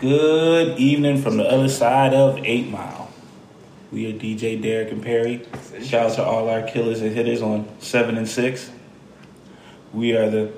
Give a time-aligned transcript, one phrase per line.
[0.00, 3.10] Good evening from the other side of Eight Mile.
[3.90, 5.46] We are DJ Derek and Perry.
[5.82, 8.70] Shout out to all our killers and hitters on seven and six.
[9.94, 10.52] We are the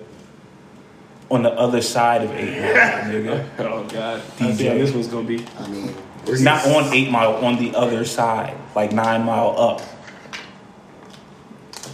[1.31, 3.49] on the other side of Eight Mile, nigga.
[3.61, 4.79] Oh God, I see DJ.
[4.79, 5.47] this was gonna be.
[5.59, 5.95] I mean,
[6.41, 9.81] Not on Eight Mile, on the other side, like nine mile up.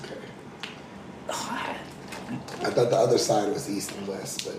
[0.02, 0.16] Okay.
[1.28, 4.58] I thought the other side was east and west, but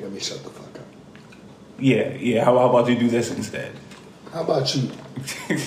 [0.00, 0.86] let me shut the fuck up.
[1.82, 2.44] Yeah, yeah.
[2.44, 3.72] How, how about you do this instead?
[4.32, 4.88] How about you?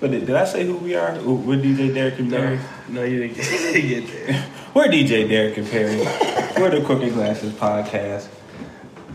[0.00, 1.12] But did, did I say who we are?
[1.20, 2.56] We're DJ Derek and Perry.
[2.88, 4.46] No, no, you didn't get, get there.
[4.74, 5.98] We're DJ Derek and Perry.
[6.58, 8.28] We're the Crooked Glasses podcast.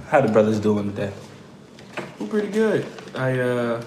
[0.09, 1.11] How the brothers doing today?
[2.19, 2.85] I'm pretty good.
[3.15, 3.83] I uh,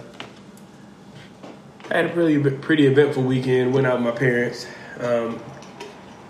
[1.89, 3.73] had a pretty pretty eventful weekend.
[3.73, 4.67] Went out with my parents.
[4.99, 5.39] Um,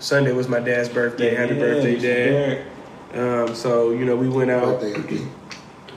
[0.01, 1.35] Sunday was my dad's birthday.
[1.35, 2.78] Happy birthday, Dad!
[3.15, 4.83] Um, so you know we went out.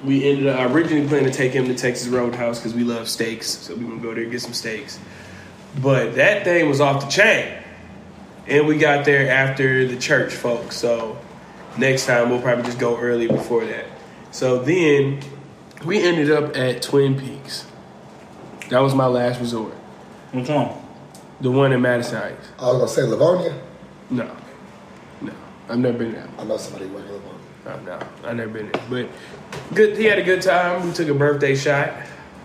[0.04, 3.48] We ended up originally planning to take him to Texas Roadhouse because we love steaks,
[3.48, 5.00] so we gonna go there and get some steaks.
[5.82, 7.54] But that thing was off the chain,
[8.48, 10.78] and we got there after the church folks.
[10.78, 11.18] So
[11.78, 13.86] next time we'll probably just go early before that.
[14.32, 15.22] So then
[15.86, 17.66] we ended up at Twin Peaks.
[18.70, 19.74] That was my last resort.
[20.32, 20.78] What's wrong?
[21.42, 22.48] The one in Madison Heights.
[22.58, 23.62] I was gonna say Livonia.
[24.10, 24.36] No, no,
[25.72, 26.28] I've never been there.
[26.38, 27.22] I know somebody Livonia.
[27.66, 28.84] Oh, no, I've never been there.
[28.90, 29.10] But
[29.74, 30.86] good, he had a good time.
[30.86, 31.94] We took a birthday shot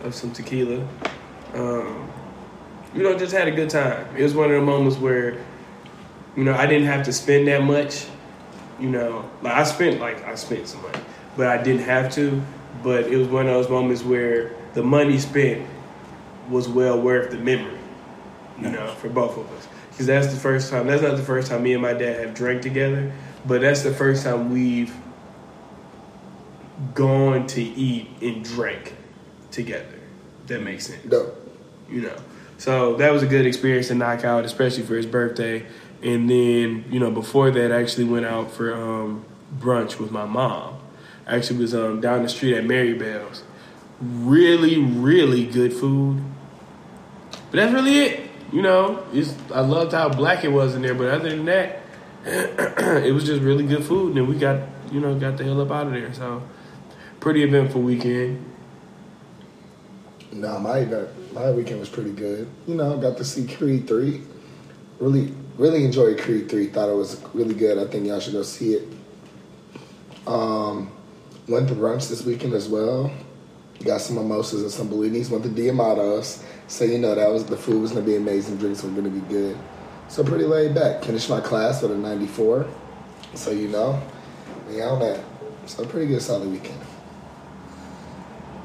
[0.05, 0.87] of some tequila.
[1.53, 2.09] Um,
[2.95, 4.15] you know, just had a good time.
[4.17, 5.45] It was one of the moments where,
[6.37, 8.07] you know, I didn't have to spend that much.
[8.79, 11.01] You know, like I spent like I spent some money,
[11.37, 12.41] but I didn't have to.
[12.85, 15.67] But it was one of those moments where the money spent
[16.49, 17.81] was well worth the memory.
[18.61, 19.67] You know, for both of us,
[19.97, 20.87] because that's the first time.
[20.87, 23.11] That's not the first time me and my dad have drank together,
[23.47, 24.95] but that's the first time we've
[26.95, 28.95] gone to eat and drink
[29.51, 29.99] together.
[30.49, 31.33] That makes sense No.
[31.89, 32.17] you know.
[32.59, 35.65] So that was a good experience to knock out, especially for his birthday.
[36.03, 39.25] And then, you know, before that, I actually went out for um,
[39.59, 40.79] brunch with my mom.
[41.27, 43.45] I actually was um, down the street at Mary Bell's.
[43.99, 46.23] Really, really good food.
[47.51, 48.26] But that's really it.
[48.53, 51.81] You know, it's, I loved how black it was in there, but other than that,
[52.25, 54.09] it was just really good food.
[54.09, 56.13] And then we got, you know, got the hell up out of there.
[56.15, 56.43] So,
[57.21, 58.45] pretty eventful weekend.
[60.33, 62.49] No, my event, my weekend was pretty good.
[62.67, 64.23] You know, got to see Creed three.
[64.99, 66.67] Really, really enjoyed Creed three.
[66.67, 67.79] Thought it was really good.
[67.79, 68.89] I think y'all should go see it.
[70.27, 70.93] Um,
[71.49, 73.11] went to brunch this weekend as well.
[73.85, 75.31] Got some mimosas and some bellinis.
[75.31, 76.45] Went to Diamato's.
[76.69, 78.57] So you know that was the food was gonna be amazing.
[78.57, 79.57] Drinks were gonna be good.
[80.09, 81.05] So pretty laid back.
[81.05, 82.67] Finished my class with a ninety four.
[83.35, 84.01] So you know,
[84.71, 85.21] yeah, that.
[85.67, 86.81] So pretty good, solid weekend.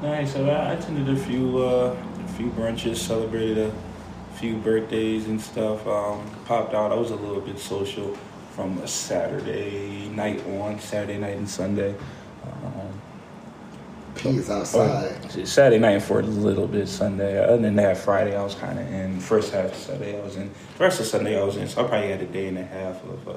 [0.02, 0.32] Nice.
[0.32, 5.86] So I attended a few uh, a few brunches, celebrated a few birthdays and stuff.
[5.86, 6.90] Um, popped out.
[6.90, 8.16] I was a little bit social
[8.50, 11.94] from a Saturday night on Saturday night and Sunday.
[14.24, 15.18] Um, is outside.
[15.24, 17.42] oh, Saturday night for a little bit Sunday.
[17.42, 19.18] Other than that, Friday I was kind of in.
[19.18, 20.50] First half of Saturday I was in.
[20.78, 21.66] The rest of Sunday I was in.
[21.66, 23.32] So I probably had a day and a half of uh,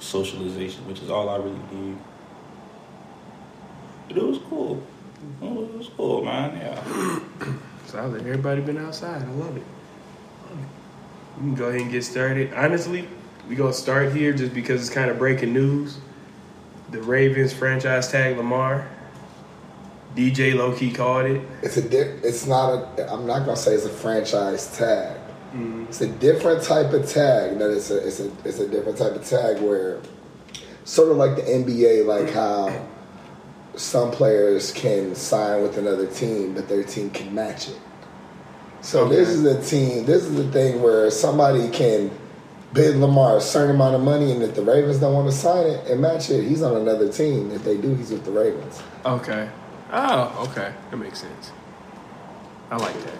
[0.00, 1.98] socialization, which is all I really need.
[4.08, 4.82] But it was cool.
[5.42, 6.56] Oh, it was cool, man.
[6.56, 7.20] Yeah.
[7.86, 8.20] Solid.
[8.20, 9.22] Everybody been outside.
[9.22, 9.62] I love it.
[11.36, 12.52] We can go ahead and get started.
[12.52, 13.06] Honestly,
[13.48, 15.98] we gonna start here just because it's kind of breaking news.
[16.90, 18.88] The Ravens franchise tag Lamar.
[20.18, 21.42] DJ low key called it.
[21.62, 25.16] It's a di- it's not a I'm not gonna say it's a franchise tag.
[25.54, 25.84] Mm-hmm.
[25.84, 27.58] It's a different type of tag.
[27.58, 30.00] That it's a it's a it's a different type of tag where
[30.84, 32.86] sort of like the NBA, like how
[33.76, 37.78] some players can sign with another team, but their team can match it.
[38.80, 40.04] So this is a team.
[40.04, 42.10] This is the thing where somebody can
[42.72, 45.66] bid Lamar a certain amount of money, and if the Ravens don't want to sign
[45.66, 47.50] it and match it, he's on another team.
[47.52, 48.82] If they do, he's with the Ravens.
[49.04, 49.48] Okay.
[49.90, 50.72] Oh, okay.
[50.90, 51.52] That makes sense.
[52.70, 53.18] I like that.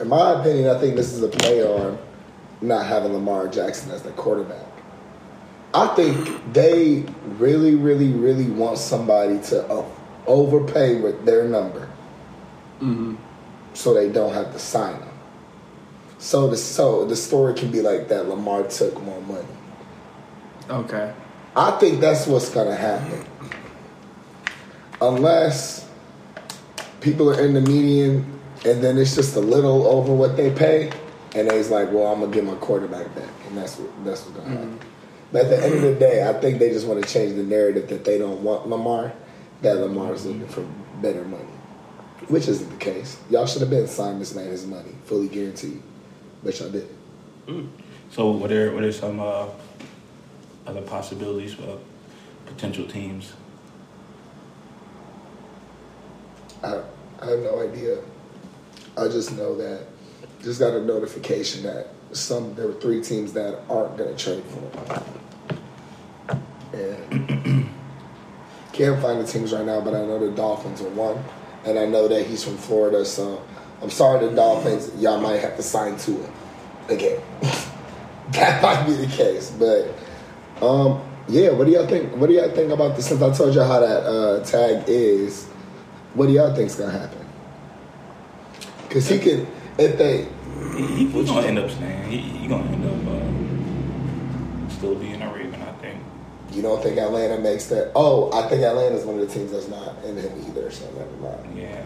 [0.00, 1.98] In my opinion, I think this is a play on
[2.60, 4.66] not having Lamar Jackson as the quarterback.
[5.74, 7.04] I think they
[7.38, 9.84] really, really, really want somebody to uh,
[10.26, 11.88] overpay with their number,
[13.74, 15.08] so they don't have to sign them.
[16.18, 18.28] So the so the story can be like that.
[18.28, 19.46] Lamar took more money.
[20.70, 21.12] Okay.
[21.56, 23.24] I think that's what's gonna happen.
[25.02, 25.88] Unless
[27.00, 28.32] people are in the median
[28.64, 30.92] and then it's just a little over what they pay,
[31.34, 34.38] and they's like, "Well, I'm gonna get my quarterback back," and that's what that's what's
[34.38, 34.72] gonna mm-hmm.
[34.72, 34.88] happen.
[35.32, 37.42] But at the end of the day, I think they just want to change the
[37.42, 39.12] narrative that they don't want Lamar,
[39.62, 40.40] that Lamar's mm-hmm.
[40.40, 40.66] looking for
[41.00, 41.44] better money,
[42.28, 43.18] which isn't the case.
[43.30, 45.82] Y'all should have been signing this man his money, fully guaranteed,
[46.44, 46.96] but y'all didn't.
[47.46, 47.68] Mm.
[48.10, 49.46] So what are what are some uh,
[50.66, 51.78] other possibilities for
[52.46, 53.32] potential teams?
[56.62, 56.82] I,
[57.20, 57.98] I have no idea.
[58.96, 59.86] I just know that
[60.42, 64.44] just got a notification that some there were three teams that aren't going to trade
[64.44, 65.00] for
[66.30, 66.42] him.
[66.72, 67.68] And
[68.72, 71.22] can't find the teams right now, but I know the Dolphins are one,
[71.64, 73.04] and I know that he's from Florida.
[73.04, 73.42] So
[73.80, 74.90] I'm sorry, the Dolphins.
[75.00, 76.32] Y'all might have to sign to him
[76.88, 77.20] again.
[78.30, 79.94] that might be the case, but
[80.64, 81.50] um, yeah.
[81.50, 82.14] What do y'all think?
[82.16, 83.06] What do y'all think about this?
[83.08, 85.48] Since I told you how that uh, tag is,
[86.14, 87.24] what do y'all think's gonna happen?
[88.88, 89.46] Because he can,
[89.78, 90.26] if they,
[90.76, 92.10] He, he gonna end up staying.
[92.10, 96.00] He, he gonna end up uh, still being a Raven, I think.
[96.52, 97.92] you don't think Atlanta makes that.
[97.94, 100.70] Oh, I think Atlanta's one of the teams that's not in him either.
[100.70, 101.58] So never mind.
[101.58, 101.84] Yeah,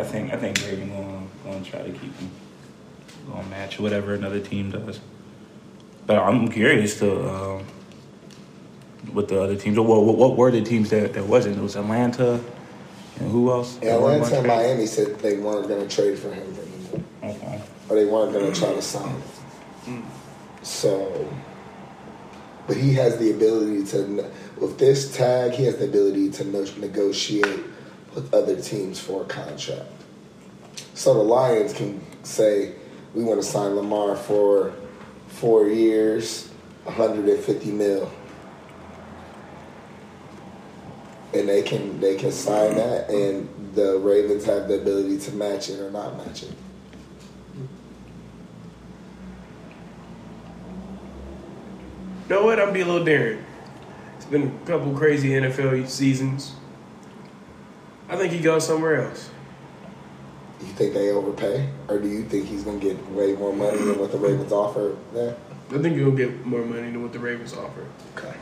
[0.00, 2.30] I think I think Raven gonna gonna try to keep him.
[3.30, 5.00] Gonna match whatever another team does.
[6.06, 7.64] But I'm curious to um,
[9.12, 9.78] what the other teams.
[9.78, 11.58] What, what, what were the teams that that wasn't?
[11.58, 12.40] It was Atlanta
[13.20, 13.76] and who else?
[13.82, 14.46] Atlanta and?
[14.46, 17.02] Miami said they weren't going to trade for him anymore,
[17.36, 17.62] Okay.
[17.88, 19.20] or they weren't going to try to sign
[19.84, 20.04] him.
[20.62, 21.32] So,
[22.66, 24.30] but he has the ability to,
[24.60, 26.44] with this tag, he has the ability to
[26.80, 27.60] negotiate
[28.14, 29.86] with other teams for a contract.
[30.94, 32.74] So the Lions can say,
[33.14, 34.74] we want to sign Lamar for
[35.28, 36.48] four years,
[36.84, 38.10] 150 mil.
[41.34, 45.68] And they can they can sign that and the Ravens have the ability to match
[45.68, 46.54] it or not match it.
[52.28, 52.60] You know what?
[52.60, 53.44] I'm be a little daring.
[54.16, 56.52] It's been a couple crazy NFL seasons.
[58.08, 59.30] I think he goes somewhere else.
[60.60, 61.68] You think they overpay?
[61.88, 64.96] Or do you think he's gonna get way more money than what the Ravens offer
[65.12, 65.36] there?
[65.70, 67.86] I think he'll get more money than what the Ravens offer.
[68.16, 68.34] Okay.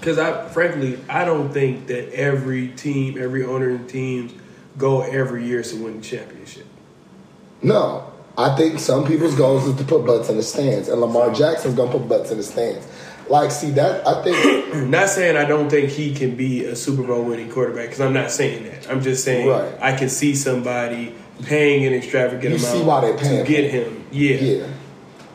[0.00, 4.32] Because I, frankly, I don't think that every team, every owner in teams,
[4.76, 6.66] go every year to win the championship.
[7.62, 11.34] No, I think some people's goals is to put butts in the stands, and Lamar
[11.34, 12.86] Jackson's gonna put butts in the stands.
[13.28, 14.06] Like, see that?
[14.06, 17.86] I think Not saying I don't think he can be a Super Bowl winning quarterback,
[17.86, 18.88] because I'm not saying that.
[18.90, 19.72] I'm just saying Right.
[19.80, 23.70] I can see somebody paying an extravagant You amount see why they're paying to get
[23.70, 24.04] him.
[24.10, 24.36] Yeah.
[24.36, 24.66] yeah,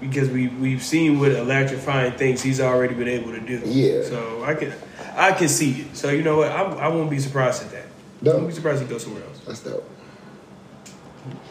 [0.04, 3.62] because we we've seen what electrifying things he's already been able to do.
[3.66, 4.04] Yeah.
[4.04, 4.74] So I can
[5.16, 5.96] I can see it.
[5.96, 6.52] So you know what?
[6.52, 7.86] I, I won't be surprised at that.
[8.30, 9.40] I won't be surprised if he goes somewhere else.
[9.46, 9.90] that's dope.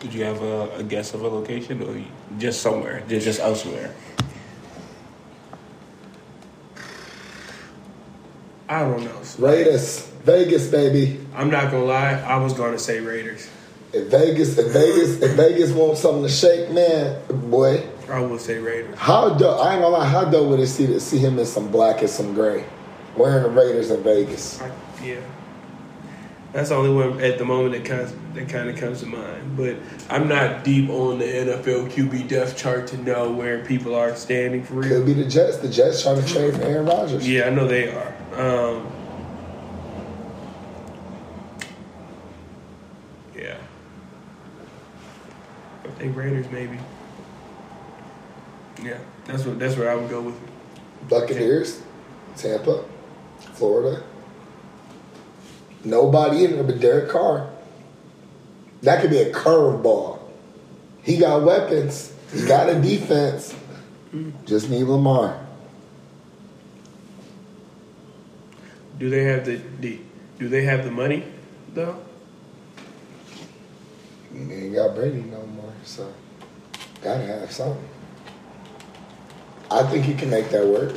[0.00, 2.04] Did you have a, a guess of a location or
[2.38, 3.94] just somewhere, just just elsewhere?
[8.68, 9.20] I don't know.
[9.38, 11.20] Raiders, Vegas, baby.
[11.34, 12.12] I'm not gonna lie.
[12.12, 13.48] I was gonna say Raiders.
[13.92, 18.58] If Vegas, if Vegas, if Vegas wants something to shake, man, boy, I would say
[18.58, 18.98] Raiders.
[18.98, 19.58] how dope?
[19.64, 22.02] I ain't gonna lie, how dope would it see to see him in some black
[22.02, 22.62] and some gray,
[23.16, 24.60] wearing the Raiders in Vegas?
[24.60, 24.70] I,
[25.02, 25.20] yeah.
[26.52, 29.56] That's the only one at the moment that comes that kind of comes to mind.
[29.56, 29.76] But
[30.10, 34.62] I'm not deep on the NFL QB depth chart to know where people are standing
[34.62, 34.98] for real.
[34.98, 35.56] Could be the Jets.
[35.56, 37.26] The Jets trying to trade for Aaron Rodgers.
[37.26, 38.14] Yeah, I know they are.
[38.34, 38.92] Um,
[43.34, 43.56] yeah.
[45.84, 46.78] I think Raiders maybe.
[48.82, 51.08] Yeah, that's what that's where I would go with it.
[51.08, 51.80] Buccaneers,
[52.36, 52.84] Tampa,
[53.54, 54.02] Florida.
[55.84, 57.50] Nobody in there but Derek Carr.
[58.82, 60.18] That could be a curveball.
[61.02, 62.12] He got weapons.
[62.32, 63.54] He got a defense.
[64.44, 65.38] Just need Lamar.
[68.98, 70.00] Do they have the, the
[70.38, 71.24] do they have the money
[71.74, 71.96] though?
[74.32, 76.12] He ain't got Brady no more, so
[77.02, 77.88] gotta have something.
[79.72, 80.94] I think he can make that work.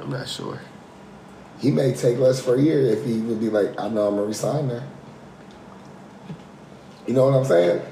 [0.00, 0.60] I'm not sure.
[1.60, 4.14] He may take less for a year if he would be like, I know I'm
[4.14, 4.86] gonna resign there.
[7.06, 7.82] You know what I'm saying?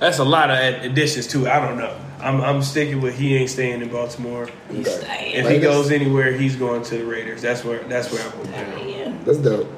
[0.00, 1.48] That's a lot of additions too.
[1.48, 1.96] I don't know.
[2.20, 4.48] I'm I'm sticking with he ain't staying in Baltimore.
[4.70, 5.32] He's Okay.
[5.34, 7.42] If he goes anywhere, he's going to the Raiders.
[7.42, 9.24] That's where that's where I'm going.
[9.24, 9.70] That's dope.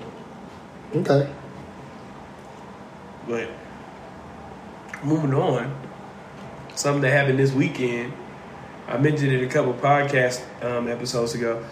[0.95, 1.29] Okay.
[3.29, 3.51] But
[5.03, 5.75] moving on,
[6.75, 8.13] something that happened this weekend.
[8.89, 11.65] I mentioned it a couple podcast um, episodes ago.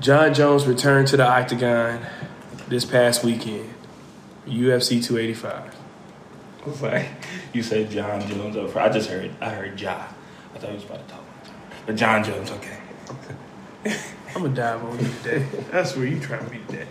[0.00, 2.00] Jon Jones returned to the octagon
[2.68, 3.68] this past weekend,
[4.46, 5.74] UFC 285.
[6.66, 7.08] It's like,
[7.52, 8.90] You said Jon Jones front.
[8.90, 9.30] I just heard.
[9.40, 10.06] I heard Ja.
[10.54, 11.24] I thought he was about to talk.
[11.86, 12.78] But Jon Jones, okay.
[14.34, 15.46] I'm gonna dive on you today.
[15.70, 16.86] That's where you trying to be today.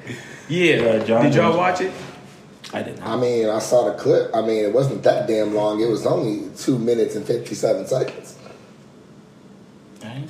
[0.48, 0.76] Yeah.
[0.76, 1.58] Yeah, Jon Did y'all Jones.
[1.58, 1.92] watch it?
[2.74, 4.34] I did I mean, I saw the clip.
[4.34, 5.82] I mean, it wasn't that damn long.
[5.82, 8.38] It was only two minutes and fifty-seven seconds.
[10.04, 10.24] I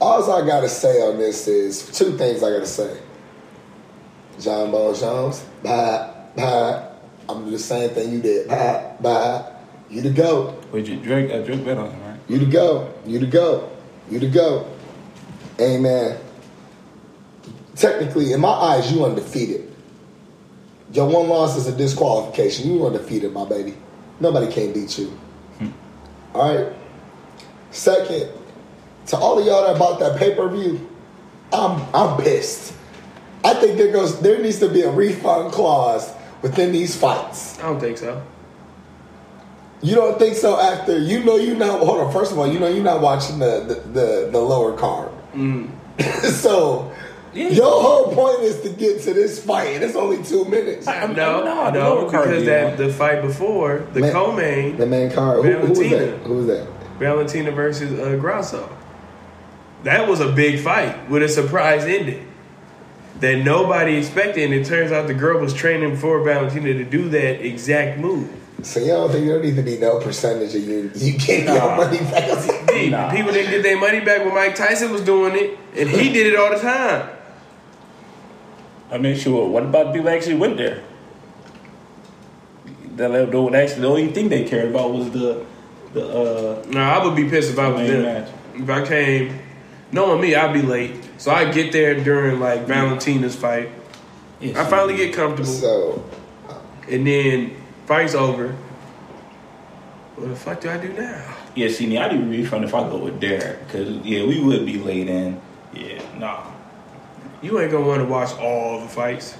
[0.00, 3.00] All I gotta say on this is two things I gotta say.
[4.40, 6.88] Jon Ball Jones, bye, bye.
[7.28, 8.48] I'm gonna do the same thing you did.
[8.48, 9.52] Bye, bye.
[9.90, 10.58] You the go.
[10.72, 11.32] Wait, you drink?
[11.32, 12.20] Uh, Drake bet on him, right?
[12.28, 12.94] You the go.
[13.06, 13.70] You the go.
[14.10, 14.66] You the go.
[15.60, 16.18] Amen.
[17.74, 19.67] Technically, in my eyes, you undefeated.
[20.92, 22.72] Your one loss is a disqualification.
[22.72, 23.74] You undefeated, my baby.
[24.20, 25.08] Nobody can beat you.
[25.58, 25.68] Hmm.
[26.34, 26.74] All right.
[27.70, 28.30] Second,
[29.06, 30.88] to all of y'all that bought that pay per view,
[31.52, 32.74] I'm I'm pissed.
[33.44, 37.58] I think there goes there needs to be a refund clause within these fights.
[37.58, 38.22] I don't think so.
[39.80, 40.58] You don't think so?
[40.58, 42.12] After you know you not hold on.
[42.12, 45.10] First of all, you know you're not watching the the, the, the lower card.
[45.34, 45.70] Mm.
[46.22, 46.92] so
[47.38, 47.48] Yeah.
[47.50, 50.86] your whole point is to get to this fight, and it's only two minutes.
[50.88, 54.76] I'm- No, no, the no, lower because be that the fight before the Man- co-main
[54.76, 55.44] The main card.
[55.44, 56.18] Who, who was that?
[56.24, 56.66] Who was that?
[56.98, 58.68] Valentina versus uh, Grasso.
[59.84, 62.26] That was a big fight with a surprise ending
[63.20, 67.08] that nobody expected, and it turns out the girl was training for Valentina to do
[67.10, 68.28] that exact move.
[68.62, 71.76] So you don't think there need to be no percentage of you you getting your
[71.76, 72.40] money back?
[72.68, 73.08] Hey, Nah.
[73.12, 76.26] People didn't get their money back when Mike Tyson was doing it, and he did
[76.26, 77.08] it all the time.
[78.90, 79.48] I mean, sure.
[79.48, 80.82] What about the people that actually went there?
[82.96, 85.44] That the, actually the only thing they cared about was the
[85.92, 88.20] the uh, No, I would be pissed if I was Main there.
[88.20, 88.30] match.
[88.54, 89.38] If I came,
[89.92, 90.96] knowing me, I'd be late.
[91.18, 93.70] So I get there during like Valentina's fight.
[94.40, 96.04] yeah, I finally get comfortable, So
[96.90, 98.56] and then fight's over.
[100.16, 101.36] What the fuck do I do now?
[101.54, 104.40] Yeah, see, me, I need a refund if I go with Derek because yeah, we
[104.40, 105.40] would be late in.
[105.72, 106.44] Yeah, nah.
[107.42, 109.36] You ain't gonna want to watch all the fights.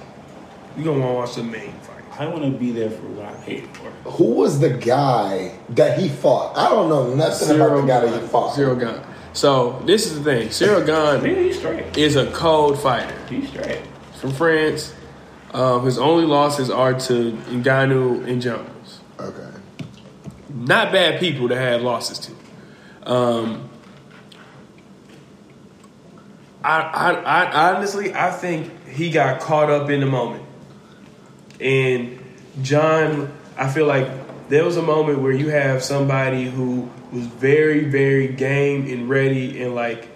[0.77, 2.03] You gonna want to watch the main fight.
[2.19, 3.89] I want to be there for what I paid for.
[4.11, 6.57] who was the guy that he fought?
[6.57, 8.55] I don't know nothing about the guy that he fought.
[8.55, 9.01] Ciryl Gane.
[9.33, 10.47] So this is the thing.
[10.49, 11.97] Ciryl Yeah, he's straight.
[11.97, 13.81] is a cold fighter He's straight.
[14.19, 14.93] from France.
[15.53, 18.99] Um, his only losses are to Ngannou and Jones.
[19.19, 19.49] Okay.
[20.49, 23.11] not bad people to have losses to.
[23.11, 23.69] Um,
[26.63, 30.43] I, I, I honestly, I think he got caught up in the moment,
[31.61, 32.19] and
[32.61, 34.07] Jon, I feel like
[34.49, 39.61] there was a moment where you have somebody who was very, very game and ready
[39.61, 40.09] and like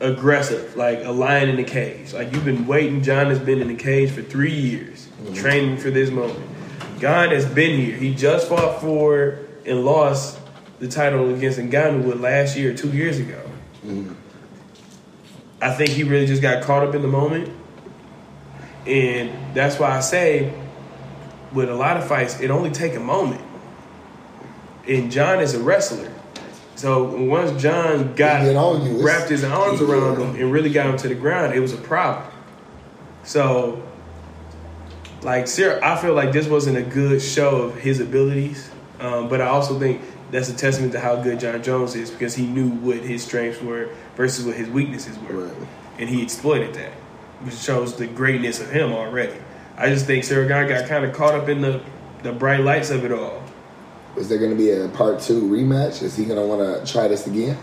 [0.00, 2.12] aggressive, like a lion in the cage.
[2.12, 3.02] Like you've been waiting.
[3.02, 5.34] Jon has been in the cage for three years, mm-hmm.
[5.34, 6.44] training for this moment.
[7.00, 7.96] God has been here.
[7.96, 10.38] He just fought for and lost
[10.80, 13.40] the title against Ngannou last year, two years ago.
[13.84, 14.14] Mm-hmm.
[15.62, 17.48] I think he really just got caught up in the moment,
[18.84, 20.52] and that's why I say,
[21.52, 23.40] with a lot of fights, it only take a moment.
[24.88, 26.12] And Jon is a wrestler,
[26.74, 31.08] so once Jon got you, wrapped his arms around him and really got him to
[31.08, 32.28] the ground, it was a problem.
[33.22, 33.80] So,
[35.22, 39.40] like, Ciryl, I feel like this wasn't a good show of his abilities, um, but
[39.40, 40.00] I also think
[40.32, 43.60] that's a testament to how good Jon Jones is because he knew what his strengths
[43.62, 45.68] were versus what his weaknesses were, Right.
[45.98, 46.90] and he exploited that,
[47.42, 49.34] which shows the greatness of him already.
[49.78, 51.80] I just think Ciryl Gane got kind of caught up in the
[52.24, 53.42] the bright lights of it all.
[54.16, 56.02] Is there going to be a part two rematch?
[56.02, 57.56] Is he going to want to try this again?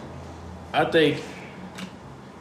[0.74, 1.22] I think,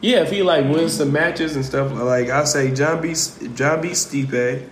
[0.01, 3.13] yeah, if he like wins some matches and stuff, like I say, John B.
[3.55, 3.89] John B.
[3.89, 4.67] Stipe,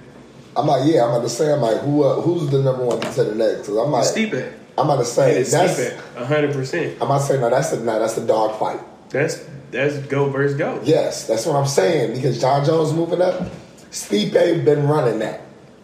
[0.55, 2.99] I'm like, yeah, I'm about to say, I'm like, who uh, who's the number one
[2.99, 3.67] contender next?
[3.67, 5.95] Because I'm like, Stipe, I'm about to say that's.
[6.15, 6.97] Hundred percent.
[7.01, 8.79] I'm about to say no, that's the no, that's the dog fight.
[9.09, 10.79] That's that's go versus go.
[10.83, 13.49] Yes, that's what I'm saying because John Jones moving up.
[13.91, 14.33] Stipe
[14.65, 15.41] been running that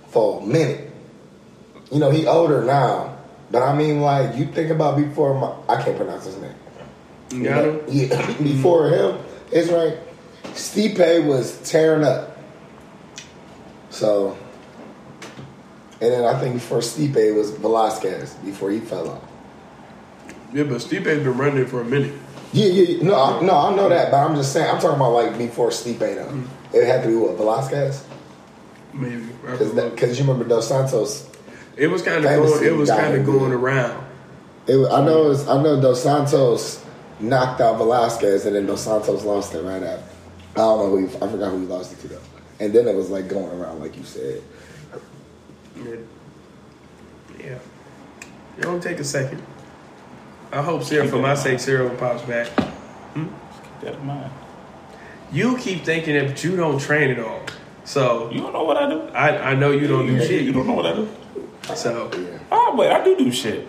[0.10, 0.92] for a minute.
[1.92, 3.18] You know he older now,
[3.50, 6.56] but I mean like you think about before my I can't pronounce his name.
[7.32, 7.82] You got him.
[7.88, 9.20] Yeah, before him,
[9.52, 9.98] it's right.
[10.54, 12.38] Stipe was tearing up.
[13.90, 14.38] So,
[16.04, 19.24] and then I think before Stipe was Velasquez before he fell off.
[20.52, 22.14] Yeah, but Stipe's been running for a minute.
[22.52, 23.04] Yeah, yeah, yeah.
[23.04, 25.70] no, I, no, I know that, but I'm just saying I'm talking about like before
[25.70, 26.26] Stipe though.
[26.26, 26.76] Hmm.
[26.76, 28.06] It had to be what Velasquez
[28.94, 31.30] Maybe because you remember Dos Santos.
[31.76, 32.64] it was kind of going.
[32.64, 34.06] It was kind of going around.
[34.68, 36.84] It, I know, it was, I know Dos Santos
[37.20, 40.06] knocked out Velasquez, and then Dos Santos lost it right after.
[40.54, 42.22] I don't know who he, I forgot who he lost it to though.
[42.60, 44.44] And then it was like going around, like you said.
[45.76, 45.96] Yeah.
[47.40, 47.58] Yeah.
[48.58, 49.42] It don't take a second.
[50.52, 52.48] I hope Ciryl, for my sake, Ciryl pops back.
[52.48, 53.24] Hmm?
[53.26, 54.32] Keep that in mind.
[55.32, 57.42] You keep thinking that, you don't train at all.
[57.86, 59.02] So You don't know what I do.
[59.10, 60.44] I, I know you don't do You shit.
[60.44, 61.10] You don't know what I do.
[61.76, 62.38] So Yeah.
[62.52, 63.68] Oh, but I do do shit.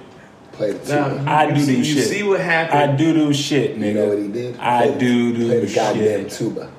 [0.53, 1.31] Play the now tuba.
[1.31, 2.05] I you do see, do you shit.
[2.05, 2.79] see what happened?
[2.79, 3.87] I do do shit, nigga.
[3.87, 4.57] You know what he did?
[4.61, 6.31] I Play- do do Play the goddamn shit.
[6.33, 6.71] tuba.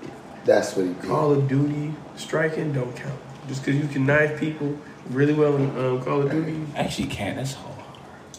[0.46, 1.03] That's what he did.
[1.03, 3.20] Call of Duty striking don't count.
[3.50, 4.77] Just because you can knife people
[5.09, 6.59] really well in um, Call of Duty?
[6.75, 7.35] Actually can't.
[7.38, 7.75] That's hard.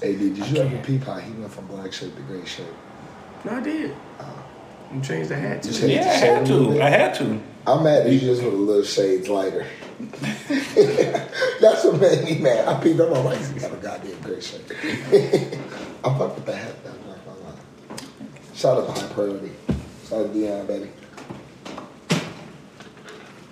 [0.01, 2.67] Hey, dude, did you ever peep how he went from black shirt to gray shirt?
[3.45, 3.95] No, I did.
[4.21, 4.45] Oh.
[4.93, 5.63] You changed the hat.
[5.63, 6.83] To yeah, I had to.
[6.83, 7.41] I had to.
[7.67, 9.67] I'm mad that you just with a little shades lighter.
[9.99, 12.69] That's what made me mad.
[12.69, 13.57] I peeped up my wife.
[13.57, 14.63] I got a goddamn gray shirt.
[14.71, 16.75] I fucked with the hat.
[18.57, 19.51] Shout out to High Priority.
[20.09, 20.91] Shout out to Dion, baby.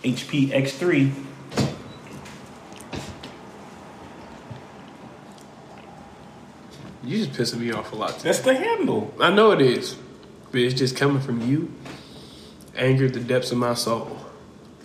[0.03, 1.13] HP X3.
[7.07, 8.11] You just pissing me off a lot.
[8.11, 8.23] Today.
[8.23, 9.15] That's the handle.
[9.21, 9.97] I know it is,
[10.51, 11.73] but it's just coming from you.
[12.77, 14.19] Angered the depths of my soul.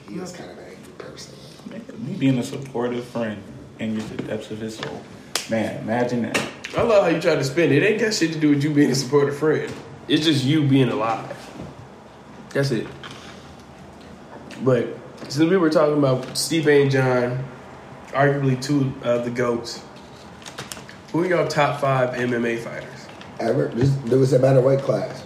[0.08, 1.36] He is kind of an angry person.
[1.70, 3.42] Man, Me being a supportive friend
[3.80, 5.02] angers the depths of his soul.
[5.50, 6.38] Man, imagine that.
[6.78, 7.82] I love how you try to spin it.
[7.82, 9.74] It ain't got shit to do with you being a supportive friend.
[10.08, 11.36] It's just you being alive.
[12.52, 12.88] That's it.
[14.64, 14.88] But
[15.30, 17.46] since we were talking about Stipe and Jon,
[18.10, 19.82] arguably two of the goats,
[21.12, 23.08] who are your top five MMA fighters?
[23.40, 23.70] Ever?
[23.70, 25.24] Just, there was a matter weight class.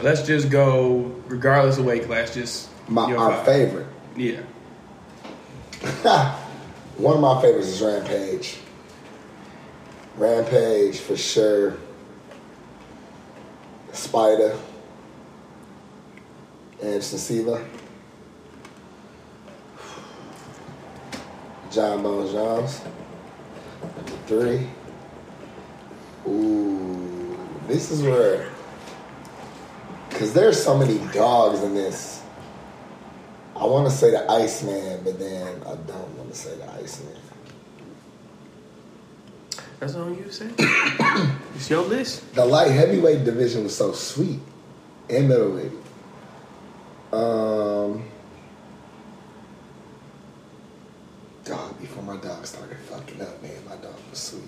[0.00, 3.46] Let's just go, regardless of weight class, just My, our five.
[3.46, 3.86] favorite.
[4.16, 4.40] Yeah.
[6.96, 8.58] One of my favorites is Rampage.
[10.16, 11.76] Rampage for sure.
[13.92, 14.56] Spider.
[16.82, 17.64] Anderson Silva.
[21.70, 22.80] Jon Bones Jones.
[24.26, 24.66] Three.
[26.26, 27.36] Ooh,
[27.66, 28.48] this is where,
[30.08, 32.22] because there's so many dogs in this.
[33.56, 37.16] I want to say the Iceman, but then I don't want to say the Iceman.
[39.80, 40.48] That's all you say?
[41.56, 42.34] it's your list.
[42.34, 44.38] The light heavyweight division was so sweet,
[45.10, 45.72] and middleweight.
[47.12, 48.04] Um,
[51.44, 51.80] dog.
[51.80, 54.42] Before my dog started fucking up, man, my dog was sweet.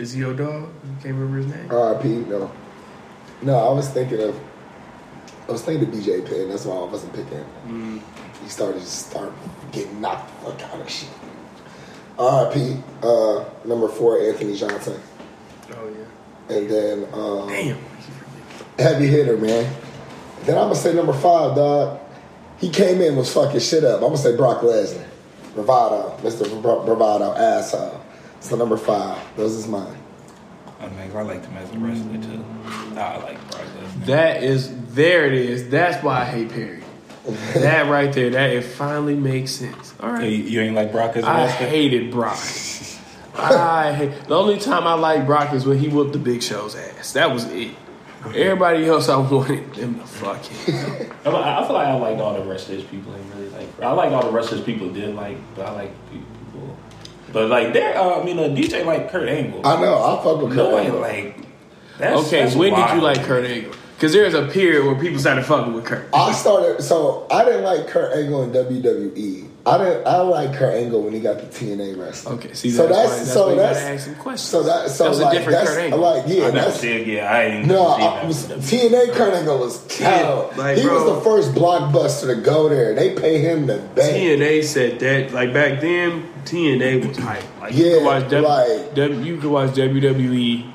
[0.00, 0.62] Is he your dog?
[0.84, 1.70] You can't remember his name?
[1.70, 2.08] R.I.P.
[2.30, 2.50] No,
[3.42, 3.54] no.
[3.58, 4.40] I was thinking of.
[5.46, 6.48] I was thinking of BJ Penn.
[6.48, 7.44] That's why I wasn't picking.
[7.66, 8.00] Mm.
[8.42, 9.32] He started to start
[9.72, 11.10] getting knocked the fuck out of shit.
[12.18, 12.76] R.I.P.
[13.02, 14.98] Uh, number four, Anthony Johnson,
[15.72, 16.56] Oh, yeah.
[16.56, 17.78] and then um, Damn.
[18.78, 19.70] heavy hitter, man.
[20.44, 22.00] Then I'm gonna say number five, dog.
[22.58, 23.96] He came in was fucking shit up.
[23.96, 25.06] I'm gonna say Brock Lesnar,
[25.54, 26.60] bravado, Mr.
[26.62, 27.99] Bra- Bravado, asshole.
[28.40, 29.96] So number five, those is mine.
[30.80, 32.44] I mean, I like him as a wrestler too.
[32.98, 34.06] I like Brock Lesnar.
[34.06, 35.68] That is, there it is.
[35.68, 36.82] That's why I hate Perry.
[37.54, 39.94] that right there, that it finally makes sense.
[40.00, 40.24] All right.
[40.24, 41.66] You, you ain't like Brock as a I wrestler?
[41.66, 42.38] I hated Brock.
[43.34, 46.74] I hate, the only time I liked Brock is when he whooped the Big Show's
[46.74, 47.12] ass.
[47.12, 47.74] That was it.
[48.24, 51.10] Everybody else, I wanted them to fuck him.
[51.24, 53.80] I, I feel like I liked all the wrestlers people ain't really like.
[53.80, 56.76] I like all the wrestlers people did like, but I like people.
[57.32, 59.66] But like there, uh, I mean, a DJ like Kurt Angle.
[59.66, 60.02] I know.
[60.02, 61.00] I fuck with no Kurt one Angle.
[61.00, 61.36] like.
[61.98, 63.74] That's, Okay, that's when did you like Kurt Angle?
[63.94, 66.08] Because there's a period where people started fucking with Kurt.
[66.14, 66.82] I started.
[66.82, 69.49] So I didn't like Kurt Angle in WWE.
[69.66, 70.06] I didn't.
[70.06, 72.38] I like Kurt Angle when he got the TNA wrestling.
[72.38, 74.48] Okay, see, So that's, that's- why, that's so why you gotta that's- ask some questions.
[74.50, 74.90] So that.
[74.90, 75.98] So That was a like different that's Kurt Angle.
[76.00, 76.34] like yeah.
[76.34, 77.30] I never That's, said yeah.
[77.32, 77.66] I ain't.
[77.66, 78.46] No, I was.
[78.46, 80.50] TNA Kurt Angle was cow.
[80.56, 82.94] like, he was the first blockbuster to go there.
[82.94, 84.16] They pay him the bank.
[84.40, 87.42] TNA said that like back then TNA was hype.
[87.60, 90.72] Like you Yeah, could watch w, like- W- you could watch WWE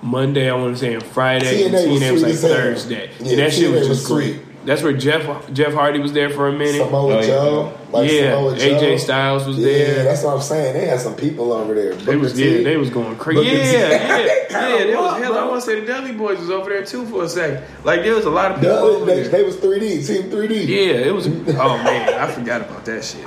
[0.00, 2.52] Monday, I want to say, and Friday, and TNA was was, like.
[2.52, 3.10] Thursday.
[3.20, 4.40] Yeah, and that shit was just was great.
[4.62, 4.66] Sweet.
[4.66, 6.82] That's where Jeff Jeff Hardy was there for a minute.
[6.84, 7.26] Samoa Oh, yeah.
[7.26, 9.96] Joe, like yeah, Samoa AJ Styles was Yeah, there.
[9.96, 10.74] Yeah, that's what I'm saying.
[10.74, 11.94] They had some people over there.
[11.94, 13.40] They was Booker yeah, they was going crazy.
[13.44, 13.72] Booker Yeah, T.
[13.72, 13.88] yeah,
[14.48, 14.84] They yeah.
[14.86, 15.38] There was rough, hell.
[15.38, 17.64] I want to say the Dudley Boyz was over there too for a second.
[17.84, 19.28] Like there was a lot of people Duh, over they, there.
[19.30, 20.66] they was 3D, Team 3D.
[20.68, 21.26] yeah, it was.
[21.58, 23.26] Oh man, I forgot about that shit.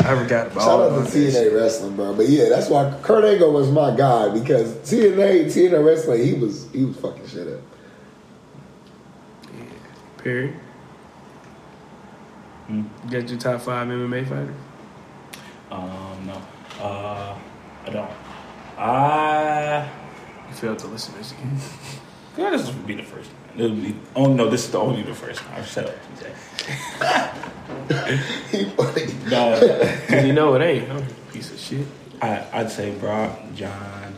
[0.00, 1.12] I forgot about Shout all out to.
[1.18, 2.14] TNA Wrestling, bro.
[2.14, 6.70] But yeah, that's why Kurt Angle was my guy because TNA, TNA Wrestling, he was
[6.72, 7.60] he was fucking shit up.
[10.18, 10.54] Perry.
[12.66, 12.82] Hmm.
[13.04, 14.54] You got your top five MMA fighter?
[15.70, 16.42] Um, no.
[16.80, 17.38] Uh,
[17.86, 18.10] I don't.
[18.78, 19.88] I
[20.48, 21.58] You failed to listen to this again.
[22.36, 23.60] Yeah, this would be the first time.
[23.60, 23.96] It would be.
[24.14, 25.64] Oh no, this is the only the first time.
[25.64, 26.26] Shut up, TJ.
[29.30, 29.58] No,
[30.08, 30.90] Cause you know it ain't.
[30.90, 31.86] I'm a piece of shit.
[32.22, 34.14] I, I'd say Brock, Jon,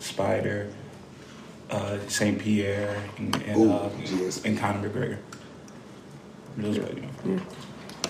[0.00, 0.72] Spider,
[1.70, 4.44] uh, Saint Pierre, and and, Ooh, uh, GSP.
[4.46, 5.18] and Conor McGregor.
[6.56, 7.40] Those are you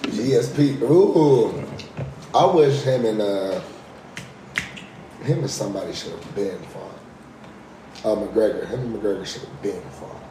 [0.03, 0.81] GSP.
[0.83, 1.65] Ooh,
[2.35, 3.61] I wish him and uh,
[5.23, 6.93] him and somebody should have been fought.
[8.05, 8.69] Uh, McGregor.
[8.69, 10.23] Him and McGregor should have been fought.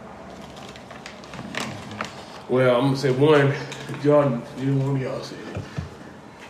[2.47, 3.53] Well, I'm gonna say one.
[4.03, 5.61] Y'all, you one of y'all said it.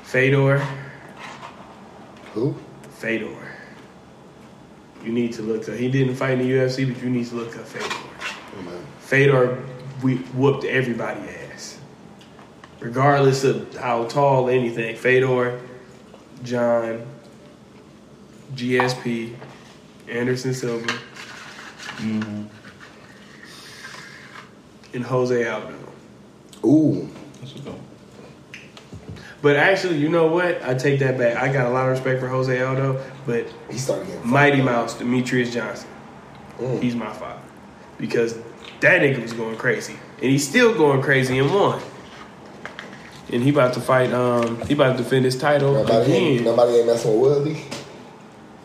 [0.04, 0.60] Fedor,
[2.34, 2.56] Who?
[2.90, 3.36] Fedor.
[5.04, 5.76] You need to look up.
[5.76, 8.64] He didn't fight in the UFC, but you need to look up Fedor.
[8.64, 8.86] Man.
[9.00, 9.64] Fedor
[10.02, 11.45] we whooped everybody ass,
[12.86, 14.96] regardless of how tall anything.
[14.96, 15.60] Fedor,
[16.44, 17.04] Jon,
[18.54, 19.34] GSP,
[20.08, 20.94] Anderson Silva,
[22.00, 22.48] and
[25.04, 25.74] Jose Aldo.
[26.64, 27.10] Ooh.
[27.42, 27.76] That's what's up.
[29.42, 30.62] But actually, you know what?
[30.64, 31.38] I take that back.
[31.38, 34.66] I got a lot of respect for Jose Aldo, but He started getting Mighty fucked.
[34.66, 35.88] Mouse, Demetrious Johnson,
[36.60, 36.82] Mm.
[36.84, 37.42] he's my father.
[37.98, 38.36] Because
[38.82, 39.96] that nigga was going crazy.
[40.22, 41.82] And he's still going crazy and won.
[43.32, 46.78] And he about to fight, um, he about to defend his title Nobody ain't, nobody
[46.78, 47.62] ain't messing with Willie.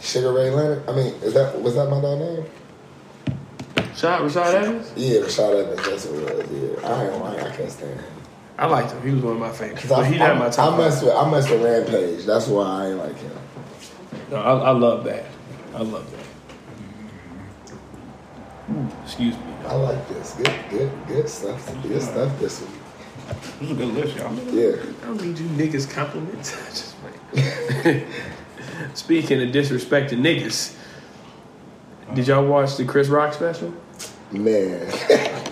[0.00, 0.88] Sugar Ray Leonard.
[0.88, 2.44] I mean, is that was that my dog name?
[3.94, 4.92] Shot Rashad Evans?
[4.96, 5.88] Yeah, Rashad Evans.
[5.88, 6.80] That's what it was.
[6.82, 7.40] Yeah, I ain't lying.
[7.40, 8.04] I can't stand him.
[8.58, 9.02] I liked him.
[9.02, 9.86] He was one of my favorites.
[9.88, 12.24] But I, he not I, my top I mess with I mess with Rampage.
[12.24, 13.32] That's why I ain't like him.
[14.30, 15.26] No, I, I love that.
[15.74, 16.20] I love that.
[19.04, 19.42] Excuse me.
[19.66, 20.34] I like this.
[20.34, 21.82] Good, good, good stuff.
[21.82, 22.79] Good stuff this week.
[23.30, 24.34] This is a good list, y'all.
[24.54, 24.76] Yeah.
[25.02, 26.54] I don't need you niggas compliments.
[26.54, 26.96] I just
[27.84, 28.06] like-
[28.94, 30.74] Speaking of disrespecting niggas,
[32.14, 33.72] did y'all watch the Chris Rock special?
[34.32, 34.90] Man.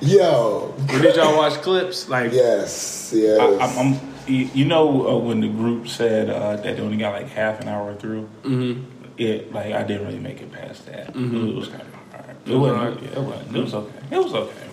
[0.00, 0.74] Yo.
[0.92, 2.08] Or did y'all watch clips?
[2.08, 3.12] Like, Yes.
[3.14, 3.40] Yes.
[3.40, 6.96] I, I'm, I'm, you you know, uh, when the group said uh, that they only
[6.98, 8.84] got like half an hour through, mhm.
[9.16, 11.14] it like I didn't really make it past that.
[11.14, 11.50] Mhm.
[11.50, 12.36] It was kind of hard.
[12.44, 12.78] It, It was wasn't.
[12.78, 13.02] hard.
[13.02, 13.56] Yeah, it wasn't.
[13.56, 13.98] It was okay.
[14.10, 14.65] It was okay.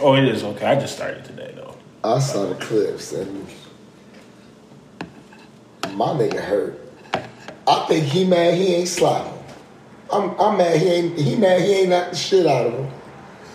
[0.00, 0.66] Oh, it is okay.
[0.66, 1.76] I just started today though.
[2.04, 3.46] I saw the clips and
[5.94, 6.80] my nigga hurt.
[7.66, 9.32] I think he mad he ain't slapping.
[10.12, 12.90] I'm I'm mad he ain't he mad he ain't knocked the shit out of him.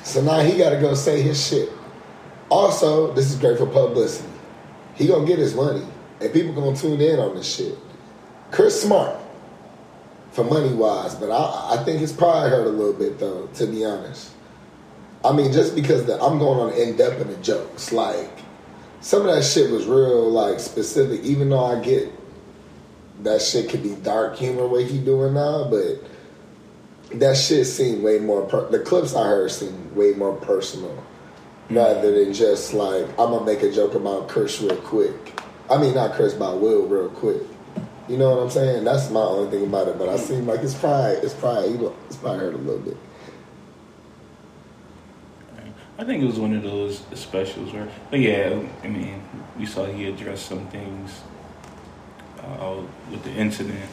[0.04, 1.70] So now he gotta go say his shit.
[2.50, 4.28] Also, this is great for publicity.
[4.96, 5.86] He gonna get his money.
[6.20, 7.78] And people gonna tune in on this shit.
[8.52, 9.16] Chris Smart
[10.32, 13.68] for money wise, but I I think his pride hurt a little bit though, to
[13.68, 14.32] be honest.
[15.24, 18.32] I mean, just because the, I'm going on in depth in the jokes, like
[19.02, 21.22] some of that shit was real, like specific.
[21.24, 22.12] Even though I get
[23.24, 26.02] that shit could be dark humor what he doing now, but
[27.20, 28.46] that shit seemed way more.
[28.46, 31.04] Per- the clips I heard seemed way more personal,
[31.70, 31.76] mm.
[31.76, 35.42] rather than just like I'm gonna make a joke about Chris real quick.
[35.70, 37.42] I mean, not Chris, about Will real quick.
[38.08, 38.86] You know what I'm saying?
[38.86, 39.98] That's my only thing about it.
[40.00, 40.20] But I mm.
[40.20, 41.78] seem like pride, his pride, he,
[42.08, 42.98] his pride hurt a little bit.
[46.00, 49.22] I think it was one of those specials where, but yeah, I mean,
[49.58, 51.20] we saw he addressed some things
[52.42, 52.78] uh,
[53.12, 53.90] with the incident,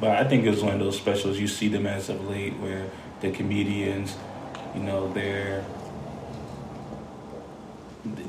[0.00, 2.54] but I think it was one of those specials you see them as of late
[2.54, 4.16] where the comedians,
[4.74, 5.64] you know, they're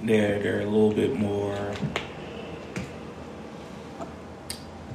[0.03, 1.73] they're they're a little bit more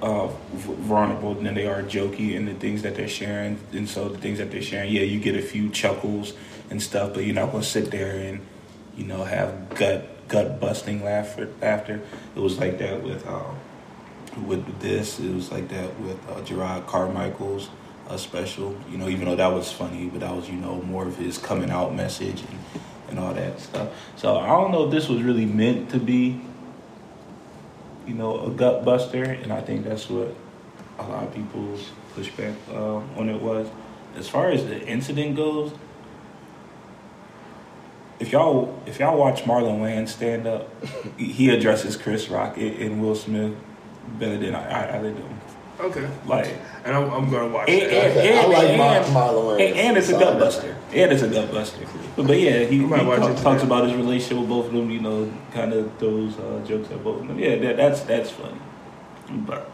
[0.02, 4.18] uh, vulnerable than they are jokey in the things that they're sharing, and so the
[4.18, 6.34] things that they're sharing, yeah, you get a few chuckles
[6.74, 8.40] and stuff, but you're not gonna sit there and
[8.96, 11.48] you know have gut gut busting laughter.
[11.62, 12.02] Laughter.
[12.34, 13.56] It was like that with um,
[14.44, 15.20] with this.
[15.20, 17.68] It was like that with uh, Jerrod Carmichael's
[18.08, 18.76] uh, special.
[18.90, 21.38] You know, even though that was funny, but that was you know more of his
[21.38, 22.58] coming out message and
[23.08, 23.88] and all that stuff.
[24.16, 26.40] So I don't know if this was really meant to be
[28.06, 30.34] you know, a gut buster, and I think that's what
[30.98, 33.68] a lot of people's pushback uh, on it was.
[34.16, 35.72] As far as the incident goes,
[38.20, 40.68] if y'all if y'all watch Marlon Wayans stand up,
[41.18, 43.54] he addresses Chris Rock and and Will Smith
[44.18, 45.16] better than I, I, I do.
[45.80, 46.08] Okay.
[46.24, 47.92] Like, And I'm, I'm going to watch and, that.
[47.92, 48.78] and, Okay, I like and,
[49.12, 49.68] Mar- Marlon Wayans.
[49.70, 50.24] and, and it's a Sorry.
[50.24, 50.76] gut buster.
[50.92, 51.84] And it's a gut buster.
[52.14, 54.66] But, but yeah, he, he I might watch talk- talks about his relationship with both
[54.66, 54.88] of them.
[54.90, 57.38] You know, kind of throws uh, jokes at both of them.
[57.40, 58.56] Yeah, that, that's that's funny.
[59.30, 59.68] But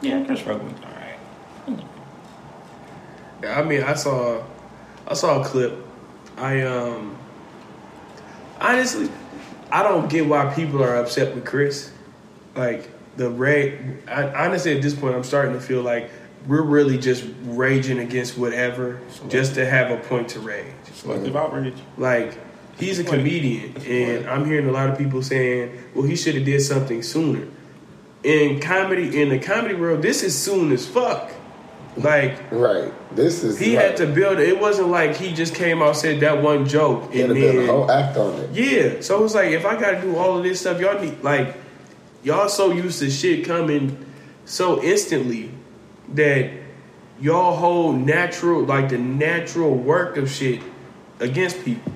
[0.00, 1.80] yeah, Chris Rock was all right.
[3.42, 4.42] Yeah, I mean, I saw,
[5.08, 5.74] I saw a clip.
[6.36, 7.16] I um,
[8.60, 9.10] honestly,
[9.70, 11.90] I don't get why people are upset with Chris.
[12.54, 16.10] Like the Ray, I, honestly, at this point, I'm starting to feel like
[16.46, 20.72] we're really just raging against whatever just to have a point to rage.
[20.92, 21.74] Selective outrage.
[21.96, 22.38] Like
[22.78, 26.44] he's a comedian, and I'm hearing a lot of people saying, "Well, he should have
[26.44, 27.46] did something sooner."
[28.22, 31.30] In comedy, in the comedy world, this is soon as fuck.
[31.96, 32.92] Like Right.
[33.14, 34.48] This is he had to build it.
[34.48, 37.58] It wasn't like he just came out said that one joke and to build a
[37.58, 38.50] then whole act on it.
[38.52, 39.00] yeah.
[39.00, 41.56] So it's like if I got to do all of this stuff, y'all need like
[42.22, 44.06] y'all so used to shit coming
[44.44, 45.50] so instantly
[46.14, 46.50] that
[47.20, 50.62] y'all hold natural like the natural work of shit
[51.18, 51.92] against people.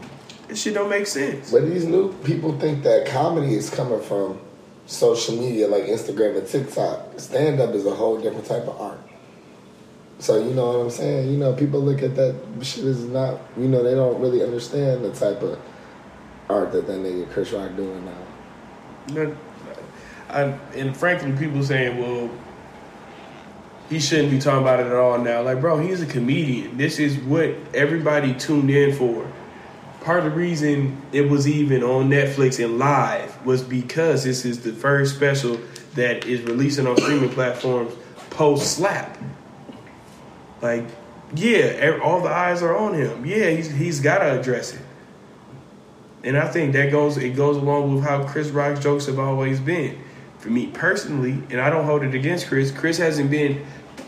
[0.49, 1.51] This shit don't make sense.
[1.51, 4.41] But these new people think that comedy is coming from
[4.87, 7.19] social media like Instagram and TikTok.
[7.19, 9.01] Stand up is a whole different type of art.
[10.25, 11.31] So you know what I'm saying?
[11.31, 15.05] You know, people look at that shit as not you know, they don't really understand
[15.05, 15.61] the type of
[16.49, 19.13] art that that nigga Chris Rock doing now.
[19.13, 19.37] No,
[20.31, 20.43] I,
[20.75, 22.31] and frankly, people saying, "Well,
[23.91, 26.79] he shouldn't be talking about it at all now." Like, bro, he's a comedian.
[26.79, 29.31] This is what everybody tuned in for.
[30.01, 34.63] Part of the reason it was even on Netflix and live was because this is
[34.63, 35.61] the first special
[35.97, 37.93] that is releasing on streaming platforms
[38.31, 39.19] post slap.
[40.65, 40.87] Like,
[41.35, 43.27] yeah, all the eyes are on him.
[43.27, 44.81] Yeah, he's he's got to address it.
[46.23, 49.61] And I think that goes it goes along with how Chris Rock's jokes have always
[49.61, 50.01] been.
[50.39, 52.71] For me personally, and I don't hold it against Chris.
[52.71, 53.67] Chris hasn't been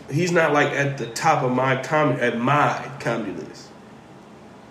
[0.09, 3.69] he's not like at the top of my com at my comedy list.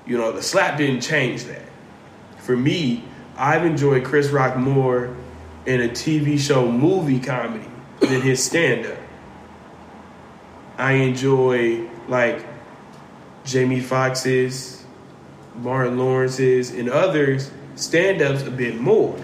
[0.07, 1.68] You know, the slap didn't change that.
[2.38, 3.05] For me,
[3.37, 5.14] I've enjoyed Chris Rock more
[5.66, 7.68] in a TV show movie comedy
[8.01, 8.95] than his stand up.
[10.78, 12.44] I enjoy like
[13.44, 14.84] Jamie Foxx's,
[15.56, 19.18] Martin Lawrence's, and others stand ups a bit more.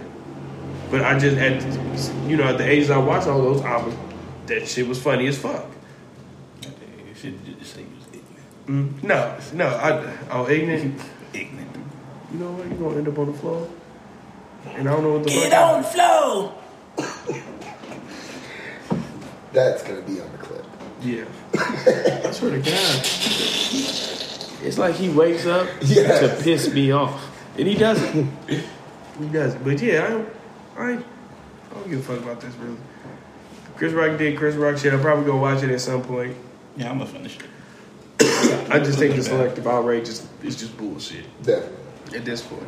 [0.91, 1.63] But I just at
[2.29, 3.95] you know at the age I watched all those, I was
[4.47, 5.65] that shit was funny as fuck.
[6.63, 9.01] You should just say you was ignorant.
[9.01, 11.01] Mm, no, no, I oh ignorant.
[11.33, 11.77] Ignorant.
[12.33, 12.67] You know what?
[12.69, 13.69] You gonna end up on the floor,
[14.67, 15.61] and I don't know what the Get fuck.
[15.61, 16.55] on the floor.
[19.53, 20.42] That's gonna be on the clip.
[21.05, 23.01] Yeah, I swear to God,
[24.65, 26.21] it's like he wakes up Yes.
[26.39, 27.21] to piss me off,
[27.59, 28.31] and he doesn't.
[28.49, 29.65] he doesn't.
[29.65, 30.29] But yeah, I don't,
[30.77, 32.77] I, I don't give a fuck about this really.
[33.77, 34.93] Chris Rock did Chris Rock shit.
[34.93, 36.37] I'll probably go watch it at some point.
[36.77, 37.37] Yeah, I'm gonna finish
[38.21, 38.71] it.
[38.71, 41.25] I just think the selective outrage is, is just bullshit.
[41.43, 42.19] Definitely.
[42.19, 42.63] at this point.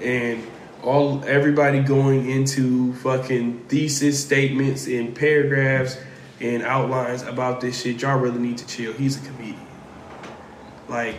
[0.00, 0.42] And
[0.82, 5.98] all everybody going into fucking thesis statements and paragraphs
[6.40, 8.92] and outlines about this shit, y'all really need to chill.
[8.92, 9.66] He's a comedian.
[10.88, 11.16] Like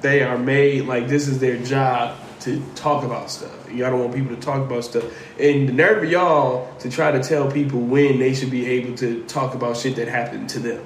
[0.00, 3.70] they are made like this is their job to talk about stuff.
[3.70, 5.04] Y'all don't want people to talk about stuff.
[5.40, 8.96] And the nerve of y'all to try to tell people when they should be able
[8.98, 10.84] to talk about shit that happened to them.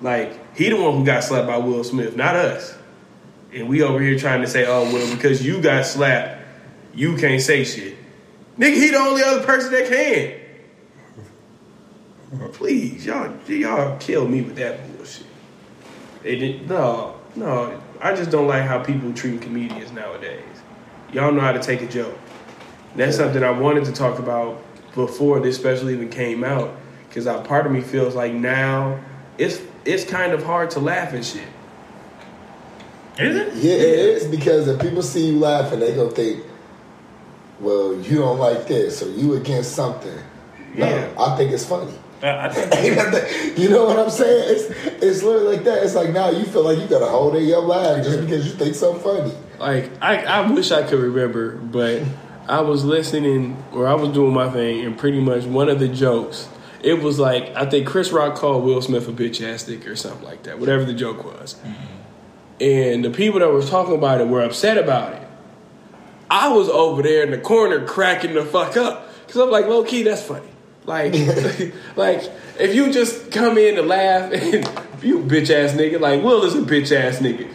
[0.00, 2.76] Like he the one who got slapped by Will Smith, not us.
[3.52, 6.42] And we over here trying to say, oh well, because you got slapped,
[6.94, 7.96] you can't say shit.
[8.58, 10.43] Nigga, he the only other person that can.
[12.52, 15.26] Please, y'all, y'all kill me with that bullshit.
[16.22, 17.80] They did no, no.
[18.00, 20.42] I just don't like how people treat comedians nowadays.
[21.12, 22.18] Y'all know how to take a joke.
[22.96, 24.62] That's something I wanted to talk about
[24.94, 26.74] before this special even came out,
[27.08, 29.00] because part of me feels like now
[29.38, 31.46] it's it's kind of hard to laugh at shit.
[33.18, 33.54] Is it?
[33.54, 36.42] Yeah, it is because if people see you laughing, they gonna think,
[37.60, 40.18] "Well, you don't like this, or you against something."
[40.74, 41.08] No, Yeah.
[41.18, 41.92] I think it's funny.
[42.26, 44.56] I think you know what I'm saying?
[44.56, 45.82] It's it's literally like that.
[45.82, 48.46] It's like now you feel like you got a hold in your laugh just because
[48.46, 49.34] you think something funny.
[49.58, 52.02] Like I, I wish I could remember, but
[52.48, 55.88] I was listening or I was doing my thing, and pretty much one of the
[55.88, 56.48] jokes,
[56.82, 59.96] it was like I think Chris Rock called Will Smith a bitch ass nigga or
[59.96, 61.56] something like that, whatever the joke was.
[61.56, 62.62] Mm-hmm.
[62.62, 65.28] And the people that were talking about it were upset about it.
[66.30, 69.84] I was over there in the corner cracking the fuck up because I'm like, low
[69.84, 70.53] key, that's funny.
[70.86, 71.12] Like,
[71.96, 74.64] like if you just come in to laugh and
[75.02, 77.48] you bitch ass nigga, like Will is a bitch ass nigga.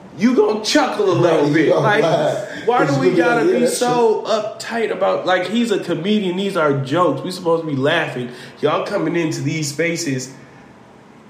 [0.18, 1.74] you gonna chuckle a little Right, bit.
[1.76, 2.66] Like, laugh.
[2.66, 5.24] why do we gotta be like, yeah, that's so uptight about?
[5.26, 6.36] Like, he's a comedian.
[6.36, 7.22] These are jokes.
[7.22, 8.30] We supposed to be laughing.
[8.60, 10.34] Y'all coming into these spaces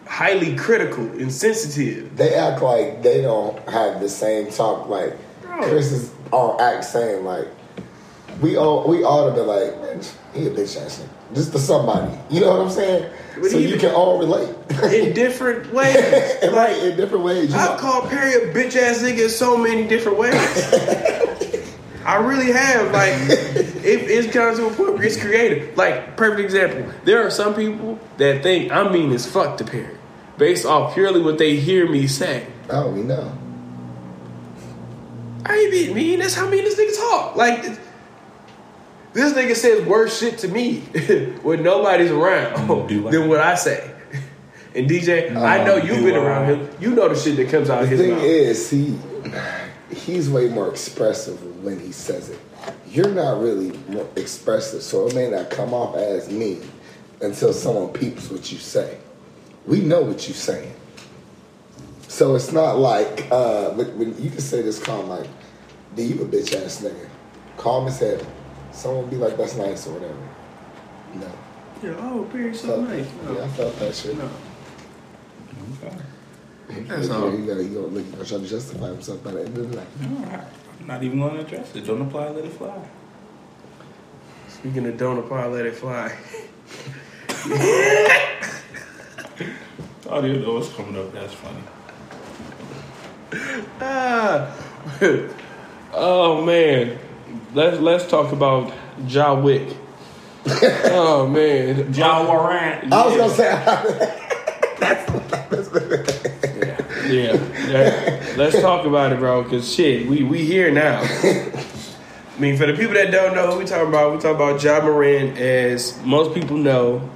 [0.06, 2.16] highly critical and sensitive.
[2.16, 4.88] They act like they don't have the same talk.
[4.88, 5.62] Like Bro.
[5.62, 7.48] Chris is all act saying like
[8.40, 10.00] we all we ought to be like, man,
[10.34, 11.34] he a bitch ass nigga.
[11.34, 12.12] Just to somebody.
[12.30, 13.10] You know what I'm saying?
[13.40, 14.54] But so you can all relate.
[14.92, 15.96] in different ways.
[16.42, 17.54] right, Like, in different ways.
[17.54, 20.34] I've know, called Perry a bitch ass nigga in so many different ways.
[22.04, 22.92] I really have.
[22.92, 25.76] Like, it, it's kind of to a point where it's creative.
[25.76, 26.92] Like, perfect example.
[27.04, 29.96] There are some people that think I'm mean as fuck to Perry,
[30.36, 32.46] based off purely what they hear me say.
[32.68, 33.38] Oh, we know.
[35.46, 36.18] I ain't being mean.
[36.20, 37.36] That's how mean this nigga talk.
[37.36, 37.64] Like,
[39.12, 40.81] this nigga says worse shit to me
[41.42, 43.90] when nobody's around Do like- than what I say.
[44.75, 46.68] And DJ, I know you've been I- around him.
[46.81, 48.22] You know the shit that comes out of The his thing mouth.
[48.25, 48.98] is, he
[49.94, 52.38] he's way more expressive when he says it.
[52.88, 56.62] You're not really more expressive, so it may not come off as mean
[57.20, 58.96] until someone peeps what you say.
[59.66, 60.75] We know what you're saying,
[62.09, 65.29] so it's not like uh, when, when you can say this calm, like,
[65.96, 67.09] "D, you a bitch ass nigga,"
[67.59, 68.20] calm as hell.
[68.72, 70.14] Someone be like, "That's nice" or whatever.
[71.14, 71.30] No,
[71.82, 73.06] Yeah, oh, Perry's so Felt- nice.
[73.24, 73.32] No.
[73.37, 74.16] yeah, I felt that shit.
[74.18, 74.28] No.
[75.85, 75.96] Okay.
[76.88, 77.20] That's He all.
[77.30, 79.58] gonna, he gonna, he gonna, look, he gonna try to justify himself by the end
[79.58, 79.87] of the night.
[80.02, 80.44] All right.
[80.80, 81.82] I'm not even going to address it.
[81.87, 82.80] Don't apply, let it fly.
[84.48, 86.16] Speaking of don't apply, let it fly.
[90.11, 91.12] I didn't know what's coming up.
[91.12, 91.62] That's funny.
[93.80, 94.54] Ah.
[95.94, 96.98] oh man,
[97.54, 98.72] let's let's talk about
[99.06, 99.76] Ja Wick.
[100.46, 102.92] oh man, John Warren.
[102.92, 103.52] I was gonna say.
[107.12, 107.36] yeah.
[107.36, 109.44] that- let's talk about it, bro.
[109.44, 111.00] Cause shit, we we here now.
[112.34, 114.62] I mean, for the people that don't know who we talking about, we talking about
[114.62, 115.38] Ja Morant.
[115.38, 117.08] As most people know,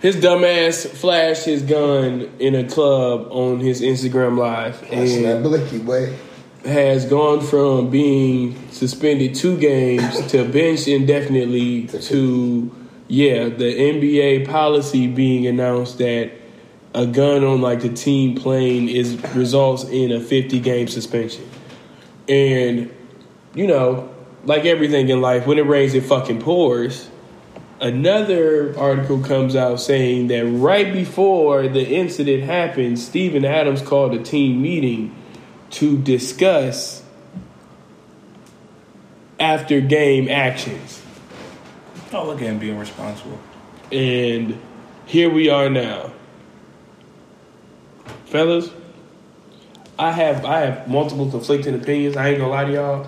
[0.00, 5.44] his dumbass flashed his gun in a club on his Instagram live, Flashing that and
[5.44, 6.16] blicky way.
[6.64, 12.70] Has gone from being suspended two games to bench indefinitely to
[13.08, 16.30] yeah the NBA policy being announced that
[16.94, 21.48] a gun on like the team plane is results in a 50 game suspension.
[22.28, 22.94] And
[23.54, 24.08] you know
[24.44, 27.08] like everything in life when it rains it fucking pours.
[27.80, 34.22] Another article comes out saying that right before the incident happened Steven Adams called a
[34.22, 35.12] team meeting
[35.72, 37.02] to discuss
[39.40, 41.02] after game actions.
[42.12, 43.38] Oh, look at him being responsible.
[43.90, 44.58] And
[45.06, 46.12] here we are now.
[48.26, 48.70] Fellas,
[49.98, 52.16] I have I have multiple conflicting opinions.
[52.16, 53.06] I ain't gonna lie to y'all.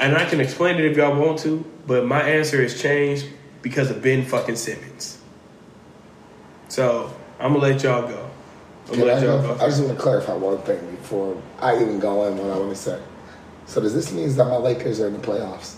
[0.00, 3.26] And I can explain it if y'all want to, but my answer has changed
[3.62, 5.20] because of Ben fucking Simmons.
[6.68, 8.27] So I'm gonna let y'all go.
[8.88, 9.64] I'm Can gonna I, let y'all go- go.
[9.64, 12.70] I just want to clarify one thing before I even go in what I want
[12.70, 13.00] to say.
[13.66, 15.74] So does this mean that my Lakers are in the playoffs?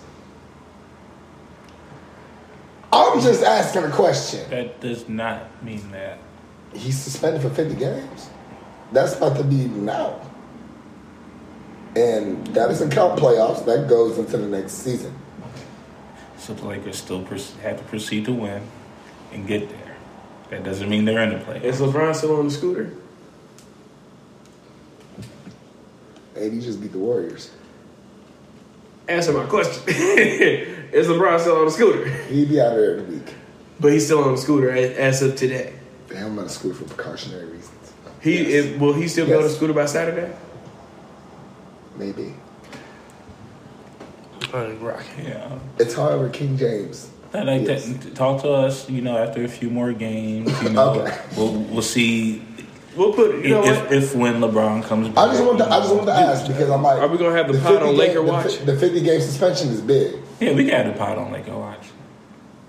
[2.93, 4.49] I'm just asking a question.
[4.51, 6.19] That does not mean that.
[6.73, 8.29] He's suspended for 50 games.
[8.93, 10.21] That's about to be now.
[11.97, 13.65] And that doesn't count playoffs.
[13.65, 15.15] That goes into the next season.
[16.39, 18.63] So the Lakers still have to proceed to win
[19.33, 19.80] and get there.
[20.51, 21.63] That doesn't mean they're in the playoffs.
[21.63, 22.93] Is LeBron still on the scooter?
[26.37, 27.51] AD just beat the Warriors.
[29.09, 29.83] Answer my question.
[29.89, 32.09] Is LeBron still on the scooter?
[32.25, 33.35] He'd be out there in a week.
[33.79, 35.75] But he's still on the scooter as, as of today.
[36.09, 37.93] Damn, I'm on a school for precautionary reasons.
[38.21, 38.49] He Yes.
[38.67, 40.33] is, will he still be on the scooter by Saturday?
[41.97, 42.35] Maybe.
[44.53, 45.59] Yeah.
[45.79, 47.10] It's however King James.
[47.33, 47.87] That, like Yes.
[47.87, 50.51] that, talk to us, you know, after a few more games.
[50.63, 51.17] You know, Okay.
[51.37, 52.43] we'll we'll see
[52.97, 53.37] We'll put.
[53.45, 55.29] You know if, if when LeBron comes back.
[55.29, 57.37] I just want to, I just want to ask because I'm like, Are we gonna
[57.37, 58.59] have the pod 50 on game- Laker the fi- Watch?
[58.67, 60.17] The 50 game suspension is big.
[60.41, 61.85] Yeah, we got the pot on Laker Watch.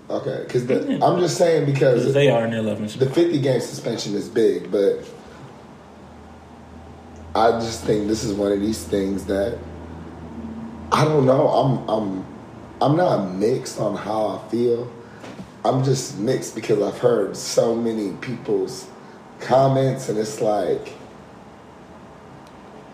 [0.08, 0.62] Okay, because
[1.02, 4.70] I'm just saying because They are in the 11th the 50 game suspension is big,
[4.70, 5.00] but
[7.34, 9.58] I just think this is one of these things that
[10.92, 11.48] I don't know.
[11.48, 12.26] I'm I'm
[12.82, 14.92] I'm not mixed on how I feel.
[15.64, 18.88] I'm just mixed because I've heard so many people's
[19.38, 20.92] comments, and it's like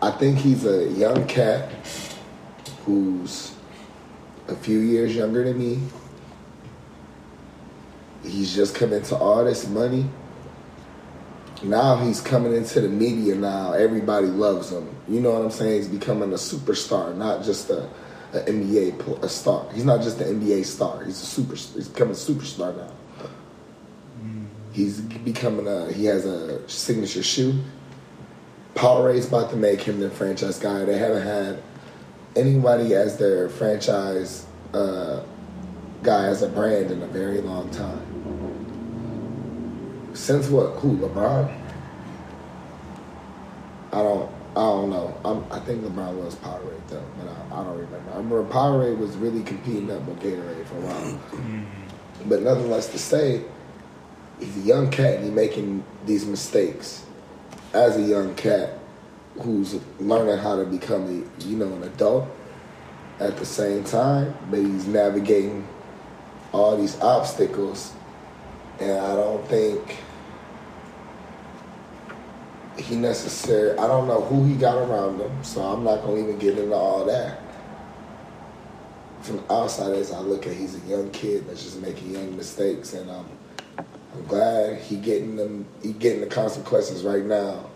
[0.02, 1.72] I think he's a young cat
[2.84, 3.54] who's
[4.48, 5.80] a few years younger than me.
[8.22, 10.04] He's just come into all this money.
[11.62, 13.72] Now he's coming into the media now.
[13.72, 14.86] Everybody loves him.
[15.08, 15.76] You know what I'm saying?
[15.76, 17.88] He's becoming a superstar, not just a,
[18.32, 19.66] a NBA pl- a star.
[19.72, 21.04] He's not just an NBA star.
[21.04, 21.54] He's a super.
[21.54, 22.92] He's becoming a superstar now.
[24.72, 25.92] He's becoming a.
[25.92, 27.62] He has a signature shoe.
[28.74, 30.84] Powerade's about to make him the franchise guy.
[30.84, 31.62] They haven't had
[32.36, 35.22] anybody as their franchise uh,
[36.02, 38.04] guy as a brand in a very long time.
[40.14, 40.76] Since what?
[40.76, 40.98] Who?
[40.98, 41.54] LeBron?
[43.92, 44.37] I don't.
[44.60, 45.20] Don't know.
[45.24, 48.10] I'm, I think LeBron was Powerade though, but I, I don't remember.
[48.12, 51.12] I remember Powerade was really competing up with Gatorade for a while.
[51.12, 52.28] Mm-hmm.
[52.28, 53.44] but nonetheless, to say
[54.40, 57.04] he's a young cat and he's making these mistakes
[57.72, 58.78] as a young cat
[59.40, 62.28] who's learning how to become a you know an adult
[63.20, 65.66] at the same time, but he's navigating
[66.52, 67.92] all these obstacles,
[68.80, 69.98] and I don't think
[72.80, 73.78] he necessarily.
[73.78, 76.74] I don't know who he got around him, so I'm not gonna even get into
[76.74, 77.40] all that.
[79.22, 82.94] From outside, as I look at, he's a young kid that's just making young mistakes,
[82.94, 83.26] and um,
[83.76, 85.66] I'm glad he getting them.
[85.82, 87.68] He getting the consequences right now,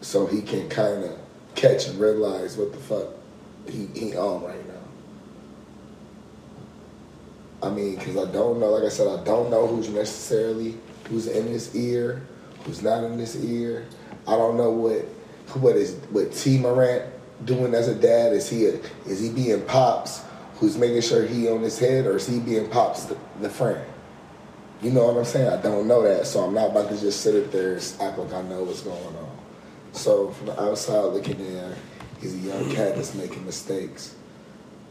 [0.00, 1.18] so he can kind of
[1.54, 3.08] catch and realize what the fuck
[3.68, 4.74] he he on right now.
[7.62, 8.70] I mean, because I don't know.
[8.70, 10.76] Like I said, I don't know who's necessarily
[11.08, 12.26] who's in his ear,
[12.64, 13.86] who's not in his ear.
[14.26, 15.02] I don't know what
[15.60, 17.04] what is what Tee Morant
[17.44, 18.32] doing as a dad.
[18.32, 20.22] Is he a, is he being pops
[20.56, 23.84] who's making sure he on his head, or is he being pops the, the friend?
[24.82, 25.48] You know what I'm saying?
[25.48, 28.18] I don't know that, so I'm not about to just sit up there and act
[28.18, 29.38] like I know what's going on.
[29.92, 31.74] So from the outside looking in,
[32.20, 34.14] he's a young cat that's making mistakes,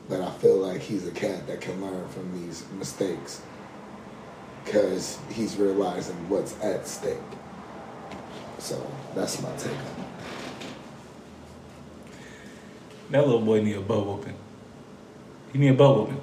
[0.09, 3.41] but I feel like he's a cat that can learn from these mistakes
[4.65, 7.17] because he's realizing what's at stake.
[8.64, 8.82] So
[9.14, 10.07] that's my take on it.
[13.11, 14.38] That little boy need a butt whooping.
[15.51, 16.22] He need a butt whooping.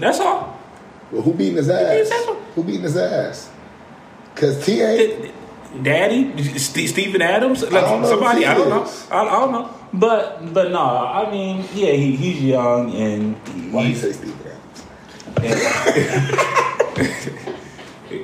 [0.00, 0.58] That's all.
[1.12, 2.10] Well, who beating his ass?
[2.54, 3.50] Who beating his ass?
[4.34, 5.34] Cause T ain't.
[5.82, 8.46] Daddy, St- Steven Adams, like know somebody.
[8.46, 8.90] I don't know.
[9.10, 9.70] I, I don't know.
[9.92, 13.36] But but no, I mean, yeah, he, he's young and
[13.74, 14.34] Why you say Steve
[15.36, 15.84] Adams?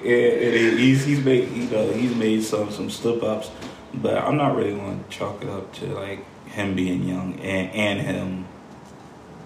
[0.04, 3.50] and, and he's he's made you know he's made some some slip ups,
[3.94, 7.70] but I'm not really going to chalk it up to like him being young and
[7.72, 8.46] and him,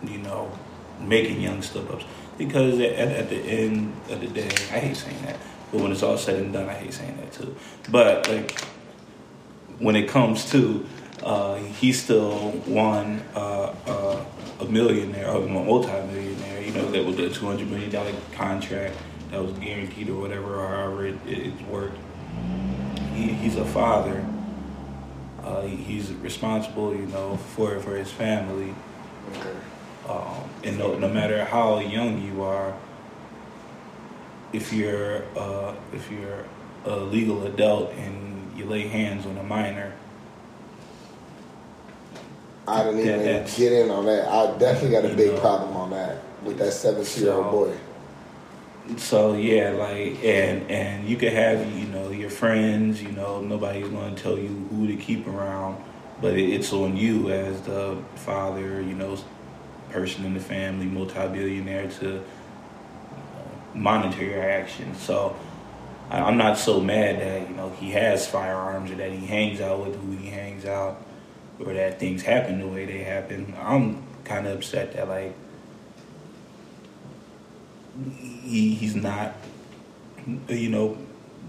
[0.05, 0.51] you know,
[1.01, 2.05] making young slip ups
[2.37, 5.37] because at, at the end of the day, I hate saying that,
[5.73, 7.55] but when it's all said and done, I hate saying that too.
[7.91, 8.61] But like
[9.79, 10.85] when it comes to
[11.23, 11.61] uh,
[11.93, 14.25] still one uh, uh,
[14.61, 16.63] a millionaire a multi-millionaire.
[16.63, 18.97] You know that was a two hundred million dollar contract
[19.31, 21.97] that was guaranteed or whatever, or however it, it, it worked.
[23.15, 24.25] He, he's a father.
[25.43, 28.75] Uh, he- he's responsible, you know, for for his family.
[29.33, 29.57] Okay.
[30.09, 32.75] Um, and no, no matter how young you are,
[34.53, 36.45] if you're uh, if you're
[36.87, 39.93] a legal adult and you lay hands on a minor,
[42.67, 44.29] I didn't even get in on that.
[44.29, 45.41] I definitely got a big know.
[45.41, 47.77] problem on that with that 17 year old So- boy.
[48.97, 53.89] So yeah, like and and you could have you know your friends, you know nobody's
[53.89, 55.83] going to tell you who to keep around,
[56.21, 59.19] but it, it's on you as the father, you know,
[59.91, 62.25] person in the family, multi-billionaire to
[63.75, 65.01] monitor your actions.
[65.01, 65.37] So
[66.11, 69.85] I'm not so mad that you know he has firearms or that he hangs out
[69.85, 71.03] with who he hangs out,
[71.61, 73.55] or that things happen the way they happen.
[73.61, 75.35] I'm kind of upset that like
[78.43, 79.35] he he's not
[80.49, 80.97] you know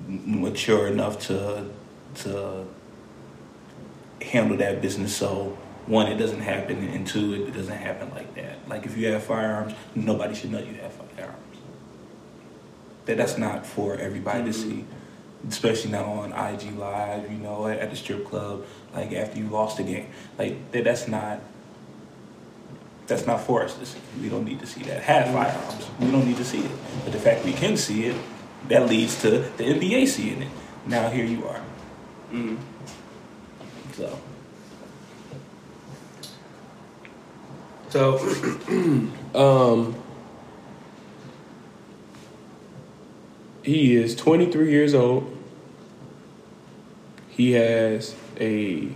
[0.08, 1.66] mature enough to
[2.16, 2.66] to
[4.22, 5.16] handle that business.
[5.16, 8.68] So one it doesn't happen and two it doesn't happen like that.
[8.68, 11.36] Like if you have firearms nobody should know you have firearms.
[13.06, 15.48] That that's not for everybody to see mm-hmm.
[15.48, 19.48] especially not on IG live you know at, at the strip club like after you
[19.48, 20.08] lost the game.
[20.38, 21.42] Like that, that's not
[23.10, 24.00] that's not for us to see.
[24.22, 25.04] We don't need to see that.
[25.04, 25.90] Have firearms.
[26.00, 26.72] We don't need to see it.
[27.04, 28.16] But the fact we can see it,
[28.70, 30.52] that leads to the NBA seeing it.
[30.86, 31.62] Now here you are.
[33.94, 34.20] So
[37.90, 38.20] So,
[39.34, 39.96] um,
[43.64, 45.36] he is 23 years old.
[47.30, 48.90] He has a,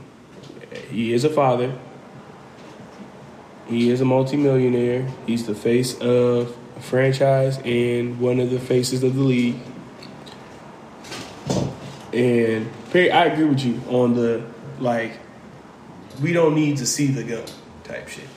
[0.91, 1.73] he is a father.
[3.73, 5.07] He is a multimillionaire.
[5.25, 9.55] He's the face of a franchise and one of the faces of the league.
[12.13, 14.43] And Perry, I agree with you on the
[14.79, 15.13] like,
[16.21, 17.45] we don't need to see the gun
[17.83, 18.27] type shit.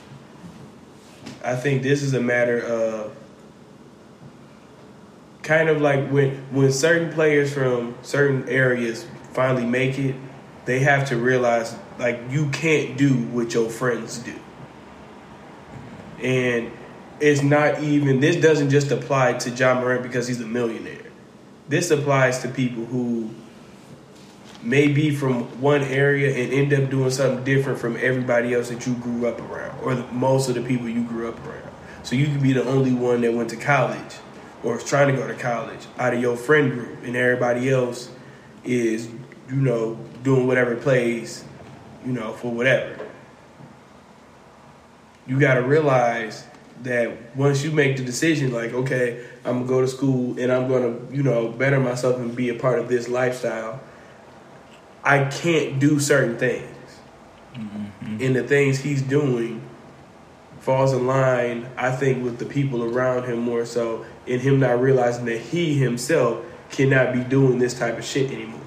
[1.43, 3.15] I think this is a matter of
[5.43, 10.15] kind of like when when certain players from certain areas finally make it,
[10.65, 14.33] they have to realize like you can't do what your friends do.
[16.21, 16.71] And
[17.19, 21.05] it's not even this doesn't just apply to Ja Morant because he's a millionaire.
[21.67, 23.29] This applies to people who
[24.63, 28.85] may be from one area and end up doing something different from everybody else that
[28.87, 31.71] you grew up around, or most of the people you grew up around.
[32.03, 34.15] So you could be the only one that went to college
[34.63, 38.09] or is trying to go to college out of your friend group, and everybody else
[38.63, 39.07] is,
[39.49, 41.43] you know, doing whatever plays,
[42.05, 43.06] you know, for whatever.
[45.27, 46.45] You got to realize
[46.83, 50.67] that once you make the decision, like, okay, I'm gonna go to school and I'm
[50.67, 53.79] gonna, you know, better myself and be a part of this lifestyle,
[55.03, 56.75] I can't do certain things.
[57.55, 58.21] Mm-hmm.
[58.21, 59.61] And the things he's doing
[60.59, 64.81] falls in line, I think, with the people around him more so, in him not
[64.81, 68.59] realizing that he himself cannot be doing this type of shit anymore.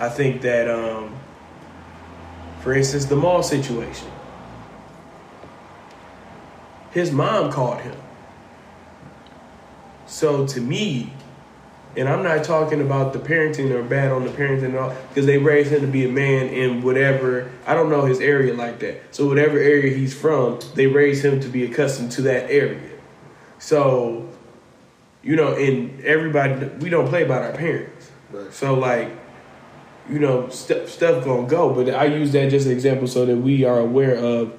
[0.00, 1.14] I think that, um,
[2.62, 4.08] for instance, the mall situation.
[6.92, 7.96] His mom called him.
[10.06, 11.12] So to me,
[11.96, 15.26] and I'm not talking about the parenting or bad on the parenting at all because
[15.26, 18.78] they raised him to be a man in whatever I don't know his area like
[18.80, 19.14] that.
[19.14, 22.90] So whatever area he's from, they raised him to be accustomed to that area.
[23.58, 24.28] So,
[25.22, 28.10] you know, and everybody we don't play about our parents.
[28.30, 28.52] Right.
[28.52, 29.10] So like,
[30.08, 31.74] you know, st- stuff gonna go.
[31.74, 34.52] But I use that just as an example so that we are aware of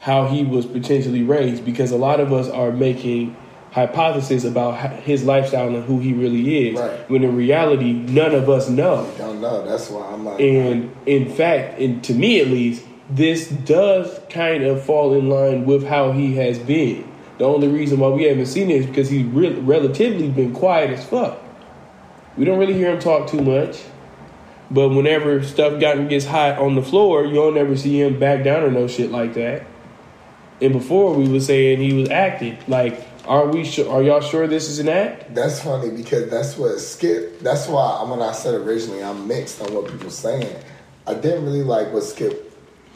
[0.00, 3.36] how he was potentially raised because a lot of us are making
[3.72, 6.78] hypotheses about his lifestyle and who he really is.
[6.78, 7.10] Right.
[7.10, 9.12] When in reality, none of us know.
[9.18, 9.64] don't know.
[9.64, 10.40] That's why I'm like.
[10.40, 15.64] And in fact, and to me at least, this does kind of fall in line
[15.64, 17.10] with how he has been.
[17.38, 20.90] The only reason why we haven't seen it is because he's re- relatively been quiet
[20.90, 21.38] as fuck.
[22.36, 23.80] We don't really hear him talk too much.
[24.70, 28.44] But whenever stuff gotten gets hot on the floor, you don't ever see him back
[28.44, 29.64] down or no shit like that.
[30.60, 33.90] And before we were saying he was acting like are we sure?
[33.92, 35.34] Are y'all sure this is an act?
[35.34, 37.40] That's funny because that's what Skip.
[37.40, 40.56] That's why when I said originally I'm mixed on what people saying.
[41.06, 42.48] I didn't really like what Skip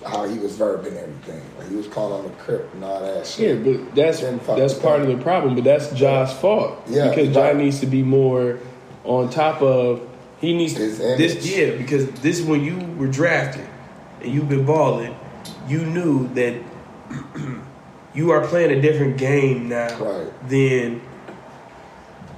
[0.05, 1.43] how he was verbing everything.
[1.59, 3.59] Like he was calling him a crip and all that shit.
[3.59, 5.55] Yeah, but that's that's part of the problem.
[5.55, 6.83] But that's Ja's fault.
[6.89, 7.29] Yeah, because.
[7.35, 8.59] Ja needs to be more
[9.05, 10.09] on top of.
[10.41, 11.47] He needs to, this.
[11.47, 13.67] Yeah, because this when you were drafted
[14.21, 15.15] and you've been balling,
[15.69, 16.55] you knew that
[18.15, 20.49] you are playing a different game now right.
[20.49, 21.01] than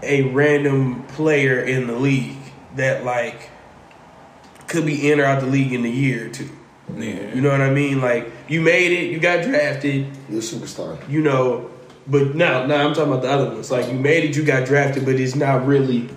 [0.03, 2.37] a random player in the league
[2.77, 3.51] that like
[4.69, 6.51] could be in or out the league in a year or two.
[6.97, 7.35] Yeah.
[7.35, 8.01] You know what I mean?
[8.01, 10.07] Like you made it, you got drafted.
[10.29, 11.09] You're a superstar.
[11.09, 11.71] You know,
[12.07, 13.71] but now, now I'm talking about the other ones.
[13.71, 16.09] Like you made it, you got drafted, but it's not really.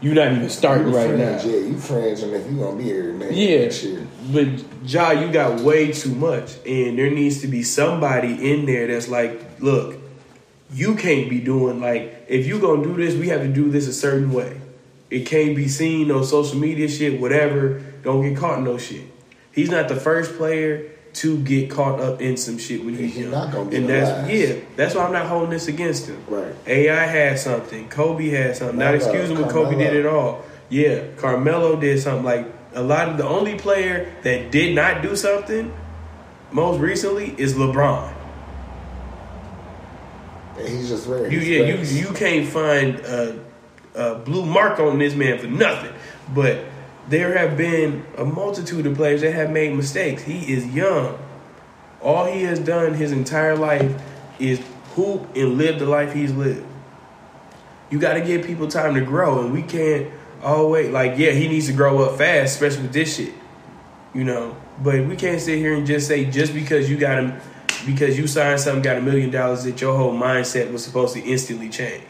[0.00, 1.50] You're not even starting right friends, now.
[1.50, 3.90] Yeah, you friends, and if you gonna be here next, yeah.
[3.90, 4.06] year.
[4.32, 8.86] But Ja, you got way too much, and there needs to be somebody in there
[8.86, 9.96] that's like, look,
[10.72, 13.86] you can't be doing like if you gonna do this, we have to do this
[13.86, 14.60] a certain way.
[15.10, 17.80] It can't be seen no social media shit, whatever.
[18.02, 19.04] Don't get caught in no shit.
[19.52, 23.30] He's not the first player to get caught up in some shit when he's, young.
[23.30, 24.30] Not gonna and that's last.
[24.30, 26.22] yeah, that's why I'm not holding this against him.
[26.28, 26.54] Right.
[26.66, 27.88] AI had something.
[27.88, 28.78] Kobe had something.
[28.78, 30.44] Not, not excusing what Kobe did at all.
[30.68, 35.14] Yeah, Carmelo did something like a lot of the only player that did not do
[35.14, 35.72] something
[36.50, 38.12] most recently is LeBron.
[40.58, 41.32] And he's just very.
[41.32, 43.38] You, yeah, you you can't find a,
[43.94, 45.92] a blue mark on this man for nothing.
[46.34, 46.64] But
[47.08, 50.22] there have been a multitude of players that have made mistakes.
[50.22, 51.18] He is young.
[52.00, 54.02] All he has done his entire life
[54.38, 54.60] is
[54.94, 56.66] hoop and live the life he's lived.
[57.90, 60.10] You got to give people time to grow, and we can't
[60.42, 63.34] wait, like yeah, he needs to grow up fast, especially with this shit.
[64.14, 67.40] You know, but we can't sit here and just say just because you got him,
[67.86, 71.20] because you signed something, got a million dollars, that your whole mindset was supposed to
[71.20, 72.04] instantly change.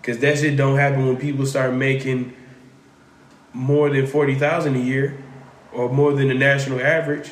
[0.00, 2.34] Because that shit don't happen when people start making
[3.54, 5.16] more than forty thousand a year,
[5.72, 7.30] or more than the national average.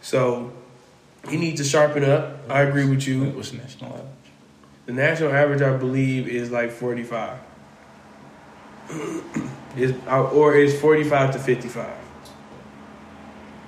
[0.00, 0.52] So
[1.28, 2.38] he needs to sharpen up.
[2.48, 3.24] I agree with you.
[3.24, 4.06] What's the national average?
[4.86, 7.38] The national average, I believe, is like forty-five
[9.76, 11.90] is uh, or is 45 to 55.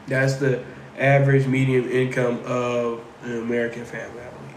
[0.07, 0.63] That's the
[0.99, 4.54] average median income of an American family, I believe.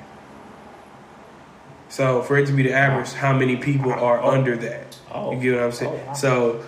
[1.97, 4.99] So for it to be the average, how many people are under that?
[5.11, 5.31] Oh.
[5.31, 5.99] You get what I'm saying?
[6.09, 6.63] Oh, so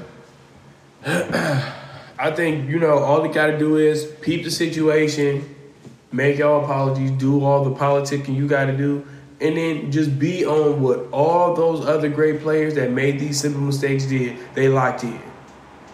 [1.06, 5.56] I think, you know, all they gotta do is peep the situation,
[6.12, 9.06] make your apologies, do all the politicking you gotta do,
[9.40, 13.62] and then just be on what all those other great players that made these simple
[13.62, 14.36] mistakes did.
[14.56, 15.22] They locked in.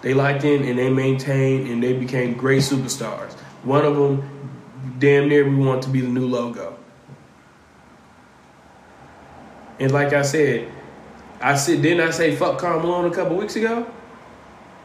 [0.01, 3.33] They locked in and they maintained and they became great superstars.
[3.63, 6.77] One of them, damn near, we want to be the new logo.
[9.79, 10.71] And like I said,
[11.41, 13.85] I said, didn't I say fuck Karl Malone a couple weeks ago?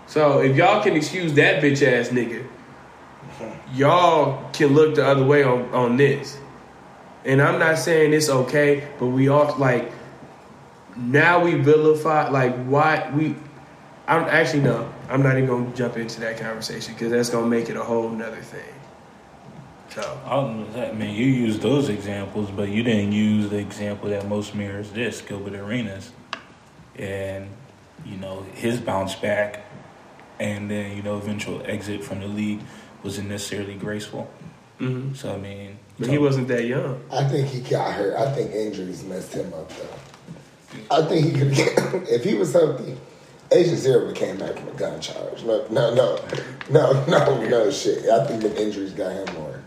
[0.07, 2.47] So if y'all can excuse that bitch ass nigga,
[3.74, 6.38] y'all can look the other way on, on this.
[7.24, 9.93] And I'm not saying it's okay, but we all like
[10.97, 13.36] now we vilify like why we
[14.09, 17.70] I'm actually no, I'm not even gonna jump into that conversation because that's gonna make
[17.70, 18.74] it a whole nother thing.
[19.91, 24.55] So I mean, you used those examples, but you didn't use the example that most
[24.55, 26.12] mirrors this, Gilbert Arenas.
[26.97, 27.49] And,
[28.05, 29.64] you know, his bounce back
[30.38, 32.61] and then, you know, eventual exit from the league
[33.03, 34.30] wasn't necessarily graceful.
[34.80, 35.16] Mhm.
[35.16, 37.01] So, I mean, but he wasn't that young.
[37.11, 38.16] I think he got hurt.
[38.16, 40.97] I think injuries messed him up though.
[40.97, 42.97] I think he could if he was healthy.
[43.53, 45.43] Agent Zero came back from a gun charge.
[45.43, 46.18] No, no, no,
[46.70, 48.09] no, no, no shit.
[48.09, 49.59] I think the injuries got him more.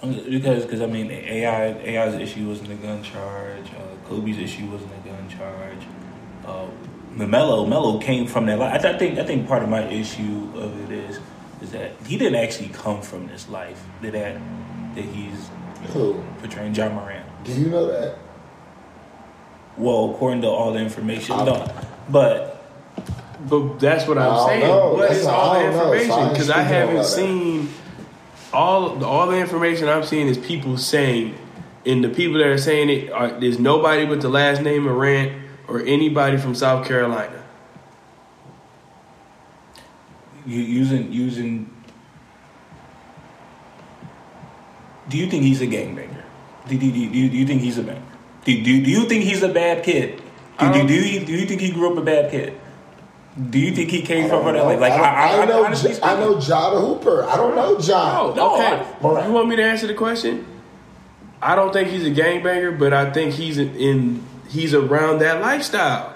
[0.00, 3.66] Because, because I mean, AI, AI's issue wasn't a gun charge.
[3.68, 5.78] Uh, Kobe's issue wasn't a gun charge.
[6.46, 6.66] Uh,
[7.16, 8.58] the Melo, Melo came from that.
[8.58, 8.74] Life.
[8.74, 11.18] I, th- I think, I think part of my issue of it is,
[11.60, 13.82] is that he didn't actually come from this life.
[14.00, 14.40] That that,
[14.94, 15.50] that he's
[15.92, 16.22] Who?
[16.38, 17.26] portraying Ja Morant.
[17.44, 18.16] Do you know that?
[19.76, 21.72] Well, according to all the information, Um, no,
[22.08, 22.62] but
[23.48, 24.60] But that's what I I'm don't saying.
[24.62, 24.92] know.
[24.92, 25.78] What That's is all the don't know.
[25.78, 26.28] So I information?
[26.32, 27.66] Because I speaking haven't seen.
[27.66, 27.72] that.
[28.52, 31.36] All all the information I'm seeing is people saying,
[31.86, 35.32] and the people that are saying it are there's nobody with the last name Morant
[35.68, 37.40] or anybody from South Carolina.
[40.46, 41.70] you using using.
[45.08, 46.22] Do you think he's a gangbanger?
[46.68, 48.02] Do, do, do, do, do you think he's a banger?
[48.44, 50.22] Do, do, do you think he's a bad kid?
[50.58, 52.58] Do, do, Um, do, you, do you think he grew up a bad kid?
[53.50, 54.64] Do you think he came from don't know.
[54.64, 55.64] Like, like I, I, I, I know.
[55.64, 57.24] honestly J- I know Ja the Hooper.
[57.24, 58.34] I don't know John.
[58.36, 60.46] No, okay, I- you want me to answer the question?
[61.40, 65.40] I don't think he's a gangbanger, but I think he's in, in he's around that
[65.40, 66.12] lifestyle.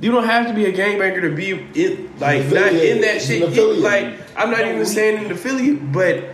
[0.00, 3.42] You don't have to be a gangbanger to be it, like not in that shit.
[3.42, 3.82] an affiliate.
[3.82, 6.24] Like I'm not even we- saying an affiliate, but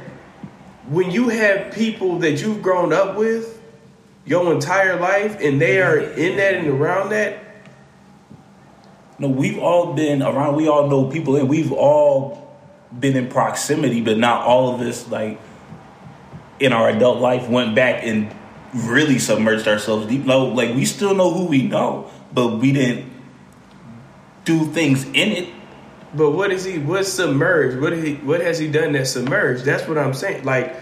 [0.88, 3.62] when you have people that you've grown up with
[4.26, 7.38] your entire life and they are in that and around that,
[9.20, 10.56] No, we've all been around.
[10.56, 12.56] We all know people, and we've all
[12.98, 15.38] been in proximity, but not all of us, like
[16.58, 18.34] in our adult life, went back and
[18.72, 20.24] really submerged ourselves deep.
[20.24, 23.12] No, like we still know who we know, but we didn't
[24.46, 25.48] do things in it.
[26.14, 26.78] but what is he?
[26.78, 27.78] What's submerged?
[27.78, 28.14] What he?
[28.14, 29.66] What has he done that submerged?
[29.66, 30.44] That's what I'm saying.
[30.44, 30.74] Like,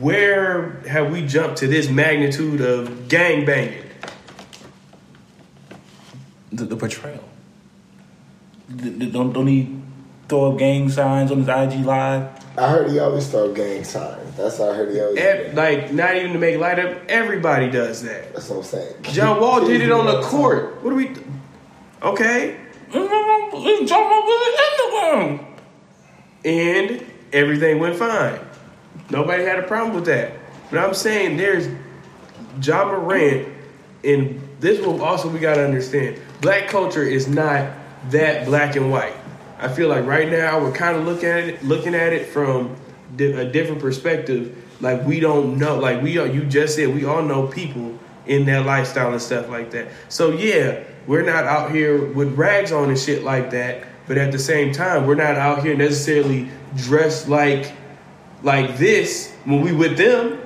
[0.00, 3.82] where have we jumped to this magnitude of gang banging?
[6.50, 7.22] The, the portrayal.
[8.68, 9.76] The- the- don't don't he
[10.28, 12.28] throw up gang signs on his IG live?
[12.56, 14.36] I heard he always throw gang signs.
[14.36, 15.18] That's what I heard he always.
[15.18, 16.96] Ev- like, not even to make light of.
[17.08, 18.32] Everybody does that.
[18.32, 18.94] That's what I'm saying.
[19.02, 20.82] John Wall did it on the Kids do court.
[20.84, 21.10] What do we?
[22.02, 22.56] Okay,
[22.92, 25.46] It's talking about Instagram.
[26.44, 28.38] and everything went fine.
[29.10, 30.32] Nobody had a problem with that.
[30.70, 31.66] But I'm saying there's
[32.62, 33.48] Ja Morant,
[34.04, 36.18] and this will also we gotta understand.
[36.40, 37.70] Black culture is not
[38.10, 39.14] that black and white.
[39.58, 42.76] I feel like right now we're kind of looking at it, looking at it from
[43.18, 44.56] a different perspective.
[44.80, 45.78] Like we don't know.
[45.78, 46.26] Like we are.
[46.26, 49.88] You just said we all know people in that lifestyle and stuff like that.
[50.08, 53.86] So yeah, we're not out here with rags on and shit like that.
[54.06, 57.72] But at the same time, we're not out here necessarily dressed like
[58.42, 60.40] like this when we with them.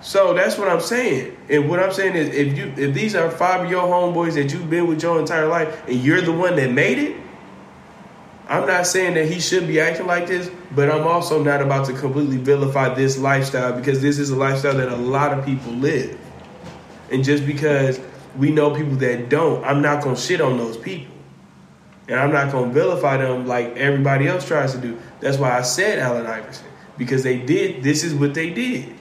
[0.00, 1.36] So that's what I'm saying.
[1.48, 4.52] And what I'm saying is if you if these are five of your homeboys that
[4.52, 7.16] you've been with your entire life and you're the one that made it,
[8.48, 11.86] I'm not saying that he should be acting like this, but I'm also not about
[11.86, 15.72] to completely vilify this lifestyle because this is a lifestyle that a lot of people
[15.72, 16.18] live.
[17.12, 18.00] And just because
[18.36, 21.14] we know people that don't, I'm not gonna shit on those people.
[22.08, 24.98] And I'm not gonna vilify them like everybody else tries to do.
[25.20, 26.66] That's why I said Allen Iverson.
[26.96, 28.94] Because they did this is what they did.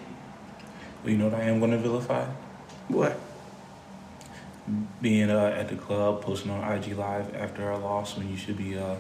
[1.04, 2.26] Well, you know what I am going to vilify?
[2.90, 3.20] What?
[5.02, 8.58] Being uh, at the club, posting on IG Live after a loss when you should
[8.58, 8.96] be uh,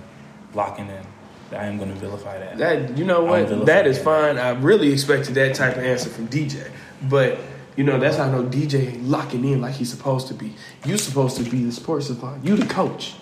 [0.54, 1.06] locking in.
[1.52, 2.58] I am going to vilify that.
[2.58, 3.66] That you know what?
[3.66, 4.04] That is it.
[4.04, 4.38] fine.
[4.38, 6.72] I really expected that type of answer from DJ,
[7.10, 7.39] but
[7.76, 10.54] you know that's how I know DJ locking in like he's supposed to be.
[10.86, 12.45] You supposed to be the sports savant.
[12.45, 13.16] You the coach.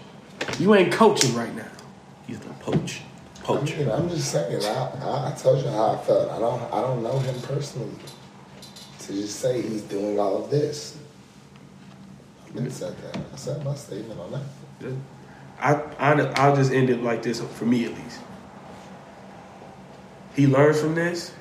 [0.60, 1.72] You ain't coaching right now.
[2.28, 3.02] He's the poach.
[3.48, 4.62] I mean, I'm just saying.
[4.66, 6.30] I, I, I told you how I felt.
[6.30, 6.74] I don't.
[6.74, 7.94] I don't know him personally.
[9.08, 10.98] To just say he's doing all of this.
[12.46, 13.18] I didn't said that.
[13.34, 14.94] I said my statement on that.
[15.60, 18.20] I, I I'll just end it like this for me at least.
[20.36, 21.34] He learns from this.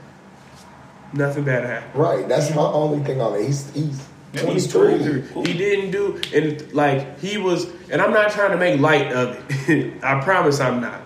[1.13, 2.01] Nothing bad happened.
[2.01, 2.29] Right.
[2.29, 3.47] That's my only thing on it.
[3.47, 5.23] He's he's He's 23.
[5.33, 5.53] 23.
[5.53, 9.43] He didn't do, and like he was, and I'm not trying to make light of
[9.69, 10.05] it.
[10.05, 11.01] I promise I'm not.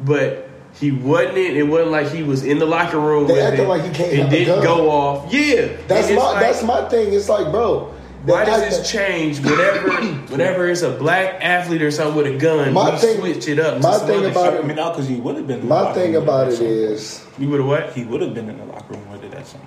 [0.00, 0.48] But
[0.80, 1.38] he wasn't.
[1.38, 3.26] In, it wasn't like he was in the locker room.
[3.28, 3.68] They with acting it.
[3.68, 5.32] like he can't It didn't go off.
[5.32, 7.12] Yeah, That's my like, that's my thing.
[7.14, 7.94] It's like, bro,
[8.26, 9.90] the Why does fact this that- change whenever
[10.32, 12.72] whenever it's a black athlete or something with a gun?
[12.72, 13.80] My we thing- switch it up.
[13.82, 14.64] my thing about shit.
[14.64, 15.60] I mean, now because he would have been.
[15.60, 16.66] in the My locker thing room about that it song.
[16.66, 17.92] is, you would have what?
[17.92, 19.66] he would have been in the locker room with it that song.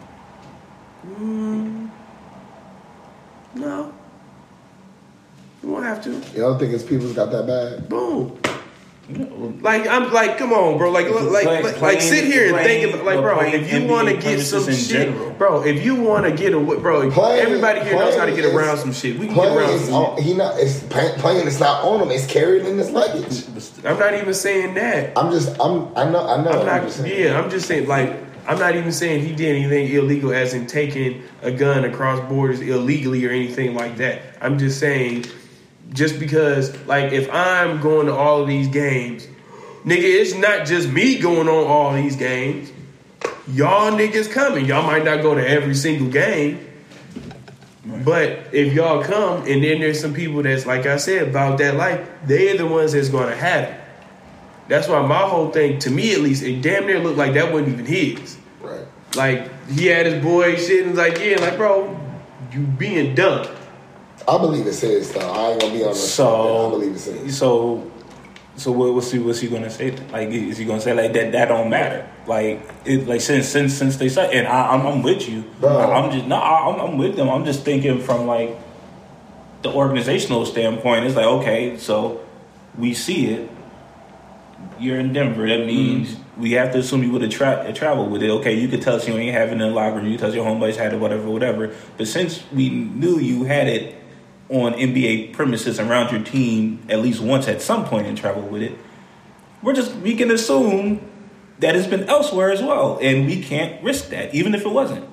[1.19, 1.89] Mm.
[3.55, 3.93] No,
[5.63, 6.11] you won't have to.
[6.11, 7.87] you don't think his people's got that bad?
[7.89, 8.37] Boom.
[9.09, 10.91] You know, Like I'm like, come on, bro.
[10.91, 13.39] Like, look, like, like, like, sit here and think about, like, bro.
[13.39, 15.31] If you want to get some shit, general.
[15.31, 15.63] bro.
[15.63, 17.09] If you want to get away, bro.
[17.09, 19.17] Playing- everybody here knows how to get playing around some shit.
[19.17, 20.25] We can get around is some shit.
[20.25, 20.59] he not.
[20.59, 21.47] It's play- playing.
[21.47, 22.11] It's not on him.
[22.11, 23.45] It's carried in his luggage.
[23.85, 25.17] I'm not even saying that.
[25.17, 25.57] I'm just.
[25.59, 25.87] I'm.
[25.95, 26.27] I know.
[26.27, 26.49] I know.
[26.51, 26.81] I'm what not.
[26.81, 27.23] you're saying.
[27.23, 27.87] Yeah, I'm just saying.
[27.87, 28.13] Like,
[28.45, 32.59] I'm not even saying he did anything illegal, as in taking a gun across borders
[32.59, 34.21] illegally or anything like that.
[34.41, 35.25] I'm just saying,
[35.93, 39.25] just because, like, if I'm going to all of these games,
[39.85, 42.71] nigga, it's not just me going on all these games.
[43.47, 44.65] Y'all niggas coming.
[44.65, 46.67] Y'all might not go to every single game.
[48.03, 51.75] But if y'all come and then there's some people that's like I said about that
[51.75, 53.81] life, they're the ones that's gonna have it.
[54.67, 57.51] That's why my whole thing, to me at least, it damn near looked like that
[57.53, 58.37] wasn't even his.
[58.61, 58.85] Right.
[59.15, 61.97] Like he had his boy shit and was like, yeah, like bro,
[62.51, 63.47] you being dumb.
[64.27, 65.31] I believe it's his though.
[65.31, 67.37] I ain't gonna be on the So I believe it's his.
[67.37, 67.89] So,
[68.57, 69.91] so what, what's he what's he gonna say?
[70.11, 71.31] Like, is he gonna say like that?
[71.31, 72.09] That don't matter.
[72.25, 75.45] Like, it, like since since since they said, and I, I'm I'm with you.
[75.61, 75.79] Bro.
[75.91, 77.29] I'm just no, I- I'm I'm with them.
[77.29, 78.57] I'm just thinking from like
[79.61, 81.05] the organizational standpoint.
[81.05, 82.25] It's like okay, so
[82.77, 83.49] we see it.
[84.77, 85.47] You're in Denver.
[85.47, 85.67] That mm-hmm.
[85.67, 88.29] means we have to assume you would have tra- traveled with it.
[88.29, 90.07] Okay, you could tell us you ain't having it in the locker room.
[90.07, 91.73] You tell us your homeboys had it, whatever, whatever.
[91.97, 93.96] But since we knew you had it
[94.49, 98.61] on NBA premises around your team at least once at some point and travel with
[98.61, 98.77] it,
[99.61, 101.01] we're just we can assume
[101.59, 105.07] that it's been elsewhere as well, and we can't risk that, even if it wasn't.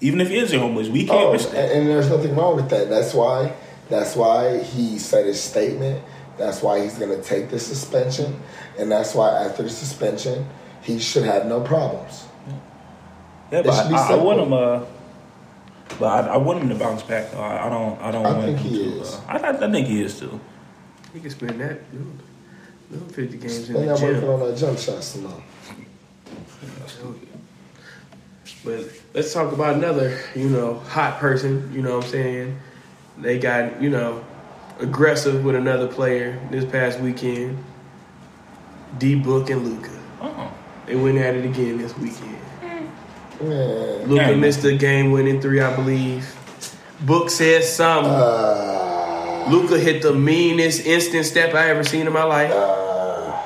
[0.00, 1.70] Even if it is your homeboys, we can't Oh, risk that.
[1.70, 2.88] and there's nothing wrong with that.
[2.88, 3.52] That's why.
[3.88, 6.02] That's why he said his statement.
[6.38, 8.40] That's why he's gonna take the suspension,
[8.78, 10.48] and that's why after the suspension,
[10.82, 12.24] he should have no problems.
[13.52, 14.52] Yeah, but I, I want him.
[14.54, 14.80] Uh,
[15.98, 17.30] but I, I want him to bounce back.
[17.32, 17.40] Though.
[17.40, 18.00] I, I don't.
[18.00, 19.00] I don't I want think him he to.
[19.00, 19.14] is.
[19.14, 20.40] Uh, I, I, I think he is too.
[21.12, 22.12] He can spend that little,
[22.90, 24.30] little fifty games in They're the not working gym.
[24.30, 25.42] on that jump shot some more.
[28.64, 28.84] But
[29.14, 31.70] let's talk about another, you know, hot person.
[31.74, 32.58] You know what I'm saying?
[33.18, 34.24] They got, you know,
[34.78, 37.62] aggressive with another player this past weekend.
[38.98, 39.90] D Book and Luka.
[40.20, 40.52] Oh,
[40.86, 42.36] They went at it again this weekend.
[43.42, 44.08] Man.
[44.08, 44.40] Luka Dang.
[44.40, 46.34] missed a game winning three, I believe.
[47.00, 48.10] Book said something.
[48.12, 52.52] Uh, Luka hit the meanest instant step I ever seen in my life.
[52.52, 53.36] uh,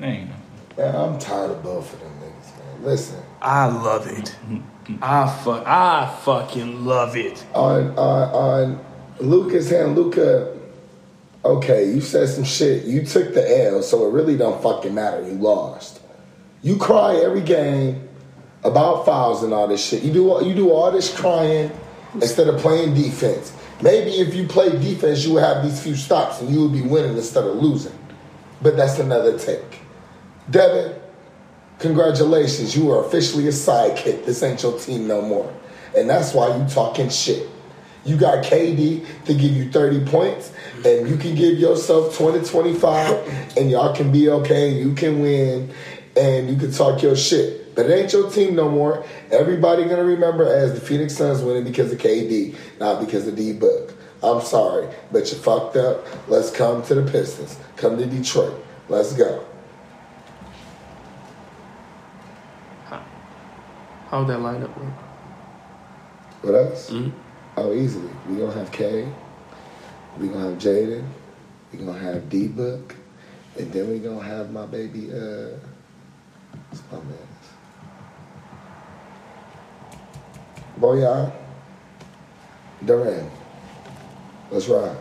[0.00, 0.30] dang.
[0.76, 2.84] man, I'm tired of both of them niggas, man.
[2.84, 4.36] Listen, I love it.
[5.02, 7.44] I fuck, I fucking love it.
[7.54, 8.28] on on
[8.78, 8.84] on
[9.20, 10.56] Luka's hand, Luka.
[11.44, 12.84] Okay, you said some shit.
[12.84, 15.22] You took the L, so it really don't fucking matter.
[15.26, 16.00] You lost.
[16.62, 18.07] You cry every game
[18.64, 20.02] about fouls and all this shit.
[20.02, 21.70] You do you do all this crying
[22.14, 23.52] instead of playing defense.
[23.82, 26.82] Maybe if you play defense, you would have these few stops and you would be
[26.82, 27.96] winning instead of losing.
[28.60, 29.80] But that's another take.
[30.50, 30.96] Devin,
[31.78, 32.76] congratulations.
[32.76, 34.24] You are officially a sidekick.
[34.24, 35.52] This ain't your team no more.
[35.96, 37.48] And that's why you talking shit.
[38.04, 40.52] You got KD to give you 30 points,
[40.84, 45.70] and you can give yourself 20, 25, and y'all can be okay, you can win,
[46.16, 47.67] and you can talk your shit.
[47.78, 49.04] But it ain't your team no more.
[49.30, 53.52] Everybody gonna remember as the Phoenix Suns winning because of KD, not because of D
[53.52, 53.94] Book.
[54.20, 56.04] I'm sorry, but you fucked up.
[56.28, 57.56] Let's come to the Pistons.
[57.76, 58.60] Come to Detroit.
[58.88, 59.44] Let's go.
[62.86, 64.94] How'd that lineup look?
[66.42, 66.90] What else?
[66.90, 67.12] Mhm.
[67.56, 68.10] Oh, easily.
[68.28, 69.06] We gonna have K.
[70.18, 71.04] We gonna have Jaden.
[71.70, 72.96] We gonna have D Book,
[73.56, 75.12] and then we gonna have my baby.
[75.12, 75.54] Uh,
[76.70, 77.27] what's my man?
[80.78, 81.32] Bojan.
[82.84, 83.28] Duren.
[84.50, 84.96] Let's ride.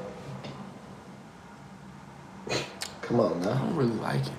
[3.02, 3.52] Come on now.
[3.52, 4.32] I don't really like it.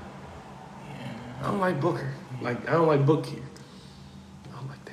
[1.41, 2.13] I don't like Booker.
[2.43, 3.43] Like I don't like Book here.
[4.53, 4.93] I don't like that.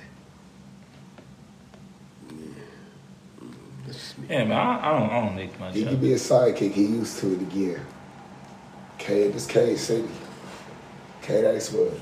[2.29, 3.49] Yeah.
[3.85, 4.27] That's just me.
[4.29, 4.57] Yeah, man.
[4.57, 5.09] I, I don't.
[5.09, 5.73] I don't make much.
[5.73, 6.71] He of could be a sidekick.
[6.71, 7.85] He used to it again.
[8.97, 10.07] K, this K City.
[11.21, 11.99] K Icewood.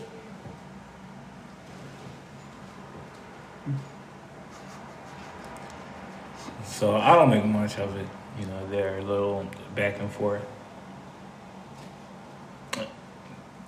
[6.84, 8.06] So I don't make much of it.
[8.38, 10.42] You know, they're a little back and forth.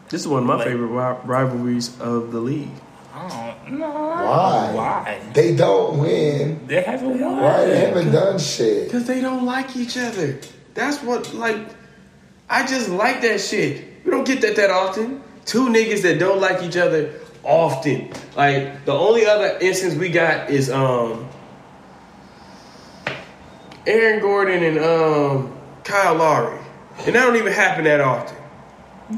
[0.10, 2.74] This is one of my Like- favorite ri- rivalries of the league.
[3.16, 3.88] I don't know.
[3.88, 4.70] Why?
[4.74, 5.18] Why?
[5.34, 6.60] They don't win.
[6.68, 7.42] They haven't won.
[7.42, 7.66] Right?
[7.68, 8.84] They haven't done shit.
[8.92, 10.38] Because they don't like each other.
[10.74, 11.70] That's what, like,
[12.50, 14.04] I just like that shit.
[14.04, 15.22] We don't get that that often.
[15.46, 17.12] Two niggas that don't like each other
[17.46, 18.10] often.
[18.36, 21.30] Like, the only other instance we got is, um,
[23.88, 26.60] Aaron Gordon and, um, Kyle Lowry.
[27.00, 28.36] And that don't even happen that often.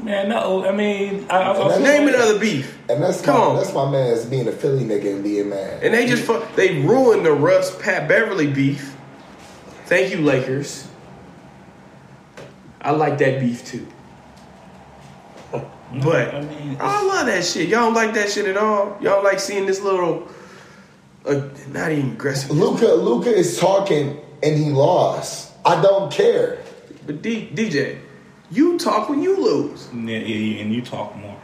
[0.04, 0.66] Man, no.
[0.66, 2.76] I mean, I, I, I That's- Name another beef.
[2.90, 3.56] And that's Come my on.
[3.56, 5.82] that's my man as being a Philly nigga and being mad.
[5.82, 8.94] And they just fu- they ruined the Russ Pat Beverly beef.
[9.86, 10.86] Thank you, Lakers.
[12.82, 13.86] I like that beef too.
[16.02, 17.68] But I mean, I love that shit.
[17.70, 18.98] Y'all don't like that shit at all.
[19.00, 20.28] Y'all like seeing this little,
[21.24, 22.50] uh, not even aggressive.
[22.50, 25.52] Luka Luka is talking and he lost.
[25.64, 26.58] I don't care.
[27.06, 28.00] But D, DJ,
[28.50, 31.36] you talk when you lose, yeah, yeah, and you talk more.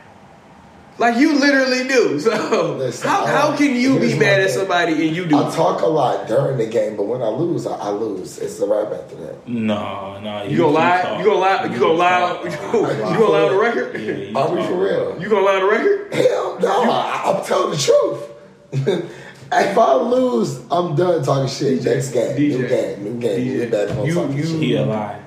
[0.98, 2.20] like you literally do.
[2.20, 5.36] So Listen, how how uh, can you be mad at somebody and you do?
[5.36, 8.38] I talk a lot during the game, but when I lose, I, I lose.
[8.38, 9.48] It's the wrap after that.
[9.48, 10.44] No, no.
[10.44, 11.18] You gonna lie?
[11.18, 11.64] You gonna lie?
[11.64, 12.42] You gonna lie?
[12.44, 14.00] You gonna, you gonna lie on the record?
[14.00, 15.20] Yeah, you Are we for real?
[15.20, 16.14] You gonna lie on the record?
[16.14, 19.10] Hell no, I, I'm telling the truth.
[19.52, 21.80] if I lose, I'm done talking shit.
[21.80, 23.40] DJ, Next game, new DJ, game, new game.
[23.40, 24.60] DJ, We back you- talking you- shit.
[24.60, 25.18] He a lie.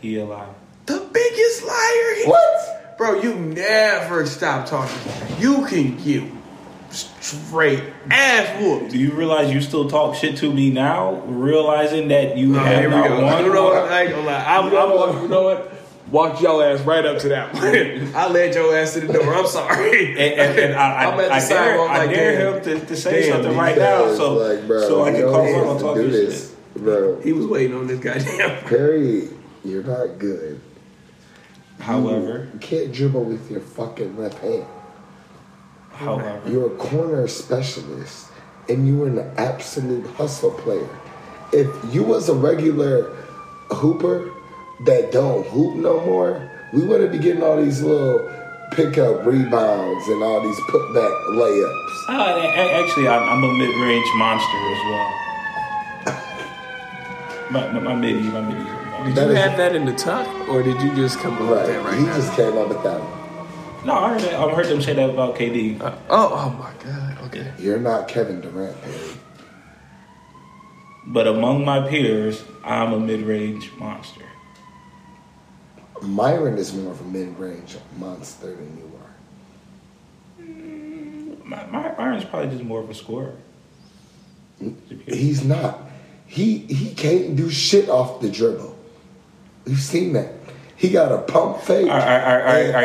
[0.00, 0.44] He a lie.
[0.86, 2.14] The biggest liar.
[2.22, 2.96] he- What?
[2.98, 4.96] Bro, you never stop talking.
[5.38, 6.22] You can get
[6.90, 8.92] straight ass whooped.
[8.92, 12.78] Do you realize you still talk shit to me now, realizing that you Oh, have
[12.78, 13.22] here we not go.
[13.24, 13.44] won?
[13.44, 13.90] You know what?
[13.92, 14.44] I ain't gonna lie.
[14.46, 15.72] I'm, I'm, you know what?
[16.10, 18.14] Walked your ass right up to that one.
[18.14, 19.34] I led your ass to the door.
[19.34, 20.10] I'm sorry.
[20.12, 22.64] And, and, and I, I, I'm at the I dare, sidewalk I like, dare him
[22.64, 25.32] to, to say Damn, something right now, so like, bro, so I can you call
[25.32, 26.26] don't him have on to talking shit.
[26.28, 27.20] this, bro.
[27.22, 28.64] He was waiting on this goddamn.
[28.66, 29.28] Perry,
[29.64, 30.60] you're not good.
[31.80, 34.64] However, You can't dribble with your fucking left hand.
[35.92, 38.28] however, You're a corner specialist,
[38.68, 40.88] and you were an absolute hustle player.
[41.52, 43.10] If you was a regular
[43.70, 44.32] hooper
[44.84, 48.30] that don't hoop no more, we wouldn't be getting all these little
[48.72, 52.08] pickup rebounds and all these putback layups.
[52.08, 55.12] uh, a- a- actually, I'm, I'm a mid-range monster as well.
[57.50, 58.58] My, my, my midi, my midi.
[59.04, 61.40] Did That you is- have that in the tuck, or did you just come up
[61.42, 61.66] with Right.
[61.68, 62.16] that right he now?
[62.16, 63.86] just came up with that one.
[63.86, 65.80] No, I heard, that, I heard them say that about KD.
[65.80, 67.18] Uh, oh, oh my god.
[67.26, 67.52] Okay.
[67.60, 68.96] You're not Kevin Durant, Perry.
[71.06, 74.24] But among my peers, I'm a mid-range monster.
[76.02, 80.44] Myron is more of a mid-range monster than you are.
[80.44, 83.34] Mm, my, my Byron's probably just more of a scorer.
[84.62, 84.76] Mm,
[85.08, 85.80] he's not.
[86.26, 88.76] He he can't do shit off the dribble.
[89.66, 90.32] You've seen that.
[90.76, 91.88] He got a pump fake.
[91.88, 91.98] Are,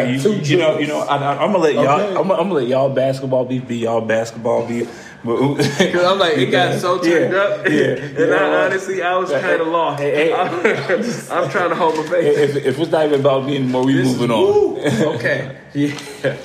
[0.06, 2.16] you, you know, you know, I, I'm gonna let y'all, Okay.
[2.16, 4.90] I'm, I'm gonna let y'all basketball beef be y'all basketball beef.
[5.24, 7.66] But Because I'm like, it got so turned Yeah, up.
[7.68, 7.72] yeah.
[7.72, 8.60] and You know I what?
[8.72, 10.02] honestly, I was kind of lost.
[10.02, 10.34] hey, hey.
[10.34, 10.50] I'm,
[11.44, 12.38] I'm trying to hold my face.
[12.38, 14.44] if, if it's not even about me anymore, we This moving is- on.
[14.44, 14.78] woo.
[15.16, 15.58] Okay.
[15.74, 16.38] Yeah.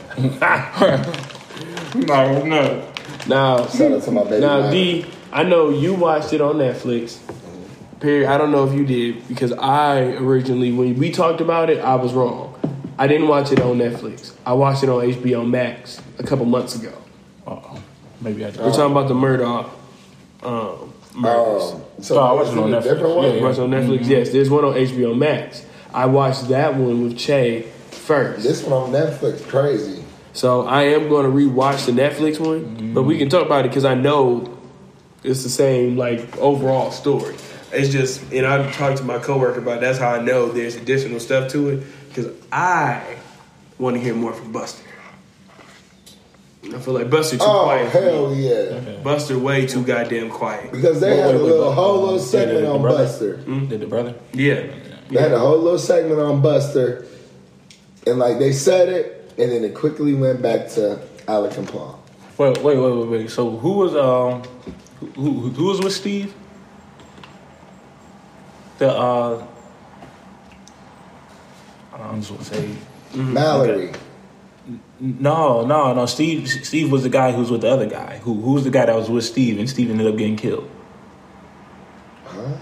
[1.94, 2.92] no, no.
[3.26, 4.40] Now, Shout out to my baby.
[4.40, 4.70] now, Myron.
[4.72, 7.18] D, I know you watched it on Netflix.
[8.00, 11.78] Perry, I don't know if you did because I originally, when we talked about it,
[11.80, 12.52] I was wrong.
[12.98, 14.32] I didn't watch it on Netflix.
[14.44, 16.92] I watched it on HBO Max a couple months ago.
[18.20, 18.24] Uh-oh.
[18.24, 18.48] Maybe I.
[18.50, 19.70] We're talking about the Murdaugh
[20.42, 21.72] um, murders.
[21.72, 22.82] Um, so Oh, I watched it it on Netflix.
[22.84, 23.26] different one?
[23.28, 23.42] Yeah, yeah.
[23.42, 24.06] Watched on Netflix.
[24.08, 25.64] Yes, there's one on HBO Max.
[25.92, 28.42] I watched that one with Che first.
[28.42, 30.04] This one on Netflix, crazy.
[30.32, 33.68] So I am going to rewatch the Netflix one, but we can talk about it
[33.68, 34.58] because I know
[35.24, 37.34] it's the same like overall story.
[37.72, 39.78] It's just, and I talked to my coworker about.
[39.78, 39.80] it.
[39.80, 43.16] That's how I know there's additional stuff to it because I
[43.78, 44.82] want to hear more from Buster.
[46.74, 47.92] I feel like Buster too Oh quiet.
[47.92, 49.02] for hell yeah!
[49.02, 50.72] Buster way too goddamn quiet.
[50.72, 53.04] Because they Wait, had a wait, wait, little whole little segment the on brother?
[53.04, 53.36] Buster.
[53.36, 54.14] Did the brother?
[54.32, 54.66] Yeah.
[55.08, 57.06] They had a whole little segment on Buster,
[58.06, 62.02] and like they said it, and then it quickly went back to Alec and Paul.
[62.38, 63.30] Wait, wait, wait, wait, wait.
[63.30, 64.42] So who was um,
[65.00, 66.34] who, who, who was with Steve?
[68.78, 69.46] The uh,
[71.94, 72.74] I'm just gonna say
[73.14, 73.92] Mallory.
[75.00, 76.06] No, no, no.
[76.06, 78.18] Steve, Steve was the guy who was with the other guy.
[78.18, 80.68] Who, who was the guy that was with Steve, and Steve ended up getting killed.
[82.24, 82.56] Huh?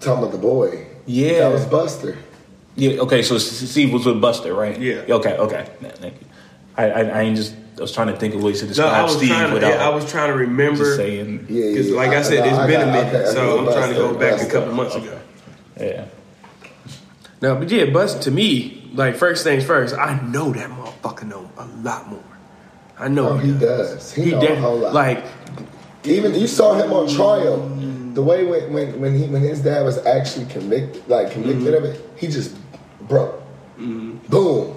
[0.00, 0.86] Talking about the boy.
[1.06, 1.40] Yeah.
[1.48, 2.18] That was Buster.
[2.76, 3.00] Yeah.
[3.02, 3.22] Okay.
[3.22, 4.78] So Steve was with Buster, right?
[4.78, 5.04] Yeah.
[5.08, 5.36] Okay.
[5.36, 5.66] Okay.
[5.80, 6.26] Thank you.
[6.76, 8.92] I, I, I ain't just I was trying to think of ways to No, describe
[8.92, 9.54] I was Steve trying to.
[9.54, 10.78] without I was trying to remember.
[10.84, 11.46] just saying.
[11.48, 11.70] Yeah, yeah.
[11.70, 13.72] Because, like I, I- said, no, it's I been got- a minute, okay, so I'm
[13.72, 15.20] trying to go Buster, back a couple months ago.
[15.80, 16.06] Yeah.
[17.40, 21.50] No, but yeah, Bust to me, like first things first, I know that motherfucker know
[21.56, 22.22] a lot more.
[22.98, 24.12] I know Oh, he does.
[24.12, 24.94] He, He know def- a whole lot.
[24.94, 25.24] like
[26.04, 27.68] Even you saw him on trial.
[28.14, 31.84] The way when when when, he, when his dad was actually convicted, like convicted mm-hmm.
[31.84, 32.56] of it, he just
[33.02, 33.40] broke.
[33.76, 34.18] Mm-hmm.
[34.28, 34.76] Boom.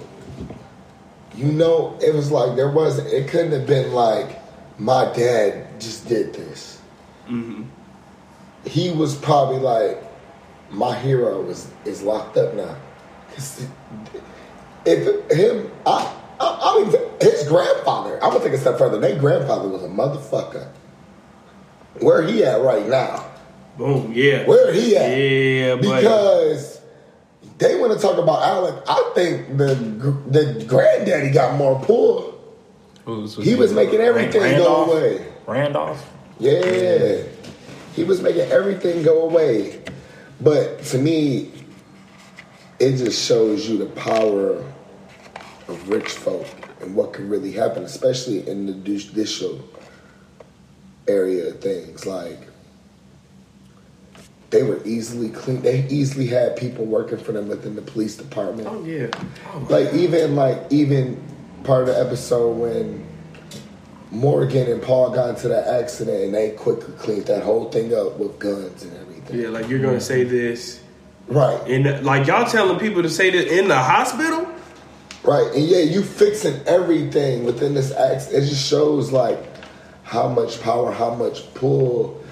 [1.36, 3.08] You know, it was like there wasn't.
[3.08, 4.40] It couldn't have been like
[4.78, 6.80] my dad just did this.
[7.28, 7.62] Mm-hmm.
[8.66, 10.02] He was probably like
[10.70, 12.76] my hero was is locked up now.
[13.38, 13.66] 'Cause
[14.84, 18.22] if him, I, I, I mean, his grandfather.
[18.22, 18.98] I'm gonna take a step further.
[18.98, 20.68] Their grandfather was a motherfucker.
[22.00, 23.24] Where he at right now?
[23.76, 25.16] boom, yeah, Where he at?
[25.16, 26.80] yeah, but Because
[27.58, 28.76] they want to talk about Alex.
[28.88, 29.74] I think the
[30.28, 32.34] the granddaddy got more pull.
[33.04, 35.24] Who's- He was making everything go away.
[35.46, 36.04] Randolph.
[36.40, 37.22] Yeah,
[37.94, 39.80] he was making everything go away.
[40.40, 41.50] But to me,
[42.80, 44.56] it just shows you the power
[45.68, 46.46] of rich folk
[46.80, 49.60] and what can really happen, especially in the judicial
[51.06, 52.06] area of things.
[52.06, 52.38] Like
[54.50, 55.60] they were easily clean.
[55.62, 58.68] They easily had people working for them within the police department.
[58.68, 59.08] oh yeah,
[59.52, 61.22] oh, Like even like even
[61.64, 63.06] part of the episode when
[64.10, 68.16] Morgan and Paul got into that accident and they quickly cleaned that whole thing up
[68.18, 69.38] with guns and everything.
[69.40, 70.80] yeah, like you're gonna say this,
[71.28, 71.60] Right.
[71.68, 74.48] and like y'all telling people to say this in the hospital.
[75.22, 75.54] Right.
[75.54, 78.32] And yeah, you fixing everything within this act.
[78.32, 79.38] It just shows like
[80.04, 82.22] how much power, how much pull,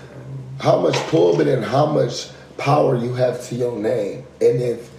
[0.60, 4.24] how much pull, but then how much power you have to your name.
[4.40, 4.90] And if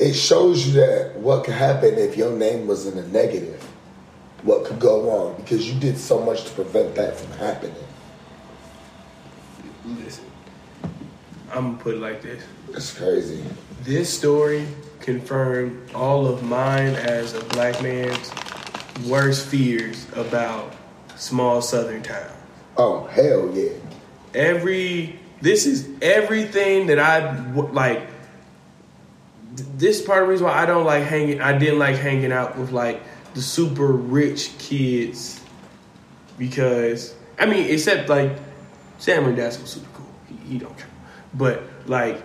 [0.00, 3.62] it shows you that what could happen if your name was in a negative,
[4.42, 7.74] what could go wrong because you did so much to prevent that from happening.
[9.84, 10.24] Listen,
[11.52, 12.42] I'm gonna put it like this.
[12.74, 13.42] It's crazy.
[13.82, 14.66] This story
[15.00, 18.30] confirmed all of mine as a black man's
[19.06, 20.74] worst fears about
[21.16, 22.32] small southern towns.
[22.76, 23.72] Oh hell yeah.
[24.34, 27.40] Every this is everything that I
[27.72, 28.06] like.
[29.76, 31.40] This is part of the reason why I don't like hanging.
[31.40, 33.02] I didn't like hanging out with like
[33.34, 35.40] the super rich kids
[36.36, 38.32] because I mean, except like
[38.98, 40.06] Sam and Dad was super cool.
[40.28, 40.86] He, he don't care,
[41.34, 42.22] but like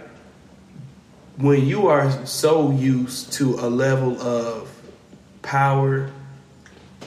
[1.37, 4.69] when you are so used to a level of
[5.41, 6.09] power,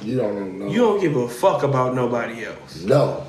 [0.02, 0.66] You don't know.
[0.68, 2.82] you don't give a fuck about nobody else.
[2.82, 3.24] No.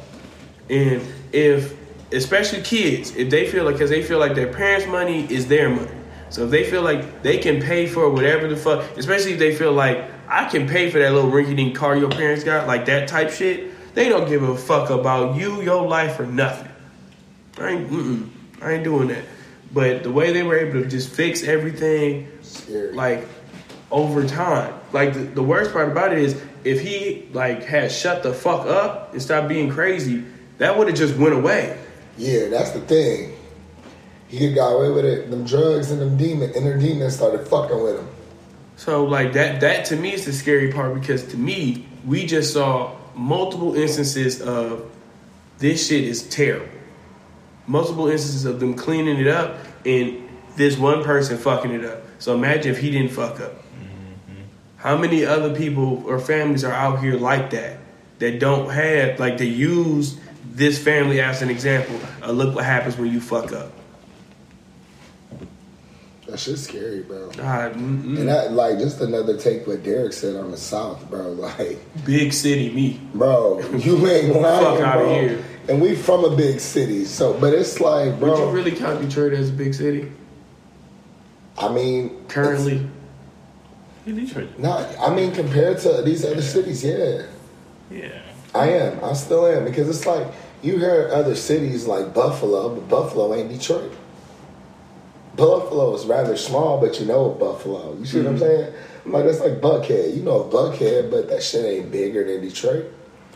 [0.70, 1.76] And if,
[2.12, 5.70] especially kids, if they feel like, because they feel like their parents' money is their
[5.70, 5.92] money.
[6.30, 9.56] So if they feel like they can pay for whatever the fuck, especially if they
[9.56, 13.08] feel like I can pay for that little rinky-dink car your parents got, like that
[13.08, 16.70] type shit, they don't give a fuck about you, your life, or nothing.
[17.60, 18.30] I ain't, mm-mm,
[18.62, 19.24] I ain't doing that.
[19.74, 22.94] But the way they were able to just fix everything, Scary.
[22.94, 23.28] like
[23.92, 24.74] over time.
[24.94, 28.66] Like the, the worst part about it is if he like had shut the fuck
[28.66, 30.24] up and stopped being crazy,
[30.58, 31.78] that would have just went away.
[32.18, 33.34] Yeah, that's the thing.
[34.28, 35.30] He could got away with it.
[35.30, 38.08] Them drugs and them demon inner demons started fucking with him.
[38.76, 42.54] So like that that to me is the scary part because to me we just
[42.54, 44.90] saw multiple instances of
[45.58, 46.68] this shit is terrible.
[47.68, 52.02] Multiple instances of them cleaning it up and this one person fucking it up.
[52.20, 53.54] So imagine if he didn't fuck up.
[54.78, 57.80] How many other people or families are out here like that
[58.20, 60.18] that don't have like they use
[60.50, 62.00] this family as an example?
[62.24, 63.72] Uh, look what happens when you fuck up.
[66.28, 67.32] That shit's scary, bro.
[67.40, 67.68] Ah.
[67.68, 71.32] And that, like, just another take what Derek said on the South, bro.
[71.38, 73.00] Like, big city me.
[73.14, 75.22] bro, you ain't lying, Fuck out bro.
[75.22, 75.46] here.
[75.70, 78.32] And we from a big city, so but it's like, bro.
[78.32, 80.12] Would you really count Detroit as a big city
[81.58, 82.88] I mean, currently?
[84.06, 84.50] In Detroit.
[84.52, 84.88] it's not.
[85.00, 87.24] I mean, compared to these other cities, yeah,
[87.92, 88.22] Yeah.
[88.56, 89.04] I am.
[89.04, 90.28] I still am because it's like
[90.62, 93.92] you hear other cities like Buffalo, but Buffalo ain't Detroit.
[95.36, 97.96] Buffalo is rather small, but you know Buffalo.
[97.98, 98.44] You see what I'm mm-hmm.
[98.44, 98.74] saying?
[99.06, 100.16] Like that's like Buckhead.
[100.16, 102.86] You know Buckhead, but that shit ain't bigger than Detroit.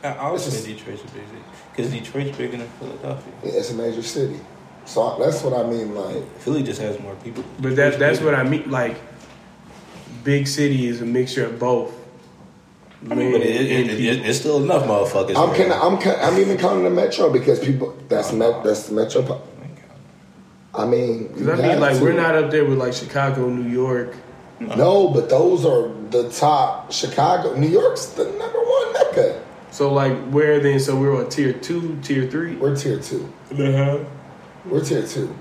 [0.04, 3.34] I always This is- say Detroit's a big city because Detroit's bigger than Philadelphia.
[3.44, 4.40] Yeah, It's a major city.
[4.86, 5.94] So I- that's what I mean.
[5.96, 7.44] Like, Philly just has more people.
[7.60, 8.70] But that, that's what I mean.
[8.72, 8.96] Like,
[10.24, 11.94] big city is a mixture of both.
[13.10, 15.36] I mean, but it, it, it, it, it's still enough motherfuckers.
[15.36, 15.58] I'm man.
[15.58, 19.26] kind I'm kind I'm even counting the metro because people that's met that's the metro.
[19.28, 22.04] Oh I mean, Because I mean, like, to.
[22.04, 24.14] we're not up there with like Chicago, New York.
[24.60, 26.92] No, but those are the top.
[26.92, 28.61] Chicago, New York's the number one
[29.72, 30.80] So like where then?
[30.80, 32.56] So we're on tier two, tier three.
[32.56, 33.32] We're tier two.
[33.52, 34.00] Uh-huh.
[34.66, 35.34] We're tier two.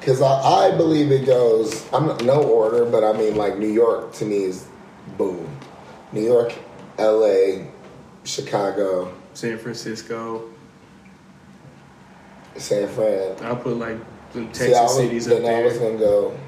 [0.00, 3.72] Because I, I believe it goes, I'm not, no order, but I mean, like, New
[3.72, 4.66] York to me is
[5.16, 5.48] boom.
[6.12, 6.52] New York,
[6.98, 7.64] LA,
[8.22, 10.50] Chicago, San Francisco.
[12.56, 13.36] San Fran.
[13.42, 13.96] I'll put like
[14.32, 15.82] some Texas See, I was, cities up then I was there.
[15.88, 16.38] going to go.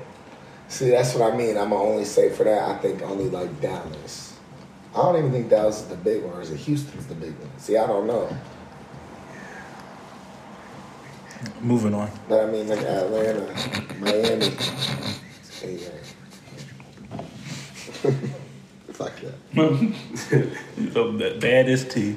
[0.69, 1.57] See, that's what I mean.
[1.57, 4.26] I'm going to only say for that, I think only like Dallas.
[4.95, 7.33] I don't even think Dallas is the big one, or is it Houston's the big
[7.39, 7.51] one?
[7.59, 8.35] See, I don't know.
[11.61, 12.11] Moving on.
[12.29, 13.43] But I mean, like Atlanta,
[14.01, 14.51] Miami.
[15.63, 15.89] Yeah.
[18.93, 19.35] Fuck that.
[20.77, 22.17] the baddest T.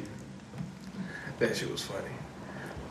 [1.39, 2.11] That shit was funny.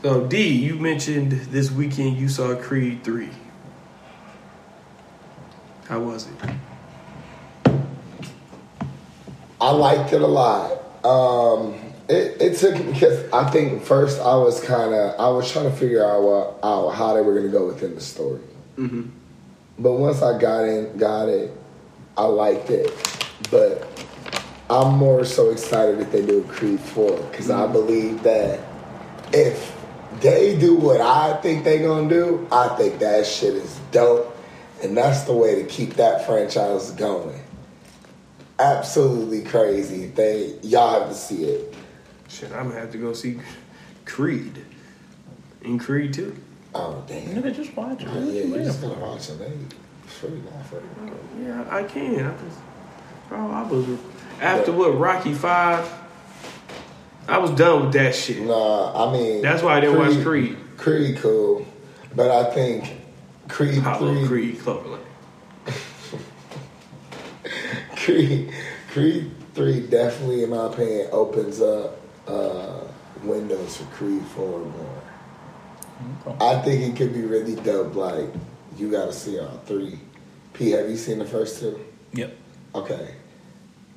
[0.03, 3.31] So D, you mentioned this weekend you saw Creed three.
[5.89, 6.51] How was it?
[9.61, 11.05] I liked it a lot.
[11.05, 11.75] Um,
[12.09, 15.77] it, it took because I think first I was kind of I was trying to
[15.77, 18.41] figure out, what, out how they were going to go within the story.
[18.77, 19.11] Mm-hmm.
[19.79, 21.53] But once I got in, got it,
[22.17, 22.91] I liked it.
[23.51, 23.87] But
[24.71, 28.61] I'm more so excited that they do Creed four because I believe that
[29.33, 29.77] if
[30.21, 34.37] they do what I think they gonna do, I think that shit is dope,
[34.83, 37.41] and that's the way to keep that franchise going.
[38.59, 40.07] Absolutely crazy.
[40.07, 41.75] They y'all have to see it.
[42.29, 43.39] Shit, I'm gonna have to go see
[44.05, 44.65] Creed.
[45.63, 46.37] In Creed too.
[46.75, 47.43] Oh damn!
[47.43, 48.09] Nigga, just watch it.
[48.11, 49.39] Oh, yeah, you just gonna watch it.
[49.39, 49.53] They
[50.07, 50.81] free now, free.
[51.43, 52.27] Yeah, I can.
[52.27, 52.59] I just,
[53.29, 53.99] bro, I was
[54.41, 55.91] after what Rocky Five.
[57.29, 58.43] I was done with that shit.
[58.43, 60.57] Nah, I mean That's why I didn't watch Creed.
[60.79, 61.67] Creed cool,
[62.15, 63.01] but I think
[63.49, 65.05] Creed Apollo three, Creed Cloverland.
[68.09, 68.51] Creed,
[68.91, 72.81] Creed three definitely, in my opinion, opens up uh,
[73.23, 75.03] windows for Creed four more.
[76.41, 77.95] I think it could be really dope.
[77.95, 78.31] Like
[78.79, 79.99] you got to see all three.
[80.55, 81.85] P, have you seen the first two?
[82.15, 82.35] Yep.
[82.75, 83.15] Okay.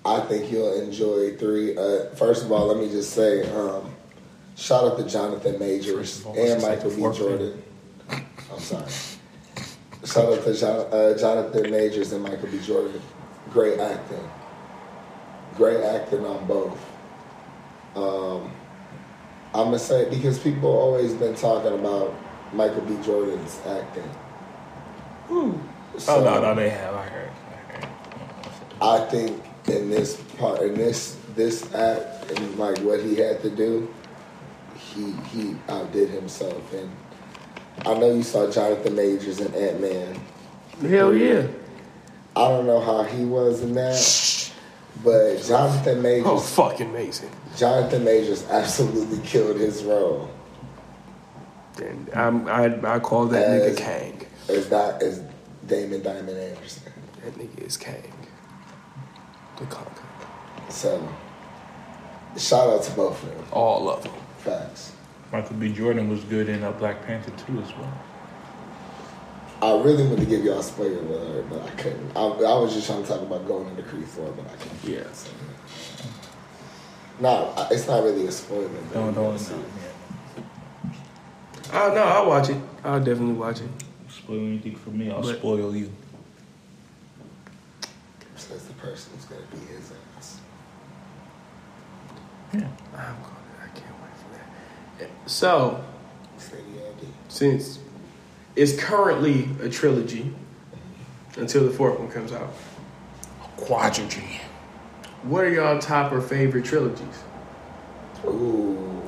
[0.03, 1.77] I think you'll enjoy three.
[1.77, 3.93] Uh, first of all, let me just say, um,
[4.57, 7.01] shout out to Jonathan Majors all, and Michael B.
[7.17, 7.63] Jordan.
[8.09, 8.91] I'm sorry.
[10.03, 12.59] Shout out to John, uh, Jonathan Majors and Michael B.
[12.59, 13.01] Jordan.
[13.51, 14.29] Great acting.
[15.57, 16.77] Great acting on both.
[17.95, 18.51] Um,
[19.53, 22.13] I'm gonna say because people always been talking about
[22.53, 22.97] Michael B.
[23.03, 24.09] Jordan's acting.
[25.29, 25.59] Oh
[25.97, 26.95] So- no, no, they have.
[26.95, 27.29] I heard.
[27.29, 27.87] I heard.
[28.81, 33.49] I think in this part, in this this act, and like what he had to
[33.49, 33.93] do,
[34.77, 36.73] he he outdid himself.
[36.73, 36.89] And
[37.85, 40.19] I know you saw Jonathan Majors in Ant Man.
[40.89, 41.47] Hell yeah.
[42.35, 44.51] I don't know how he was in that,
[45.03, 47.29] but Jonathan Majors, Oh, fucking amazing.
[47.57, 50.29] Jonathan Majors absolutely killed his role.
[51.81, 52.65] And I'm, I
[52.95, 54.25] I call that nigga As- Kang.
[54.49, 55.21] As that as
[55.67, 56.91] Damian Diamond Anderson.
[57.23, 58.13] That nigga is Kang.
[59.57, 60.05] The conqueror.
[60.69, 61.07] So
[62.37, 63.45] shout out to both of them.
[63.51, 64.13] All of them.
[64.39, 64.93] Facts.
[65.31, 65.71] Michael B.
[65.71, 67.93] Jordan was good in uh, Black Panther too as well.
[69.61, 72.11] I really wanted to give y'all a spoiler alert, but I couldn't.
[72.17, 74.83] I, I was just trying to talk about going into Creed 4, but I couldn't.
[74.83, 75.11] Yeah.
[75.13, 75.29] So,
[77.19, 78.67] no, I- it's not really a spoiler.
[78.67, 79.31] but Don't you don't.
[79.33, 79.65] gotta see it.
[81.73, 82.57] Oh no, I'll watch it.
[82.83, 83.69] I'll definitely watch it.
[84.09, 85.91] Spoil anything for me, I'll But- spoil you.
[88.35, 90.39] Says the person who's going to be his ass.
[92.53, 92.61] Yeah.
[92.93, 93.63] I'm gonna.
[93.63, 95.29] I can't wait for that.
[95.29, 95.83] So,
[96.37, 96.63] Freddie
[97.29, 97.77] since
[98.55, 100.33] it's currently a trilogy
[101.37, 102.53] until the fourth one comes out,
[103.57, 104.39] Quadrigy.
[105.23, 107.23] what are y'all top or favorite trilogies?
[108.25, 109.01] Ooh.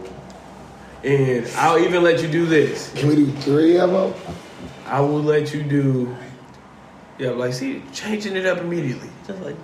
[1.04, 2.94] And I'll even let you do this.
[2.94, 4.14] Can we do three of them?
[4.86, 6.16] I will let you do.
[7.20, 9.10] Yeah, like see, changing it up immediately.
[9.28, 9.56] Just like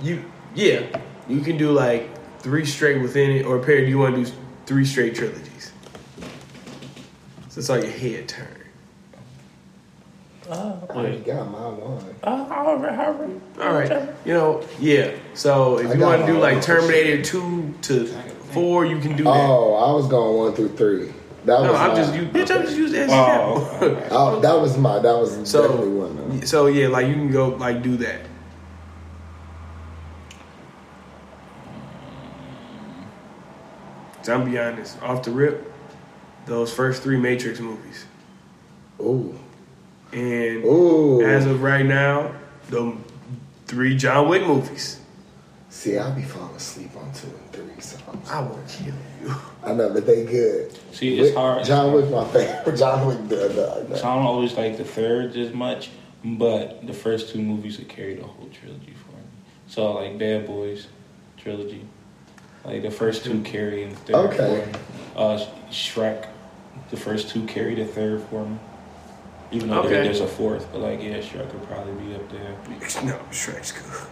[0.00, 2.08] You, yeah, you can do like
[2.40, 4.36] three straight within it, or Perry, do you want to do
[4.66, 5.51] three straight trilogies?
[7.52, 8.48] So it's like your head turn.
[10.48, 12.02] uh, I already got my one.
[12.22, 13.30] uh, however, however.
[13.60, 15.12] All right, you know, yeah.
[15.34, 16.60] So if I you got want to do my like own.
[16.62, 18.06] Terminator two to
[18.54, 19.30] four, you can do that.
[19.50, 21.12] Oh, I was going one through three.
[21.44, 22.50] That no, was I'm my, just you, bitch.
[22.56, 24.06] I'm just using as Oh, example.
[24.12, 24.98] Oh, that was my.
[25.00, 26.40] That was So- definitely one.
[26.40, 26.46] Though.
[26.46, 28.22] So yeah, like you can go like do that.
[34.22, 35.71] So I'm be honest, off the rip,
[36.46, 38.04] those first three Matrix movies,
[39.00, 39.38] Ooh,
[40.12, 41.22] and ooh.
[41.24, 42.32] as of right now,
[42.70, 42.94] the
[43.66, 44.98] three John Wick movies.
[45.70, 48.86] See, I'll be falling asleep on two and three, so I'm I will kill
[49.24, 49.34] you.
[49.64, 50.70] I know, but they good.
[50.94, 51.64] See, it's Wick- hard.
[51.64, 52.76] John Wick, my favorite.
[52.78, 55.90] John Wick, the, the, So I don't always like the third as much,
[56.24, 59.22] but the first two movies would carry the whole trilogy for me.
[59.66, 60.88] So like Bad Boys
[61.38, 61.84] trilogy,
[62.64, 64.36] like the first two carry and the third Okay.
[64.64, 64.84] for me.
[65.16, 66.26] Uh, Shrek,
[66.92, 68.58] the first two carry the third for me.
[69.50, 70.02] Even though there- Okay.
[70.04, 72.54] there's a fourth, but like yeah, Shrek could probably be up there.
[73.04, 74.06] No, Shrek's good.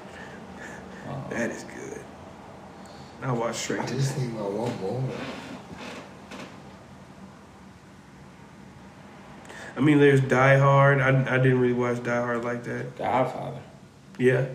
[1.09, 2.01] Um, That is good.
[3.23, 3.89] I watched I Shrek.
[3.89, 5.03] just need my one more.
[9.77, 11.01] I mean, there's Die Hard.
[11.01, 12.97] I, I didn't really watch Die Hard like that.
[12.99, 13.61] Godfather.
[14.19, 14.47] Yeah.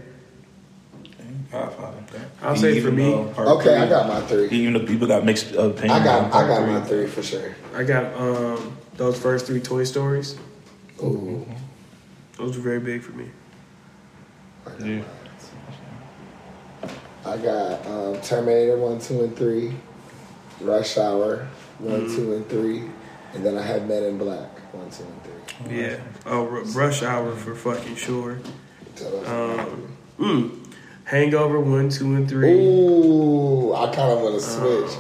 [1.52, 1.98] Godfather.
[2.42, 4.48] I'll say for me- though part Okay, I got my three.
[4.50, 5.92] Even though people got mixed opinions.
[5.92, 7.56] I got, I part got my three for sure.
[7.76, 10.38] I got um those first three Toy Stories.
[11.04, 11.46] Ooh,
[12.38, 13.30] Those were very big for me.
[14.66, 15.04] I got, Yeah.
[17.26, 19.74] I got um, Terminator one, two, and three,
[20.62, 21.48] Rush Hour
[21.80, 22.84] one, two, and three,
[23.34, 25.78] and then I had Men in Black one, two, and three.
[25.82, 25.98] Yeah.
[26.26, 28.40] Oh, R- Rush Hour for fucking sure.
[28.96, 30.65] So those are my Um, mm,
[31.06, 32.48] Hangover one, two, and three.
[32.54, 32.66] three.
[32.68, 34.92] Ooh, I kind of want to switch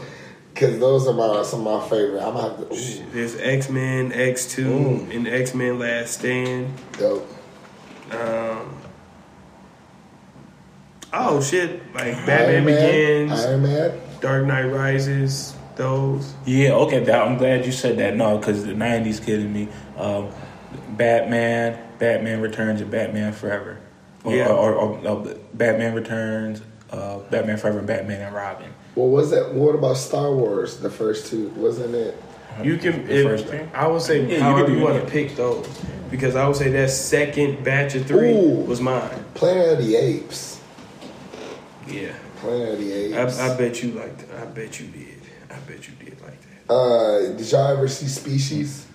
[0.53, 2.21] because those are my some of my favorite.
[2.21, 2.75] I'm gonna have to.
[2.75, 5.15] Ooh, There's X Men, X Two, Mm.
[5.15, 6.71] and X Men Last Stand.
[6.99, 7.27] dope.
[8.11, 8.75] Um,
[11.11, 11.81] oh shit!
[11.95, 14.01] Like Iron Batman Man, Begins, Iron Man.
[14.21, 15.55] Dark Knight Rises.
[15.75, 16.33] Those.
[16.45, 17.03] Yeah, okay.
[17.03, 18.15] That, I'm glad you said that.
[18.15, 19.67] No, because the '90s kidding me.
[19.97, 20.29] Um,
[20.91, 23.79] Batman, Batman Returns, and Batman Forever.
[24.25, 24.47] Or, Yeah.
[24.49, 26.61] Or, or, or, Batman Returns,
[26.91, 28.73] uh, Batman Forever, and Batman and Robin.
[28.95, 29.53] Well, was that?
[29.53, 30.77] What about Star Wars?
[30.79, 32.21] The first two, wasn't it?
[32.63, 33.05] You can.
[33.05, 33.67] The If, first two.
[33.73, 35.67] I would say Yeah, you however can you, do it, want to pick those
[36.09, 38.61] because I would say that second batch of three Ooh.
[38.61, 39.25] was mine.
[39.33, 40.61] Planet of the Apes.
[41.87, 42.13] Yeah.
[42.37, 43.39] Planet of the I, Apes.
[43.39, 44.29] I bet you liked it.
[44.41, 45.21] I bet you did.
[45.51, 46.73] I bet you did like that.
[46.73, 48.85] Uh, did y'all ever see Species?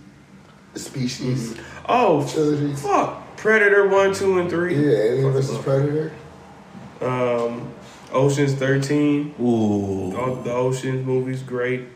[0.73, 1.57] The Species
[1.89, 2.75] Oh, trilogy.
[2.77, 3.30] fuck!
[3.41, 4.75] Predator one, two, and three.
[4.75, 6.13] Yeah, Alien versus Predator.
[7.01, 7.73] Um,
[8.13, 9.35] Ocean's Thirteen.
[9.41, 10.15] Ooh.
[10.15, 11.87] All the Ocean's movies, great.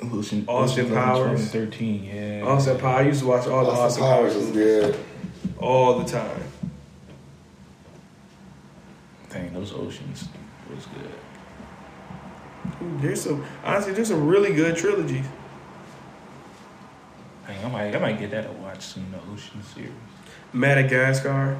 [0.00, 1.50] Ocean, Austin Ocean's Powers.
[1.50, 2.42] 13, yeah.
[2.44, 2.98] Austin Powers.
[2.98, 4.96] I used to watch all the Austin Austin Powers Powers was movies good.
[5.58, 6.42] all the time.
[9.30, 10.28] Dang, those Oceans
[10.72, 11.10] was good.
[13.00, 15.26] There's some honestly, there's some really good trilogies.
[17.48, 19.90] Dang, I might, I might get that to watch soon, the Ocean series.
[20.52, 21.58] Madagascar.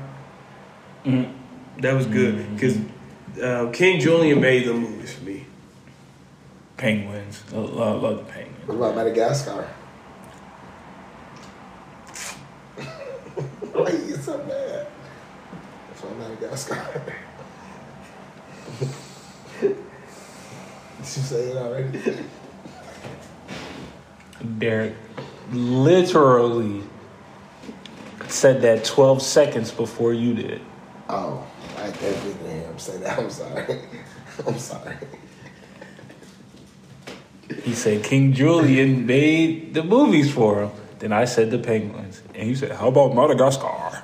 [1.04, 1.34] Mm.
[1.80, 2.78] That was good because
[3.42, 5.46] uh, King Julien made the movies for me.
[6.76, 7.42] Penguins.
[7.52, 8.66] I love, love the Penguins.
[8.66, 9.68] What about Madagascar?
[13.72, 14.86] Why you get so mad?
[15.88, 17.02] That's why Madagascar.
[19.60, 19.76] Did
[20.98, 22.18] you say it already?
[24.58, 24.94] Derek
[25.52, 26.82] literally
[28.30, 30.60] said that 12 seconds before you did.
[31.08, 31.44] Oh,
[31.78, 33.18] I definitely didn't hear him say that.
[33.18, 33.80] I'm sorry.
[34.46, 34.96] I'm sorry.
[37.62, 40.70] He said King Julien made the movies for him.
[40.98, 42.22] Then I said the Penguins.
[42.34, 43.66] And he said, How about Madagascar?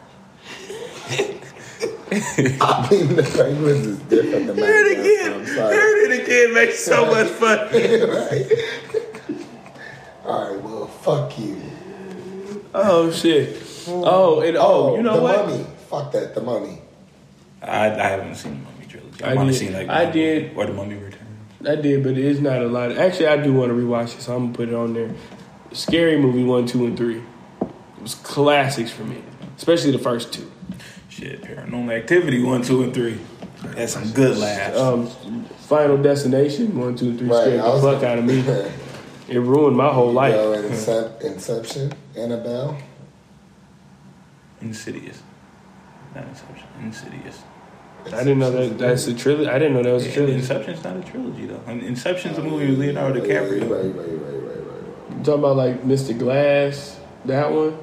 [2.17, 5.33] I mean, the Penguins is different than Heard it again.
[5.41, 5.47] I'm.
[5.47, 6.55] Heard it again.
[6.55, 7.59] Makes so much fun.
[7.69, 8.51] right?
[10.25, 11.61] All right, well, fuck you.
[12.73, 13.57] Oh shit.
[13.89, 15.47] Oh, and oh, you know the what?
[15.49, 15.67] Mummy.
[15.89, 16.79] Fuck that, the mummy.
[17.63, 19.25] I, I haven't seen the Mummy trilogy.
[19.25, 19.69] I, I want to did.
[19.69, 20.57] see like I did.
[20.57, 21.21] or the Mummy Returns.
[21.67, 22.93] I did, but it's not a lot.
[22.93, 25.11] Actually, I do want to rewatch it, so I'm gonna put it on there.
[25.73, 27.23] Scary movie one, two, and three.
[27.63, 29.23] It was classics for me,
[29.57, 30.51] especially the first two.
[31.09, 33.19] Shit, Paranormal Activity one, two, and three.
[33.65, 34.79] That's some good laughs.
[34.79, 35.07] Um,
[35.69, 38.45] Final Destination one, two, three Right, scared I the was- fuck out of me.
[39.27, 40.35] It ruined my whole life.
[40.35, 42.77] Yo, and Incep- Inception, Annabelle.
[44.65, 45.23] Insidious.
[46.15, 46.67] Not Inception.
[46.83, 47.43] Insidious.
[48.07, 49.49] I didn't know that that's a trilogy.
[49.49, 50.35] I didn't know that was a Yeah, trilogy.
[50.37, 51.61] Inception's not a trilogy though.
[51.67, 53.61] And Inception's a movie with Leonardo Yeah, DiCaprio.
[53.63, 55.19] Right, right, right, right, right, right.
[55.19, 56.19] You talking about like Mr.
[56.19, 57.79] Glass, that one?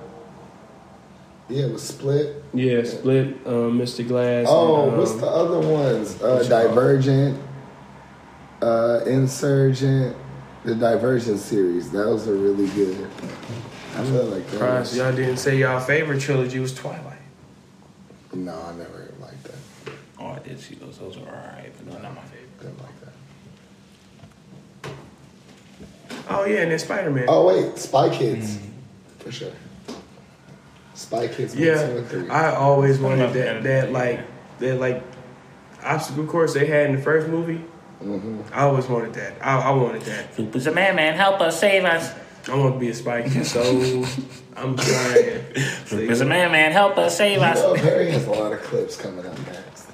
[1.49, 2.43] Yeah, it was Split.
[2.53, 4.07] Yeah, Split, um, Mr.
[4.07, 4.45] Glass.
[4.49, 6.21] Oh, and, um, what's the other ones?
[6.21, 6.67] Uh, what's it called?
[6.69, 7.39] Divergent,
[8.61, 10.15] uh, Insurgent,
[10.63, 11.91] the Divergent series.
[11.91, 13.07] Those are really good.
[13.95, 14.97] I feel like Surprised those.
[14.97, 17.17] y'all didn't say y'all favorite trilogy was Twilight.
[18.33, 19.93] No, I never liked that.
[20.19, 20.97] Oh, I did see those.
[20.97, 22.59] Those were alright, but they're not my favorite.
[22.61, 24.93] Didn't like that.
[26.29, 27.25] Oh yeah, and then Spider Man.
[27.27, 28.61] Oh wait, Spy Kids, Mm.
[29.19, 29.51] for sure.
[30.93, 31.55] Spy Kids.
[31.55, 32.29] yeah, three.
[32.29, 33.63] I always wanted that.
[33.63, 33.63] that?
[33.63, 34.19] That like
[34.59, 35.03] that like.
[35.83, 37.61] obstacle course they had in the first movie.
[38.03, 38.41] Mm-hmm.
[38.53, 39.33] I always wanted that.
[39.41, 40.33] I, I wanted that.
[40.35, 41.13] Floop is a man, man.
[41.15, 42.11] Help us, save us.
[42.49, 43.61] I want to be a Spike, so
[44.55, 45.41] I'm trying.
[45.85, 46.71] Floop is a man, man.
[46.71, 47.57] Help us, save You us.
[47.61, 49.87] know, Harry has a lot of clips coming up next.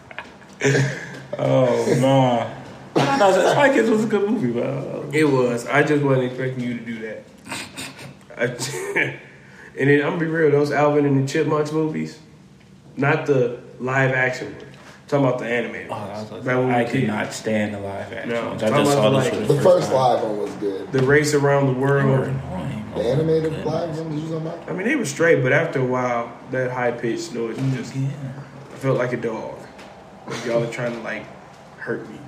[1.39, 2.51] Oh no.
[2.99, 5.67] I know Spy Kids was a good movie, but uh, It was.
[5.67, 7.23] I just wasn't expecting you to do that.
[8.37, 8.43] I,
[9.77, 10.49] and then I'm gonna be real.
[10.49, 12.17] Those Alvin and the Chipmunks movies,
[12.95, 14.66] not the live action one.
[15.07, 15.87] I'm talking about the animated.
[15.89, 16.31] oh, ones.
[16.31, 17.07] I, was, Back I could kids.
[17.07, 18.47] not stand the live action No.
[18.49, 18.61] ones.
[18.63, 19.95] I just saw the, this like- for the, The first first time.
[19.95, 20.91] live one was good.
[20.91, 22.27] The race around the They were world.
[22.27, 22.85] annoying.
[22.93, 24.69] The animated oh live one was you talking?
[24.69, 28.09] I mean, they were straight, but after a while, that high pitched noise just Yeah.
[28.73, 29.57] I felt like a dog.
[30.27, 31.23] Like y'all are trying to like
[31.77, 32.19] hurt me.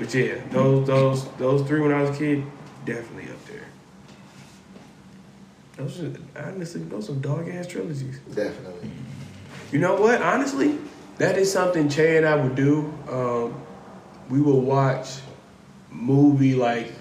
[0.00, 2.44] But yeah, those those those three when I was a kid,
[2.84, 3.66] definitely up there.
[5.76, 8.18] Those are honestly those are dog ass trilogies.
[8.34, 8.90] Definitely.
[9.70, 10.22] You know what?
[10.22, 10.78] Honestly,
[11.18, 12.92] that is something Che and I would do.
[13.10, 13.54] Um,
[14.28, 15.20] we will watch
[15.90, 16.92] movie like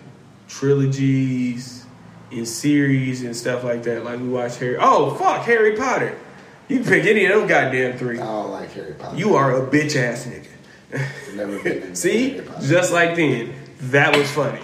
[0.47, 1.85] trilogies
[2.31, 4.03] and series and stuff like that.
[4.03, 4.77] Like we watch Harry.
[4.79, 6.17] Oh fuck, Harry Potter.
[6.67, 8.19] You can pick any of those goddamn three.
[8.19, 9.17] I don't like Harry Potter.
[9.17, 11.35] You are a bitch ass nigga.
[11.35, 14.61] never been See, Harry just like then, that was funny.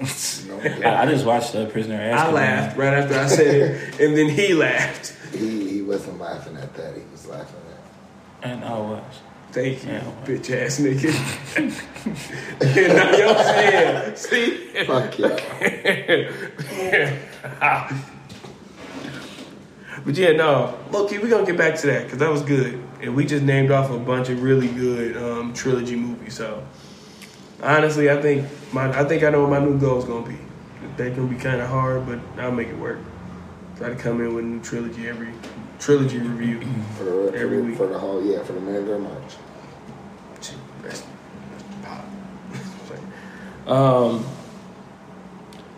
[0.00, 4.16] I, I just watched the Prisoner of I laughed right after I said it, and
[4.16, 5.14] then he laughed.
[5.32, 6.94] he, he wasn't laughing at that.
[6.94, 7.80] He was laughing at.
[8.42, 9.02] And I was.
[9.52, 10.04] Thank you, Yeah.
[10.24, 11.12] bitch ass nigga.
[11.56, 14.84] and now y'all saying, see?
[14.84, 16.30] Fuck yeah.
[20.04, 23.16] but yeah, no, Loki, we're gonna get back to that because that was good, and
[23.16, 26.34] we just named off a bunch of really good um, trilogy movies.
[26.36, 26.62] So
[27.60, 30.38] honestly, I think my I think I know what my new goal is gonna be.
[30.96, 32.98] They're gonna be kind of hard, but I'll make it work.
[33.76, 35.32] Try to come in with a new trilogy every
[35.80, 36.58] trilogy review.
[36.58, 36.94] Mm-hmm.
[36.94, 37.76] For the, Every the, week.
[37.76, 39.34] for the whole, yeah, for the Mandarin March.
[40.82, 41.04] Rest-
[41.82, 42.04] pop.
[43.66, 44.24] um,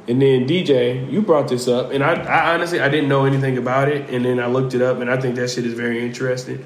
[0.09, 3.57] and then DJ, you brought this up, and I, I honestly I didn't know anything
[3.57, 6.05] about it, and then I looked it up, and I think that shit is very
[6.05, 6.65] interesting.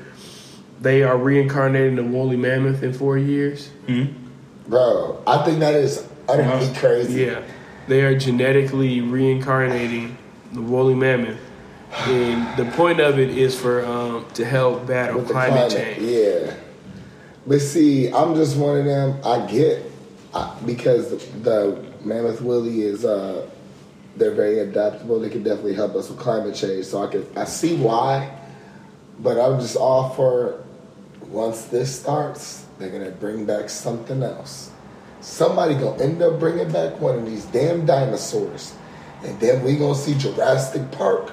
[0.81, 3.71] They are reincarnating the woolly mammoth in four years.
[3.87, 4.71] Mm-hmm.
[4.71, 6.81] Bro, I think that is utterly uh-huh.
[6.81, 7.25] crazy.
[7.25, 7.43] Yeah,
[7.89, 10.17] they are genetically reincarnating
[10.53, 11.41] the woolly mammoth,
[12.05, 16.03] and the point of it is for um, to help battle climate, climate, change.
[16.03, 16.55] Yeah.
[17.47, 19.21] But see, I'm just one of them.
[19.25, 19.91] I get
[20.35, 21.11] I, because
[21.43, 23.51] the, mammoth willy is uh
[24.17, 25.19] they're very adaptable.
[25.19, 26.87] They can definitely help us with climate change.
[26.87, 28.37] So I can I see why,
[29.19, 30.63] but I'm just all for
[31.23, 34.71] once this starts, they're gonna bring back something else.
[35.21, 38.75] Somebody gonna end up bringing back one of these damn dinosaurs,
[39.25, 41.33] and then we gonna see Jurassic Park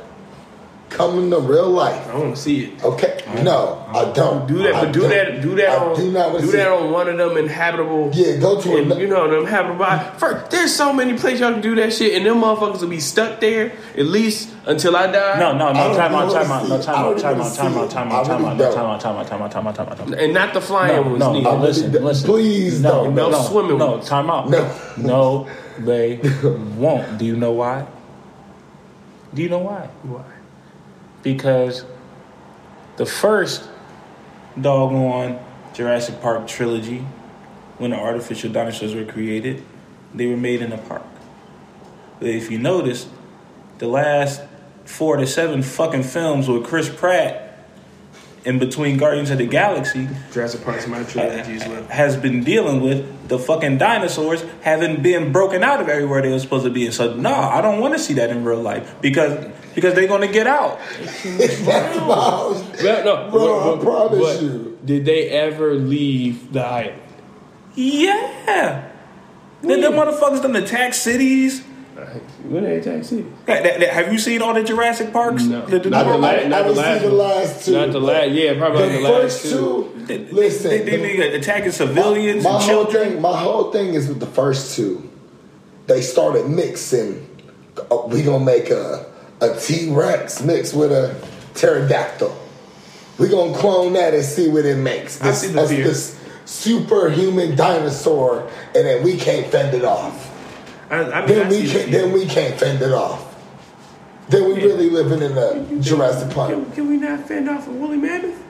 [0.94, 2.08] coming to real life.
[2.10, 2.84] I want to see it.
[2.84, 3.44] Okay, uh-huh.
[3.44, 4.14] no, I uh-huh.
[4.14, 4.48] don't.
[4.48, 5.10] Do that, I but do don't.
[5.10, 8.12] that, do that I on, do not do see- that on one of them inhabitable.
[8.14, 9.86] Yeah, go to and, a- you know them inhabitable.
[10.20, 13.00] First, there's so many places y'all can do that shit, and them motherfuckers will be
[13.00, 15.40] stuck there at least until I die.
[15.40, 16.84] No, no, I no, don't time out, even time wanna out, see no, it.
[16.84, 17.92] time I out, don't time even out, time see out, it.
[17.92, 18.74] time I out, time really out, no, don't.
[18.74, 20.20] time out, time out, time out, time out, time out, time out.
[20.20, 21.20] and not the flying No, ones.
[21.20, 21.44] no, neither.
[21.44, 22.04] no, I really listen, don't.
[22.04, 22.26] listen.
[22.30, 23.16] Please no, don't.
[23.16, 24.08] No, No no, swimming no, ones.
[24.08, 24.50] time out.
[24.50, 24.80] No.
[24.98, 25.50] no,
[25.80, 26.18] they
[26.78, 27.18] won't.
[27.18, 27.86] Do you know why?
[29.34, 29.88] Do you know why?
[30.04, 30.24] Why?
[31.24, 31.86] Because
[32.98, 33.68] the first
[34.60, 35.40] doggone
[35.74, 37.00] Jurassic Park trilogy,
[37.80, 39.64] when the artificial dinosaurs were created,
[40.14, 41.04] they were made in a park.
[42.20, 43.08] But if you notice,
[43.80, 44.42] the last
[44.86, 47.43] four to seven fucking films with Chris Pratt
[48.46, 51.84] in between Guardians of the Galaxy Jurassic Park's my trilogy as well.
[51.86, 56.40] has been dealing with the fucking dinosaurs having been broken out of everywhere they were
[56.40, 56.86] supposed to be.
[56.86, 60.08] And so, nah, I don't want to see that in real life because because they're
[60.08, 60.80] gonna get out.
[61.24, 64.78] That's why I was- But, no, Bro, I promise but you.
[64.86, 67.02] Did they ever leave the island?
[67.76, 68.90] Yeah.
[69.62, 71.64] Then the motherfuckers done attack cities.
[72.48, 73.26] When they attack cities?
[73.46, 75.44] That- that- that- have you seen all the Jurassic Parks?
[75.44, 75.66] No.
[75.66, 77.72] The- the- Not the la- I, not the last see the last two.
[77.74, 78.30] Not the last.
[78.32, 79.50] Yeah, probably The the last first two.
[79.50, 79.92] two.
[80.06, 83.12] they, Listen, they, they, the- they attacking civilians my and whole children.
[83.14, 85.10] thing, my whole thing is with the first two.
[85.88, 87.28] They started mixing.
[87.92, 89.06] uh, We gonna make a
[89.42, 91.16] a T Rex mixed with a
[91.56, 92.34] pterodactyl.
[93.20, 95.22] We gonna clone that and see what it makes.
[95.22, 96.16] I see the This- this
[96.46, 98.44] superhuman dinosaur,
[98.76, 100.30] and then we can't fend it off.
[100.94, 101.92] I, I mean, Then we can't.
[101.92, 103.30] Then we can't fend it off.
[104.30, 106.52] Then we really living in a Jurassic Park.
[106.52, 108.42] Can, can we not fend off a woolly mammoth?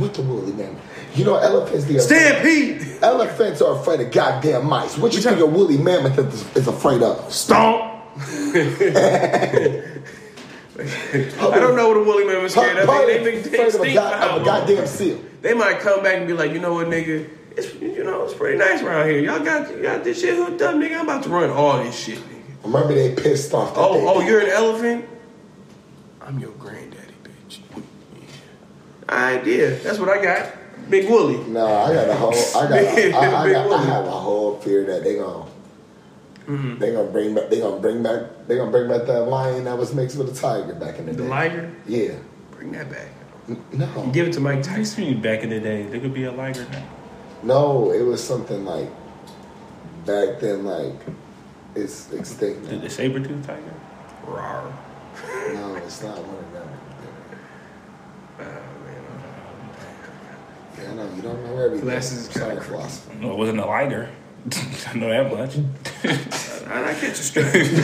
[0.00, 0.80] With the woolly mammoth.
[1.14, 1.84] You know, elephants.
[1.86, 2.98] The Stampede!
[3.02, 4.96] Elephants are afraid of goddamn mice.
[4.98, 7.32] What you think a woolly mammoth is, is afraid of?
[7.32, 8.02] Stomp!
[10.78, 12.86] I don't know what a woolly mammoth's scared of.
[12.86, 14.44] They, they, they, they afraid of a, extinct god, for how of a long?
[14.44, 15.20] goddamn seal.
[15.42, 18.34] they might come back and be like, you know what, nigga, it's you know it's
[18.34, 19.20] pretty nice around here.
[19.20, 20.98] Y'all got you got this shit hooked up, nigga.
[20.98, 22.64] I'm about to run all this shit, nigga.
[22.64, 23.74] Remember they pissed off.
[23.74, 25.06] That Oh, oh, you're an elephant.
[26.20, 27.60] I'm your granddaddy, bitch.
[29.08, 29.14] Yeah.
[29.14, 29.76] idea.
[29.76, 30.52] That's what I got.
[30.90, 31.38] Big Wooly.
[31.48, 32.32] No, I got a whole.
[32.32, 32.72] I got.
[32.72, 35.50] A, I, I, Big got I have a whole fear that they gonna.
[36.46, 36.78] Mm-hmm.
[36.78, 37.48] They gonna bring back.
[37.50, 38.46] They gonna bring back.
[38.46, 41.12] They gonna bring back that lion that was mixed with a tiger back in the
[41.12, 41.24] The day.
[41.24, 41.74] The liger.
[41.86, 42.14] Yeah.
[42.50, 43.08] Bring that back.
[43.72, 44.10] No.
[44.12, 45.04] Give it to Mike Tyson.
[45.04, 45.84] used back in the day.
[45.84, 46.84] There could be a liger now.
[47.46, 48.88] No, it was something like
[50.04, 50.64] back then.
[50.64, 50.94] Like
[51.76, 52.64] it's extinct.
[52.66, 52.82] The, now.
[52.82, 53.62] the saber tooth tiger.
[54.24, 54.72] Rawr.
[55.54, 56.68] No, it's not one of them.
[58.38, 58.42] Oh,
[58.84, 59.04] man.
[60.76, 61.86] Yeah, I know you don't know everything.
[61.86, 63.20] Glasses is kinda Sorry, crooked.
[63.22, 64.10] No, it wasn't a liger.
[64.88, 65.56] I know that much.
[66.68, 67.78] I, I get you straight.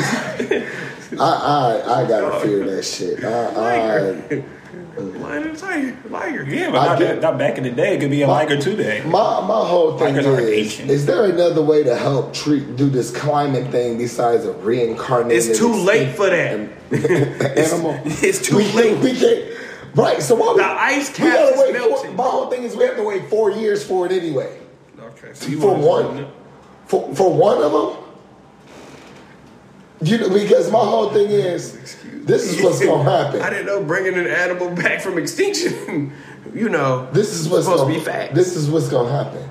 [1.20, 3.22] I I I gotta fear that shit.
[3.24, 4.44] I, I, Liger.
[4.96, 5.96] Lion and tiger.
[6.10, 6.44] Liger.
[6.44, 7.94] Yeah, but not, get- not back in the day.
[7.96, 9.02] It could be a My- liger today.
[9.04, 12.88] My my whole thing Tigers aren't is: is there another way to help treat do
[12.90, 15.50] this climate thing besides a reincarnated?
[15.50, 16.68] It's too late for that.
[16.92, 17.98] animal.
[18.04, 18.98] It's too we, late.
[18.98, 19.50] We can't.
[19.94, 20.22] Right.
[20.22, 21.72] So why we, The ice we cap is wait?
[21.74, 22.06] melting.
[22.08, 24.58] Four, my whole thing is we have to wait four years for it anyway.
[24.98, 26.26] Okay, so For one,
[26.86, 28.01] for for one of them.
[30.02, 33.40] You know, because my whole thing is this is what's gonna happen.
[33.42, 36.12] I didn't know bringing an animal back from extinction.
[36.54, 38.34] you know, This is what's supposed gonna to be facts.
[38.34, 39.48] This is what's gonna happen.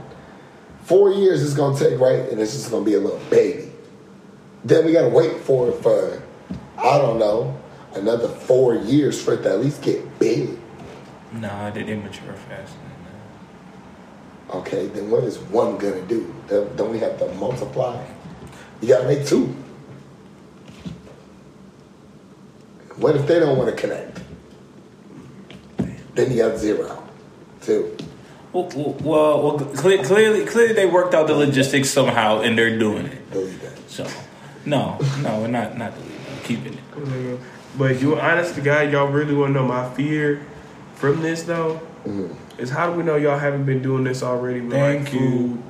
[0.83, 2.29] Four years is gonna take, right?
[2.29, 3.71] And it's just gonna be a little baby.
[4.65, 6.21] Then we gotta wait for it for,
[6.77, 7.57] I don't know,
[7.95, 10.57] another four years for it to at least get big.
[11.33, 12.73] Nah, they didn't mature fast.
[14.53, 16.33] Okay, then what is one gonna do?
[16.47, 18.03] Don't don't we have to multiply?
[18.81, 19.55] You gotta make two.
[23.01, 24.19] What if they don't want to connect?
[26.13, 27.03] Then you got zero,
[27.61, 27.97] two.
[28.53, 33.07] Well, well, well, well clearly, clearly they worked out the logistics somehow, and they're doing
[33.07, 33.31] it.
[33.31, 33.89] Delete that.
[33.89, 34.05] So,
[34.65, 36.15] no, no, we're not not deleting.
[36.15, 36.29] it.
[36.37, 36.73] I'm keeping
[37.33, 37.39] it.
[37.75, 40.45] But you honest to God, y'all really want to know my fear
[40.95, 41.79] from this though?
[42.05, 42.35] Mhm.
[42.59, 45.63] Is how do we know y'all haven't been doing this already with Thank like food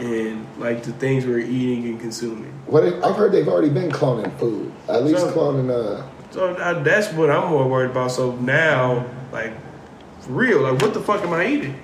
[0.00, 2.52] and like the things we're eating and consuming?
[2.66, 4.72] What if, I've heard they've already been cloning food.
[4.88, 6.02] At least So- cloning uh
[6.32, 8.10] So I, that's what I'm more worried about.
[8.10, 9.52] So now, like,
[10.20, 11.78] for real, like, what the fuck am I eating?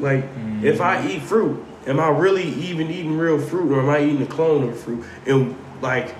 [0.00, 0.24] Like,
[0.62, 4.22] if I eat fruit, am I really even eating real fruit, or am I eating
[4.22, 5.04] a clone of fruit?
[5.26, 6.14] And like,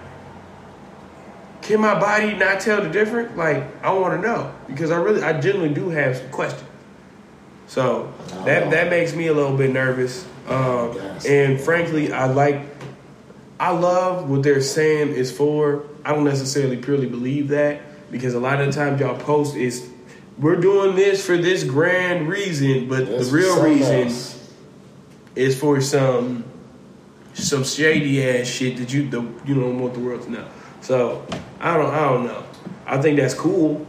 [1.62, 3.36] can my body not tell the difference?
[3.36, 6.68] Like, I want to know because I really, I genuinely do have some questions.
[7.66, 8.12] So
[8.44, 10.26] that that makes me a little bit nervous.
[10.46, 10.96] Um,
[11.26, 12.73] and frankly, I like
[13.64, 15.86] I love what they're saying is for.
[16.04, 17.80] I don't necessarily purely believe that
[18.10, 19.88] because a lot of the times y'all post is
[20.38, 24.52] we're doing this for this grand reason, but That's the real reason else.
[25.34, 26.44] is for some
[27.32, 30.46] some shady ass shit that you the, you don't want the world to know.
[30.82, 31.26] So
[31.58, 32.44] I don't I don't know.
[32.84, 33.86] I think that's cool.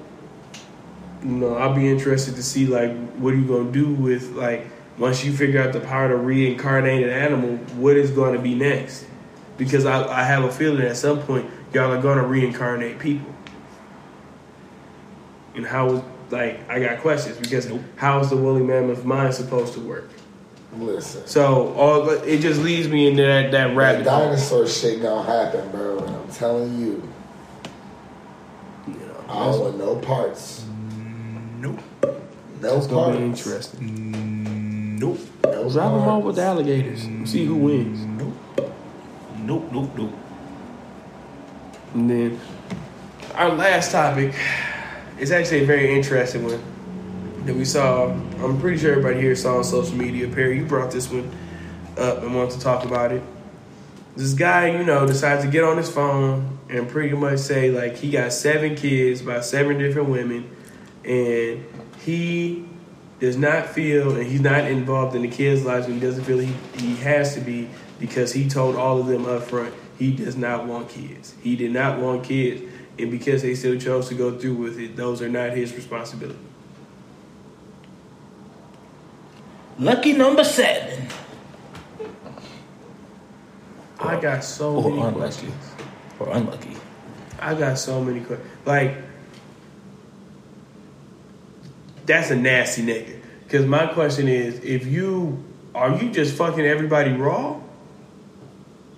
[1.21, 4.67] You know, I'll be interested to see like what are you gonna do with like
[4.97, 8.55] once you figure out the power to reincarnate an animal, what is going to be
[8.55, 9.05] next?
[9.57, 13.33] Because I, I have a feeling at some point y'all are going to reincarnate people.
[15.55, 16.01] And how is
[16.31, 20.09] like I got questions because how is the woolly mammoth mind supposed to work?
[20.77, 21.25] Listen.
[21.27, 24.19] So all it just leads me into that that That rabbit hole.
[24.25, 25.99] dinosaur shit gonna happen, bro.
[25.99, 27.07] And I'm telling you,
[28.87, 30.65] You know, I don't want no parts.
[31.59, 31.79] Nope.
[32.61, 33.45] No it's gonna be parts.
[33.45, 34.99] interesting.
[34.99, 35.19] Nope.
[35.45, 36.07] No Drop them parts.
[36.07, 37.01] off with the alligators.
[37.31, 38.05] See who wins.
[38.05, 38.64] Nope.
[39.45, 39.71] Nope.
[39.71, 39.89] Nope.
[39.95, 40.13] Nope.
[41.93, 42.41] And then
[43.35, 44.33] our last topic
[45.19, 46.61] is actually a very interesting one
[47.45, 48.09] that we saw.
[48.09, 50.27] I'm pretty sure everybody here saw on social media.
[50.27, 51.31] Perry, you brought this one
[51.97, 53.21] up and wanted to talk about it.
[54.15, 57.97] This guy, you know, decides to get on his phone and pretty much say like
[57.97, 60.49] he got seven kids by seven different women,
[61.03, 61.65] and
[61.99, 62.65] he
[63.19, 66.39] does not feel and he's not involved in the kids' lives and he doesn't feel
[66.39, 67.69] he, he has to be
[67.99, 71.33] because he told all of them up front he does not want kids.
[71.41, 72.61] He did not want kids.
[72.99, 76.39] And because they still chose to go through with it, those are not his responsibility.
[79.79, 81.07] Lucky number seven.
[83.99, 85.17] I got so Or many unlucky.
[85.17, 85.53] questions.
[86.19, 86.75] Or unlucky.
[87.39, 88.49] I got so many questions.
[88.65, 88.97] Like,
[92.05, 93.19] that's a nasty nigga.
[93.43, 95.43] Because my question is, if you
[95.73, 97.59] are you just fucking everybody raw?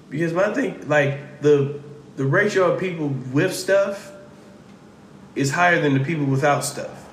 [0.10, 1.80] Because my thing, like the
[2.16, 4.12] the ratio of people with stuff
[5.36, 7.06] is higher than the people without stuff.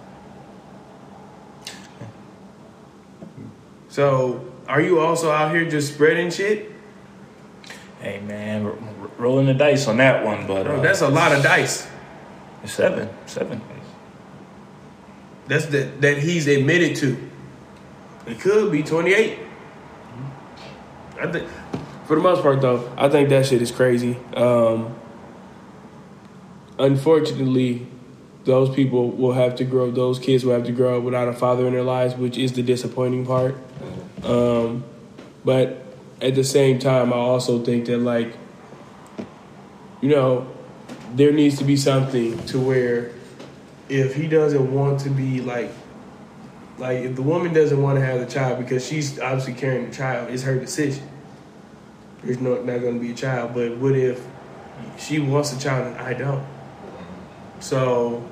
[3.89, 6.73] So, are you also out here just spreading shit?
[8.01, 11.09] Hey man, r- r- rolling the dice on that one, but Bro, uh, that's a
[11.09, 11.87] lot of dice.
[12.65, 13.61] seven, seven.
[15.47, 17.31] That's the, that he's admitted to.
[18.27, 19.39] It could be 28.
[21.21, 21.49] I think,
[22.07, 24.17] for the most part, though, I think that shit is crazy.
[24.35, 24.95] Um,
[26.79, 27.87] unfortunately,
[28.45, 29.91] those people will have to grow.
[29.91, 32.53] Those kids will have to grow up without a father in their lives, which is
[32.53, 33.57] the disappointing part.
[34.23, 34.85] Um,
[35.45, 35.83] but
[36.21, 38.37] at the same time, I also think that like,
[40.01, 40.47] you know,
[41.15, 43.13] there needs to be something to where
[43.89, 45.71] if he doesn't want to be like
[46.79, 49.95] like if the woman doesn't want to have the child because she's obviously carrying the
[49.95, 51.07] child it's her decision
[52.25, 54.25] there's no, not going to be a child but what if
[54.99, 56.45] she wants a child and i don't?
[57.61, 58.29] So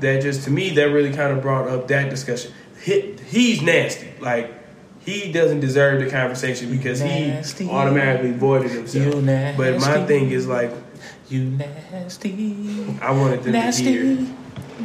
[0.00, 2.52] that just to me that really kind of brought up that discussion.
[2.82, 4.12] He, he's nasty.
[4.20, 4.52] Like
[5.00, 7.64] he doesn't deserve the conversation because Nasty.
[7.64, 9.14] he automatically voided himself.
[9.14, 10.70] You but my thing is like
[11.28, 14.34] You nasty, i wanted them nasty, to hear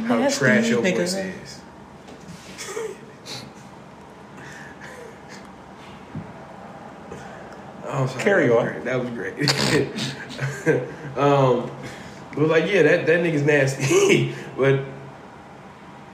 [0.06, 1.60] how nasty trash your voice is.
[7.96, 8.22] Oh, sorry.
[8.22, 9.14] Carry That was on.
[9.14, 9.36] great.
[9.36, 10.78] That was great.
[11.18, 11.70] um,
[12.32, 14.34] it was like, yeah, that, that nigga's nasty.
[14.56, 14.80] but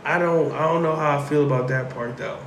[0.04, 2.38] I don't I don't know how I feel about that part though.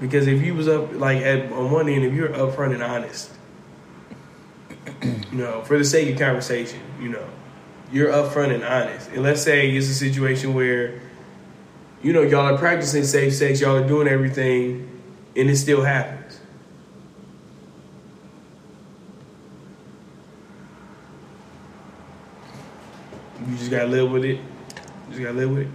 [0.00, 3.30] Because if you was up like at on one end, if you're upfront and honest,
[5.02, 7.26] you know, for the sake of conversation, you know,
[7.90, 9.10] you're upfront and honest.
[9.10, 11.00] And let's say it's a situation where,
[12.02, 14.88] you know, y'all are practicing safe sex, y'all are doing everything,
[15.34, 16.15] and it still happens.
[23.46, 24.36] You just gotta live with it.
[24.38, 25.68] You just gotta live with it.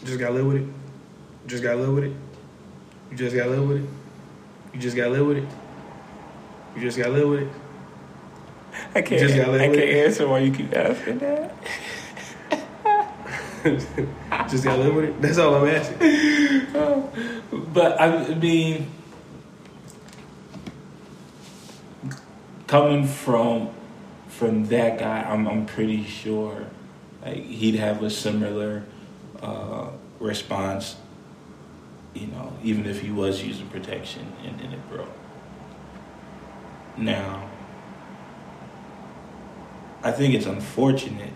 [0.00, 0.62] You just gotta live with it.
[1.42, 2.12] You just gotta live with it.
[3.10, 3.88] You just gotta live with it.
[4.74, 5.48] You just gotta live with it.
[6.74, 7.48] You just gotta live with it.
[8.94, 9.20] I can't.
[9.20, 10.06] Just gotta live I can't it.
[10.06, 11.54] answer why you keep asking that.
[14.50, 15.22] just gotta live with it.
[15.22, 15.98] That's all I'm asking.
[17.74, 18.90] But I mean,
[22.66, 23.68] coming from
[24.42, 26.66] from that guy, I'm I'm pretty sure
[27.24, 28.82] like he'd have a similar
[29.40, 30.96] uh, response.
[32.12, 35.12] You know, even if he was using protection and then it broke.
[36.96, 37.48] Now,
[40.02, 41.34] I think it's unfortunate,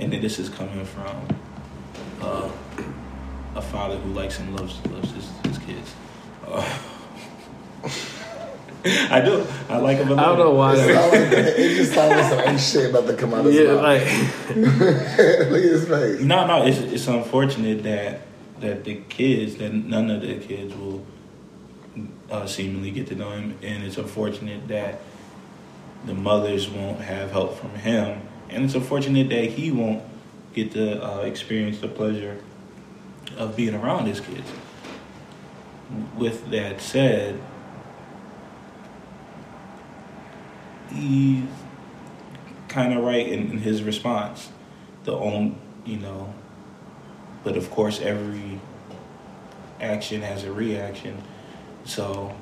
[0.00, 1.28] and that this is coming from
[2.20, 2.50] uh,
[3.54, 5.94] a father who likes and loves loves his, his kids.
[6.44, 6.78] Uh,
[8.84, 9.44] I do.
[9.68, 10.12] I like him.
[10.18, 10.74] I don't know why.
[10.76, 11.12] It, like,
[11.58, 13.82] it just sounds like some ain't shit about to come out of his Yeah, mouth.
[13.82, 14.02] like
[15.50, 16.20] Look at his face.
[16.20, 16.64] No, no.
[16.66, 18.20] It's it's unfortunate that
[18.60, 21.04] that the kids that none of the kids will
[22.30, 25.00] uh, seemingly get to know him, and it's unfortunate that
[26.04, 28.20] the mothers won't have help from him,
[28.50, 30.02] and it's unfortunate that he won't
[30.54, 32.38] get to uh, experience the pleasure
[33.36, 34.48] of being around his kids.
[36.16, 37.40] With that said,
[40.90, 41.44] he's
[42.68, 44.50] kind of right in, in his response.
[45.04, 46.34] The own, you know,
[47.44, 48.60] but of course, every
[49.80, 51.22] action has a reaction.
[51.84, 52.34] So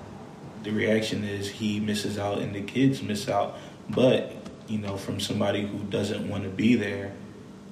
[0.63, 3.57] the reaction is he misses out and the kids miss out.
[3.91, 4.33] But,
[4.67, 7.13] you know, from somebody who doesn't want to be there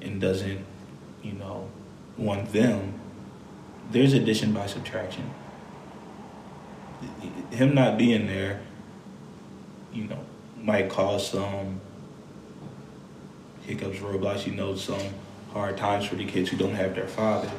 [0.02, 0.64] and doesn't,
[1.22, 1.70] you know,
[2.18, 3.00] want them,
[3.90, 5.30] there's addition by subtraction.
[7.50, 8.60] Him not being there,
[9.92, 10.24] you know,
[10.62, 11.80] might cause some
[13.66, 15.00] hiccups, roadblocks, you know, some
[15.52, 17.50] hard times for the kids who don't have their father.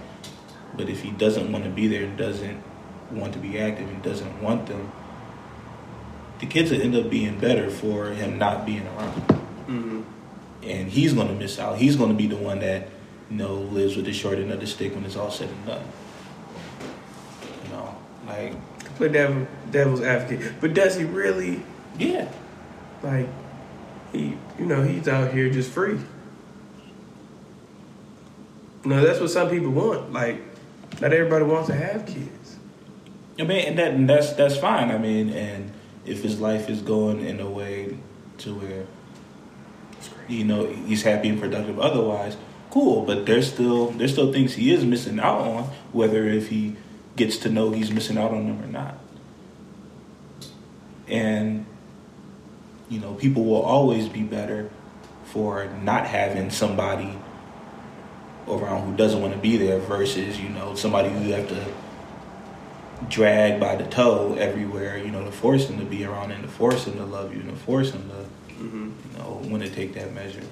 [0.76, 2.62] But if he doesn't want to be there and doesn't
[3.12, 4.92] want to be active and doesn't want them,
[6.40, 9.22] the kids will end up being better for him not being around.
[9.68, 10.04] mhm.
[10.64, 11.78] And he's going to miss out.
[11.78, 12.88] He's going to be the one that,
[13.30, 15.66] you know, lives with the short end of the stick when it's all said and
[15.66, 15.84] done.
[17.66, 18.54] You know, like,
[18.96, 20.54] play devil, devil's advocate.
[20.62, 21.64] But does he really
[22.00, 22.28] yeah.
[23.04, 23.28] Like?
[24.12, 26.00] He, you know, he's out here just free.
[28.86, 30.14] No, that's what some people want.
[30.14, 30.40] Like,
[31.02, 32.58] not everybody wants to have kids.
[33.40, 34.92] I mean, and that and that's that's fine.
[34.92, 35.72] I mean, and
[36.06, 37.98] if his life is going in a way
[38.40, 38.86] to where
[40.28, 42.38] you know he's happy and productive, otherwise,
[42.70, 43.06] cool.
[43.06, 46.76] But there's still there's still things he is missing out on, whether if he
[47.16, 48.98] gets to know he's missing out on them or not.
[51.08, 51.63] And
[52.94, 54.70] you know, people will always be better
[55.26, 57.18] for not having somebody
[58.48, 61.66] around who doesn't want to be there versus you know somebody who you have to
[63.10, 64.98] drag by the toe everywhere.
[64.98, 67.40] You know, to force him to be around and to force him to love you
[67.42, 68.92] and to force him to, Mm-hmm.
[69.12, 70.44] you know, when to take that measure.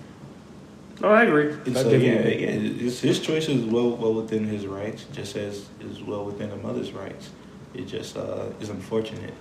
[0.99, 1.53] No, I agree.
[1.65, 2.49] And so yeah, yeah,
[2.87, 6.57] it's, his choice is well well within his rights, just as is well within a
[6.57, 7.29] mother's rights.
[7.73, 9.33] It just uh, is unfortunate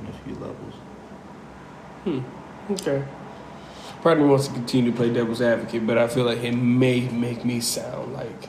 [0.00, 0.74] on a few levels.
[2.08, 3.04] Hmm, okay.
[4.02, 6.52] Part of me wants to continue to play devil's advocate, but I feel like it
[6.52, 8.48] may make me sound like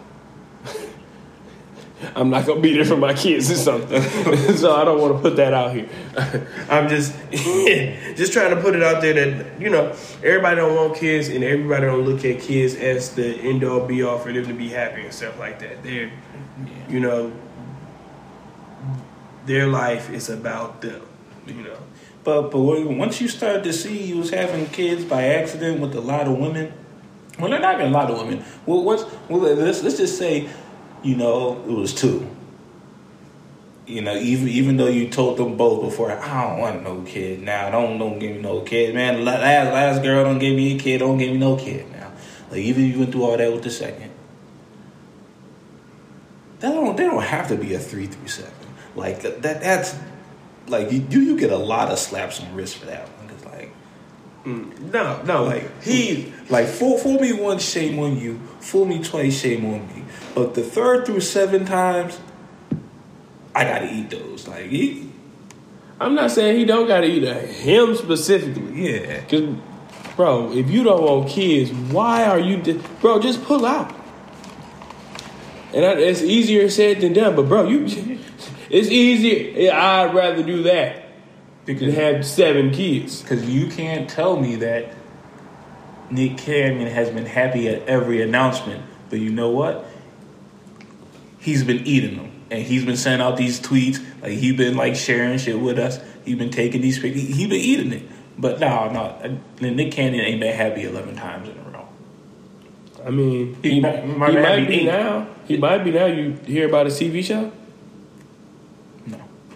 [2.15, 4.01] I'm not gonna be there for my kids or something.
[4.55, 5.89] so I don't want to put that out here.
[6.69, 7.13] I'm just
[8.15, 11.43] just trying to put it out there that you know everybody don't want kids and
[11.43, 14.69] everybody don't look at kids as the end all be all for them to be
[14.69, 15.83] happy and stuff like that.
[15.83, 16.11] They're
[16.87, 17.33] you know
[19.45, 21.01] their life is about them.
[21.45, 21.77] You know.
[22.29, 26.01] But but once you start to see he was having kids by accident with a
[26.01, 26.71] lot of women,
[27.39, 28.45] well, they're not even a lot of women.
[28.67, 30.47] Well, what's well let's let's just say,
[31.01, 32.29] you know, it was two.
[33.87, 37.41] You know, even even though you told them both before, I don't want no kid
[37.41, 37.71] now.
[37.71, 39.25] Don't don't give me no kid, man.
[39.25, 40.99] Last last girl don't give me a kid.
[40.99, 42.11] Don't give me no kid now.
[42.51, 44.11] Like even if you went through all that with the second,
[46.59, 48.53] that don't they don't have to be a three through seven.
[48.95, 49.95] Like that that's
[50.69, 53.29] like you you get a lot of slaps on wrist for that one.
[53.29, 53.71] Cause like
[54.45, 54.79] mm.
[54.91, 58.39] No, no, like he like fool fool me once, shame on you.
[58.59, 60.03] Fool me twice, shame on me.
[60.35, 62.19] But the third through seven times,
[63.55, 64.47] I gotta eat those.
[64.47, 65.09] Like he,
[65.99, 68.91] I'm not saying he don't gotta eat a him specifically.
[68.91, 69.21] yeah.
[69.25, 69.55] Cause,
[70.15, 73.19] bro, if you don't want kids, why are you, di- bro?
[73.19, 73.93] Just pull out.
[75.73, 77.35] And I, it's easier said than done.
[77.35, 77.85] But bro, you,
[78.69, 79.69] it's easy.
[79.69, 80.95] I'd rather do that
[81.65, 83.21] than Because have seven kids.
[83.21, 84.93] Because you can't tell me that
[86.11, 89.85] Nick Cannon has been happy at every announcement, but you know what?
[91.39, 94.03] He's been eating them, and he's been sending out these tweets.
[94.21, 95.99] Like he's been like sharing shit with us.
[96.25, 97.21] He's been taking these pictures.
[97.35, 98.03] He been eating it.
[98.37, 101.87] But no, no, Nick Cannon ain't been happy eleven times in a row.
[103.05, 104.85] I mean, He he, might- he might might be be eight.
[104.85, 105.27] now.
[105.47, 106.05] He might be now.
[106.07, 107.51] You hear about a TV show?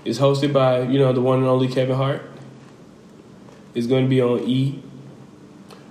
[0.04, 2.22] No, It's hosted by you know the one and only Kevin Hart.
[3.74, 4.82] It's going to be on E.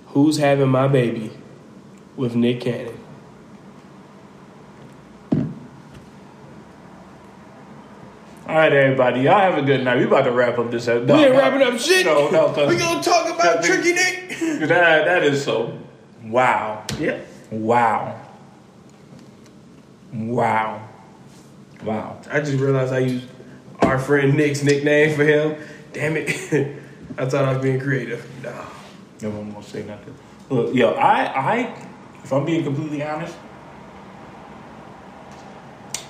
[0.07, 1.31] Who's having my baby
[2.15, 2.99] with Nick Cannon?
[8.47, 9.21] All right, everybody.
[9.21, 9.97] Y'all have a good night.
[9.97, 11.15] We about to wrap up this episode.
[11.15, 12.05] we ain't wrapping up shit.
[12.05, 14.29] No, no, we gonna talk about Tricky Nick.
[14.67, 15.79] that that is so.
[16.23, 16.85] Wow.
[16.99, 17.27] Yep.
[17.51, 18.21] Wow.
[20.13, 20.87] Wow.
[21.83, 22.21] Wow.
[22.29, 23.27] I just realized I used
[23.85, 25.55] our friend Nick's nickname for him.
[25.93, 26.29] Damn it!
[27.17, 28.25] I thought I was being creative.
[28.43, 28.65] Nah.
[29.21, 30.15] No one will say nothing.
[30.49, 31.57] Look, yo, I, I,
[32.23, 33.35] if I'm being completely honest,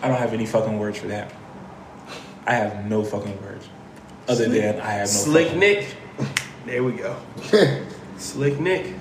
[0.02, 1.32] I don't have any fucking words for that.
[2.45, 3.68] I have no fucking words.
[4.28, 5.95] Other than I have no Slick fucking- Nick.
[6.66, 7.16] There we go.
[8.18, 8.94] Slick Nick.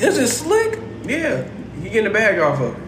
[0.00, 0.78] Is it slick?
[1.04, 1.48] Yeah,
[1.80, 2.82] he getting the bag off of it.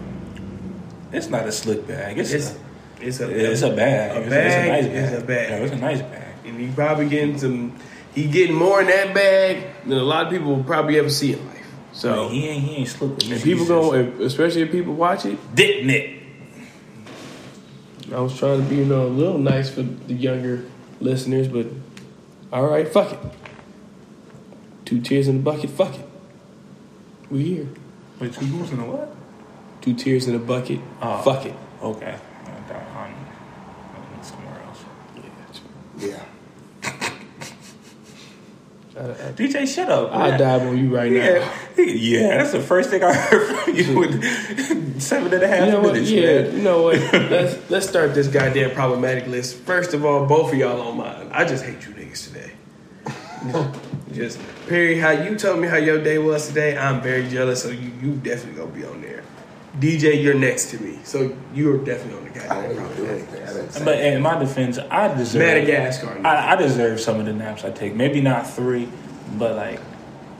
[1.13, 2.17] It's not a slick bag.
[2.19, 2.57] It's, It's a,
[3.01, 4.17] it's a it's a bag.
[4.17, 5.23] A It's, bag it's a nice bag.
[5.23, 5.49] a bag.
[5.49, 6.33] Yeah, it's a nice bag.
[6.45, 7.77] and he probably getting some.
[8.15, 11.33] He getting more in that bag than a lot of people will probably ever see
[11.33, 11.65] in life.
[11.93, 15.37] So Like, he ain't he ain't slick and people go, especially if people watch it.
[15.55, 16.13] dick Nick.
[18.11, 20.63] I was trying to be, you know, a little nice for the younger
[21.01, 21.67] listeners, but
[22.53, 23.19] all right, fuck it.
[24.85, 26.05] Two tears in the bucket, fuck it.
[27.29, 27.67] We here.
[28.21, 29.13] Wait, two goose in a what?
[29.81, 31.21] Two tears in a bucket, Oh.
[31.21, 31.53] fuck it.
[31.83, 32.15] Okay.
[32.15, 33.13] I thought I'm,
[34.15, 34.79] I'm somewhere else.
[35.99, 36.23] Yeah.
[38.97, 40.11] Uh, I, DJ, shut up.
[40.11, 40.39] I man.
[40.39, 41.19] dive on you right now.
[41.19, 45.65] Yeah, yeah, that's the first thing I heard from you in seven and a half
[45.65, 45.93] You know what?
[45.93, 46.09] minutes.
[46.09, 46.55] Yeah, man.
[46.57, 46.95] you know what?
[47.13, 49.57] let's let's start this goddamn problematic list.
[49.57, 51.29] First of all, both of y'all on mine.
[51.31, 52.51] I just hate you niggas today.
[54.13, 56.75] just Perry, how you told me how your day was today.
[56.75, 59.16] I'm very jealous, so you you definitely gonna be on there.
[59.79, 63.43] DJ, you're next to me, so you're definitely on the I goddamn didn't even anything.
[63.47, 63.85] I list.
[63.85, 66.19] But in my defense, I deserve Madagascar.
[66.25, 67.93] I, I deserve some of the naps I take.
[67.95, 68.89] Maybe not three,
[69.37, 69.79] but like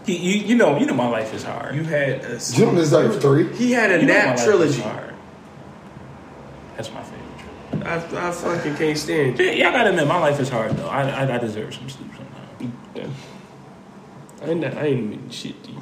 [0.05, 1.76] you, you, you know, you know, my life is hard.
[1.76, 3.53] you had a You don't deserve three.
[3.55, 4.81] he had a You nap trilogy.
[4.81, 5.14] hard.
[6.76, 7.81] That's my favorite.
[7.81, 8.18] trilogy.
[8.18, 9.38] I, I fucking can't stand.
[9.39, 10.88] Yeah, y'all gotta admit, my life is hard though.
[10.88, 12.73] I, I, I deserve some sleep sometimes.
[12.95, 13.07] Yeah.
[14.41, 15.81] I ain't, I ain't mean shit to you.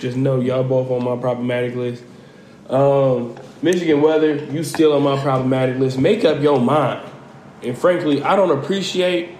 [0.00, 2.02] Just know y'all both on my problematic list.
[2.68, 5.98] Um, Michigan weather, you still on my problematic list.
[5.98, 7.08] Make up your mind.
[7.62, 9.30] And frankly, I don't appreciate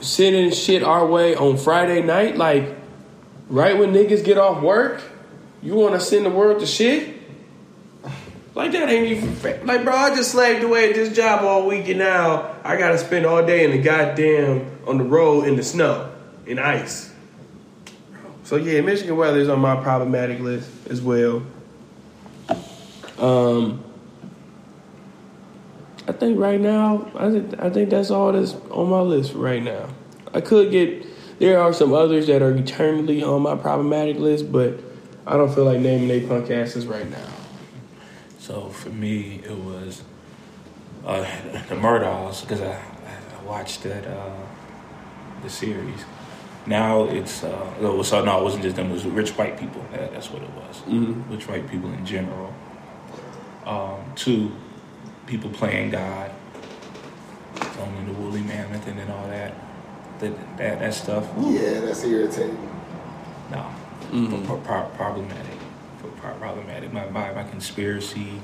[0.00, 2.36] sending shit our way on Friday night.
[2.36, 2.76] Like,
[3.48, 5.02] right when niggas get off work,
[5.62, 7.16] you want to send the world to shit?
[8.54, 9.64] Like that ain't even fair.
[9.64, 12.98] Like, bro, I just slaved away at this job all week, and now I gotta
[12.98, 16.12] spend all day in the goddamn on the road in the snow,
[16.44, 17.12] in ice.
[18.42, 21.44] So yeah, Michigan weather is on my problematic list as well.
[23.18, 23.84] Um,
[26.06, 29.62] I think right now, I think I think that's all that's on my list right
[29.62, 29.88] now.
[30.32, 31.06] I could get
[31.38, 34.78] there are some others that are eternally on my problematic list, but
[35.26, 37.28] I don't feel like naming they punk asses right now.
[38.38, 40.02] So for me, it was
[41.04, 41.20] uh,
[41.68, 44.30] the Murdaughs because I, I watched that uh,
[45.42, 46.04] the series.
[46.66, 48.90] Now it's uh, so no, it wasn't just them.
[48.90, 49.84] It was rich white people.
[49.92, 50.80] That, that's what it was.
[50.86, 51.30] Mhm.
[51.30, 52.54] Rich white people in general.
[53.68, 54.50] Um, two,
[55.26, 56.30] people playing God,
[57.78, 59.52] owning the woolly mammoth, and then all that.
[60.20, 61.28] That that, that stuff.
[61.38, 62.56] Yeah, that's irritating.
[63.50, 63.66] No,
[64.10, 64.46] Mhm.
[64.46, 65.58] pro- pro- problematic.
[66.00, 66.92] Pro- pro- problematic.
[66.94, 68.40] My, my my conspiracy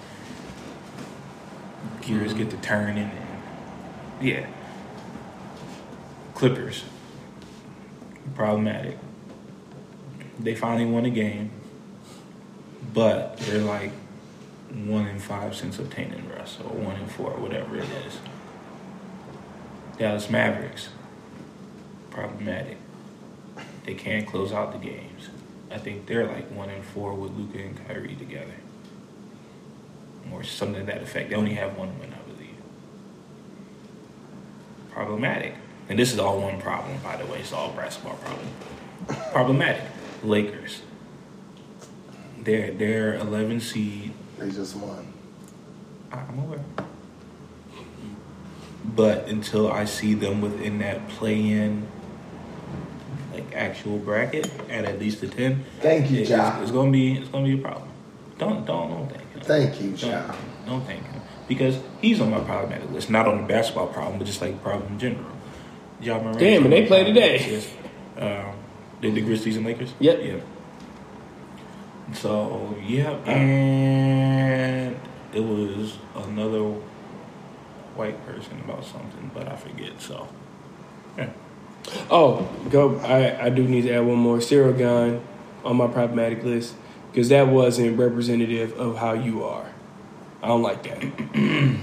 [2.02, 4.46] gears get to turning, and yeah.
[6.34, 6.84] Clippers.
[8.34, 8.98] Problematic.
[10.38, 11.51] They finally won a game,
[12.92, 13.92] but they're like
[14.74, 18.18] one in five since obtaining Russ, or one in four, whatever it is.
[19.98, 20.88] Dallas Mavericks.
[22.10, 22.78] Problematic
[23.84, 25.28] they can't close out the games.
[25.70, 28.55] I think they're like one in four with Luka and Kyrie together,
[30.32, 31.30] or something to that effect.
[31.30, 32.56] They only have one win, I believe.
[34.90, 35.55] Problematic,
[35.88, 37.40] and this is all one problem, by the way.
[37.40, 38.48] It's all basketball problem.
[39.32, 39.82] Problematic.
[40.22, 40.80] Lakers.
[42.40, 44.12] They're they're 11 seed.
[44.39, 45.06] They just won.
[46.12, 46.61] I'm aware.
[48.85, 51.86] But until I see them within that play-in,
[53.32, 56.55] like actual bracket at at least a ten, Thank you, it- Ja.
[56.55, 57.89] it's, it's gonna be it's gonna be a problem.
[58.39, 59.40] Don't don't don't thank him.
[59.43, 60.35] Thank you, Don't,
[60.66, 63.11] don't thank him because he's on my problematic list.
[63.11, 65.31] Not on the basketball problem, but just like problem in general.
[66.01, 67.55] Ja Morant Damn, is and they play problematic today.
[67.56, 67.70] list.
[68.19, 68.55] Um,
[69.01, 69.93] the, the Grizzlies and Lakers.
[70.01, 70.20] Yep.
[70.23, 70.36] Yeah.
[72.12, 74.97] So yeah, and
[75.32, 76.62] it was another
[77.97, 80.01] white person about something, but I forget.
[80.01, 80.28] So
[81.16, 81.31] yeah.
[82.10, 82.98] Oh, go!
[83.01, 84.39] I, I do need to add one more.
[84.39, 85.22] Ciryl Gane
[85.64, 86.74] on my problematic list
[87.10, 89.70] because that wasn't representative of how you are.
[90.43, 91.02] I don't like that.
[91.35, 91.78] you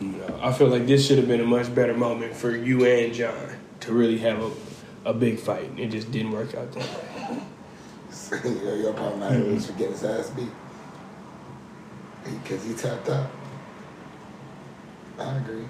[0.00, 3.12] know, I feel like this should have been a much better moment for you and
[3.12, 5.70] Jon to really have a, a big fight.
[5.76, 7.07] It just didn't work out that way.
[8.32, 9.54] You know, your problematic mm-hmm.
[9.54, 10.48] was for getting his ass beat.
[12.24, 13.30] Because he tapped out.
[15.18, 15.64] I agree.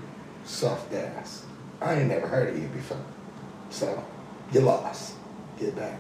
[0.45, 1.45] Soft ass.
[1.81, 3.01] I ain't never heard of you before.
[3.71, 4.05] So,
[4.53, 5.15] you lost.
[5.59, 5.99] Get back.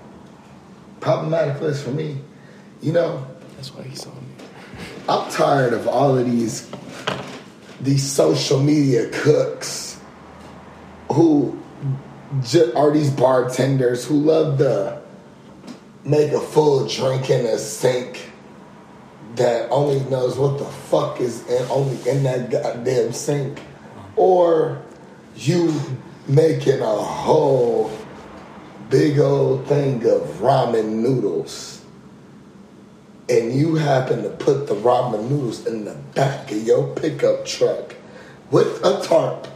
[1.00, 2.18] Problematic list for me.
[2.80, 3.26] You know,
[3.56, 4.44] That's why he's on me.
[5.08, 6.70] I'm tired of all of these
[7.80, 10.00] these social media cooks
[11.12, 11.60] who
[12.42, 14.97] ju- are these bartenders who love to
[16.04, 18.30] make a full drink in a sink
[19.34, 23.60] that only knows what the fuck is in, only in that goddamn sink,
[24.16, 24.82] or
[25.36, 25.72] you
[26.26, 27.90] making a whole
[28.90, 31.78] big old thing of ramen noodles
[33.28, 37.94] and you happen to put the ramen noodles in the back of your pickup truck
[38.50, 39.46] with a tarp.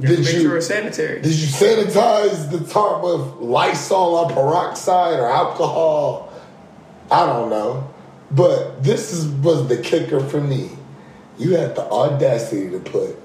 [0.00, 1.22] Did Did make you sure it's sanitary.
[1.22, 6.32] did you sanitize the tarp with Lysol or peroxide or alcohol?
[7.10, 7.92] I don't know.
[8.30, 10.70] But this is, was the kicker for me.
[11.38, 13.16] You had the audacity to put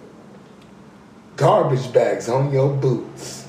[1.35, 3.47] garbage bags on your boots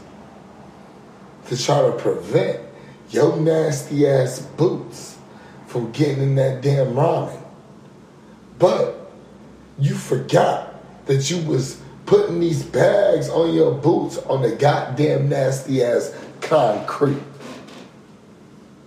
[1.49, 2.61] to try to prevent
[3.11, 5.19] your nasty ass boots
[5.67, 7.41] from getting in that damn ramen.
[8.59, 9.11] But
[9.79, 10.75] you forgot
[11.07, 11.82] that you was
[12.13, 17.23] putting these bags on your boots on the goddamn nasty ass concrete.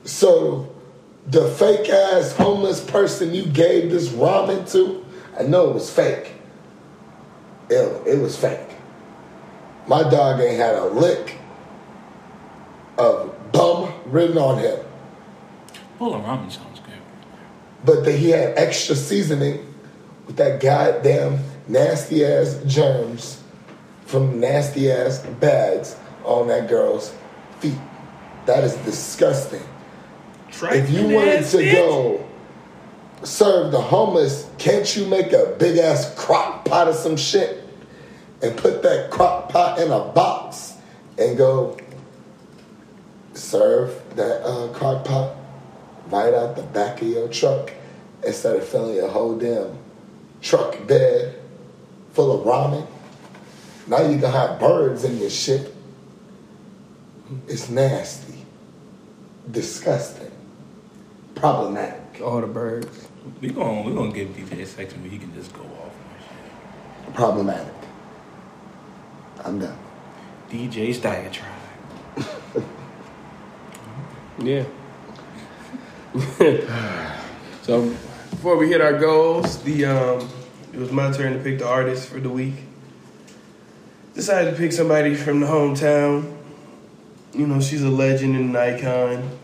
[0.04, 0.72] So
[1.26, 5.04] the fake ass homeless person you gave this ramen to,
[5.40, 6.34] I know it was fake.
[7.68, 8.70] It, it was fake.
[9.88, 11.40] My dog ain't had a lick
[13.00, 14.86] of bum written on him.
[15.98, 16.94] Bowl of ramen sounds good.
[17.84, 19.74] But that he had extra seasoning
[20.28, 23.42] with that goddamn nasty ass germs
[24.06, 27.14] from nasty ass bags on that girl's
[27.60, 27.78] feet.
[28.46, 29.64] That is disgusting.
[30.62, 32.26] If you wanted to go
[33.24, 37.64] serve the homeless, can't you make a big ass crock pot of some shit
[38.42, 40.74] and put that crock pot in a box
[41.18, 41.78] and go
[43.34, 45.36] serve that uh, crock pot
[46.10, 47.72] right out the back of your truck
[48.26, 49.78] instead of filling your whole damn
[50.42, 51.35] truck bed
[52.16, 52.88] full of ramen.
[53.88, 55.76] Now you can have birds in your shit.
[57.48, 58.46] It's nasty,
[59.52, 60.32] disgusting,
[61.36, 62.22] problematic.
[62.24, 63.08] All the birds.
[63.42, 67.06] We gonna we gonna give DJ a section where he can just go off on
[67.06, 67.14] shit.
[67.14, 67.74] Problematic.
[69.44, 69.78] I'm done.
[70.50, 71.52] DJ's diatribe.
[74.40, 74.66] Yeah.
[77.62, 77.90] so
[78.30, 80.30] before we hit our goals, the um,
[80.76, 82.56] it was my turn to pick the artist for the week.
[84.14, 86.36] Decided to pick somebody from the hometown.
[87.34, 89.38] You know, she's a legend and an icon.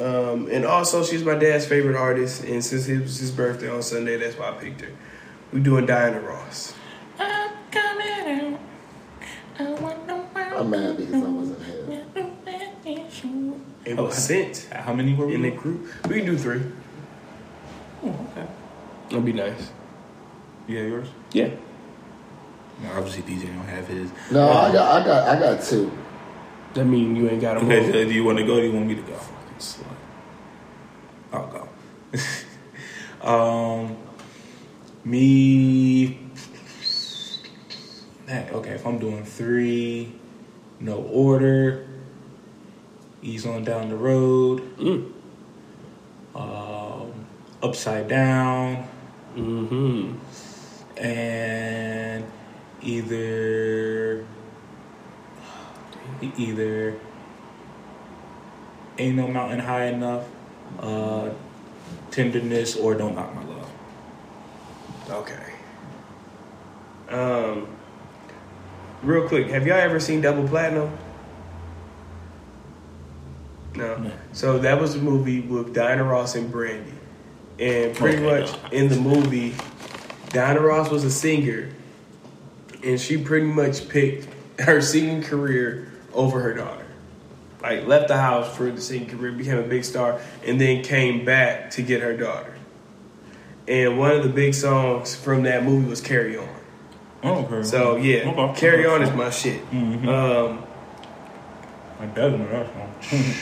[0.00, 2.44] Um, and also, she's my dad's favorite artist.
[2.44, 4.90] And since it was his birthday on Sunday, that's why I picked her.
[5.52, 6.74] We're doing Diana Ross.
[7.18, 8.58] I'm coming
[9.58, 9.80] out.
[10.56, 12.04] I'm mad because I wasn't here.
[13.84, 15.34] It was sent How many were we?
[15.34, 15.88] in the group.
[16.08, 16.62] We can do three.
[18.04, 18.46] Oh, okay.
[19.08, 19.70] That'd be nice.
[20.68, 21.08] Yeah, yours.
[21.32, 21.50] Yeah.
[22.82, 24.10] No, obviously DJ don't have his.
[24.30, 25.90] No, I got, I got, I got two.
[26.74, 28.58] That mean you ain't got them Okay, so do you want to go?
[28.58, 29.14] Or do you want me to go?
[29.14, 29.86] Fucking slut.
[31.32, 31.68] I'll
[33.22, 33.26] go.
[33.28, 33.96] um,
[35.04, 36.20] me.
[38.26, 40.12] Man, okay, if I'm doing three,
[40.80, 41.86] no order.
[43.22, 44.76] Ease on down the road.
[44.76, 45.12] Mm.
[46.34, 47.26] Um,
[47.62, 48.86] upside down.
[49.34, 50.14] Mm-hmm.
[50.98, 52.24] And
[52.82, 54.24] either
[56.36, 56.98] either
[58.98, 60.24] ain't no mountain high enough,
[60.80, 61.30] uh,
[62.10, 63.70] tenderness, or don't knock my love.
[65.10, 65.52] Okay.
[67.08, 67.68] Um,
[69.02, 70.90] real quick, have y'all ever seen Double Platinum?
[73.76, 73.96] No.
[73.96, 74.12] No.
[74.32, 76.92] So that was a movie with Diana Ross and Brandy,
[77.60, 78.68] and pretty Okay, much no.
[78.70, 79.54] in the movie,
[80.30, 81.70] Diana Ross was a singer,
[82.84, 84.28] and she pretty much picked
[84.60, 86.84] her singing career over her daughter.
[87.62, 91.24] Like left the house for the singing career, became a big star, and then came
[91.24, 92.54] back to get her daughter.
[93.66, 96.48] And one of the big songs from that movie was "Carry On."
[97.24, 97.62] Oh, okay.
[97.64, 98.60] So yeah, Okay.
[98.60, 99.60] "Carry On" is my shit.
[99.72, 100.06] Mhm.
[100.08, 100.64] Um,
[102.00, 103.34] I definitely know that song.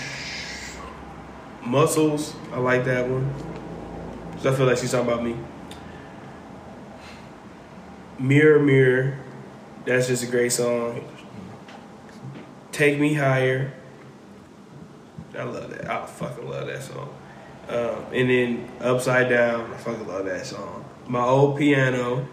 [1.65, 3.33] Muscles, I like that one.
[4.41, 5.37] So I feel like she's talking about me.
[8.19, 9.19] Mirror, mirror,
[9.85, 11.05] that's just a great song.
[12.73, 13.73] Take me higher.
[15.39, 15.91] I love that.
[15.91, 17.15] I fucking love that song.
[17.69, 20.85] Um, and then upside down, I fucking love that song.
[21.09, 22.27] My old piano,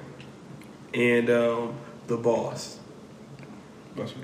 [0.94, 1.76] and um,
[2.08, 2.80] the boss.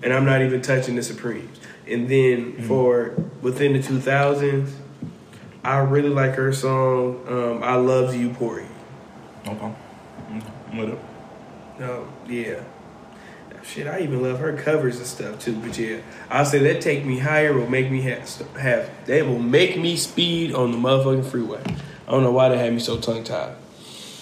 [0.02, 1.60] And I'm not even touching the Supremes.
[1.88, 2.68] And then Mm-hmm.
[2.68, 4.72] for within the 2000s,
[5.64, 8.66] I really like her song um, "I Love You, Porgy."
[9.48, 9.66] Okay.
[9.66, 9.74] Okay.
[10.72, 10.78] I'm
[11.80, 12.64] No, yeah,
[13.64, 13.88] shit.
[13.88, 15.56] I even love her covers and stuff too.
[15.56, 18.28] But yeah, I'll say that "Take Me Higher" will make me have,
[18.58, 21.62] have they will make me speed on the motherfucking freeway.
[22.08, 23.56] I don't know why they had me so tongue tied.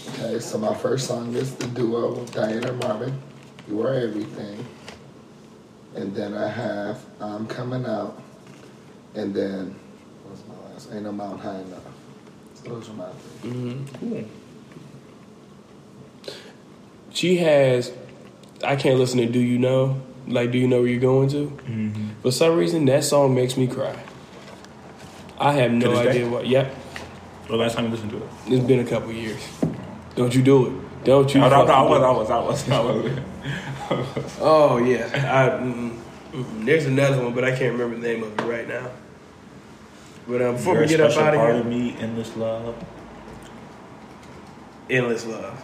[0.09, 3.19] Okay, so my first song is the duo with Diana Marvin.
[3.67, 4.65] You are everything.
[5.95, 8.21] And then I have I'm coming out.
[9.15, 9.75] And then
[10.23, 10.93] what's my last?
[10.93, 11.81] Ain't no mountain high enough.
[12.53, 13.49] So those are my three.
[13.49, 13.95] Mm-hmm.
[13.97, 14.25] Cool.
[17.17, 17.91] She has.
[18.63, 21.47] I can't listen to "Do You Know." Like, do you know where you're going to?
[21.47, 22.09] Mm-hmm.
[22.21, 23.97] For some reason, that song makes me cry.
[25.39, 26.09] I have no this day?
[26.09, 26.45] idea what.
[26.45, 26.75] Yep,
[27.47, 28.23] The last time you listened to it?
[28.47, 29.41] it's been a couple years.
[30.15, 31.03] Don't you do it?
[31.05, 31.39] Don't you?
[31.41, 32.29] No, no, no, I do was.
[32.29, 33.19] I was, I was,
[33.89, 34.27] I was.
[34.41, 35.97] Oh yeah, I, mm,
[36.33, 38.91] mm, there's another one, but I can't remember the name of it right now.
[40.27, 42.75] But um, before You're we get up out of part here, of me, endless love.
[44.89, 45.63] endless love.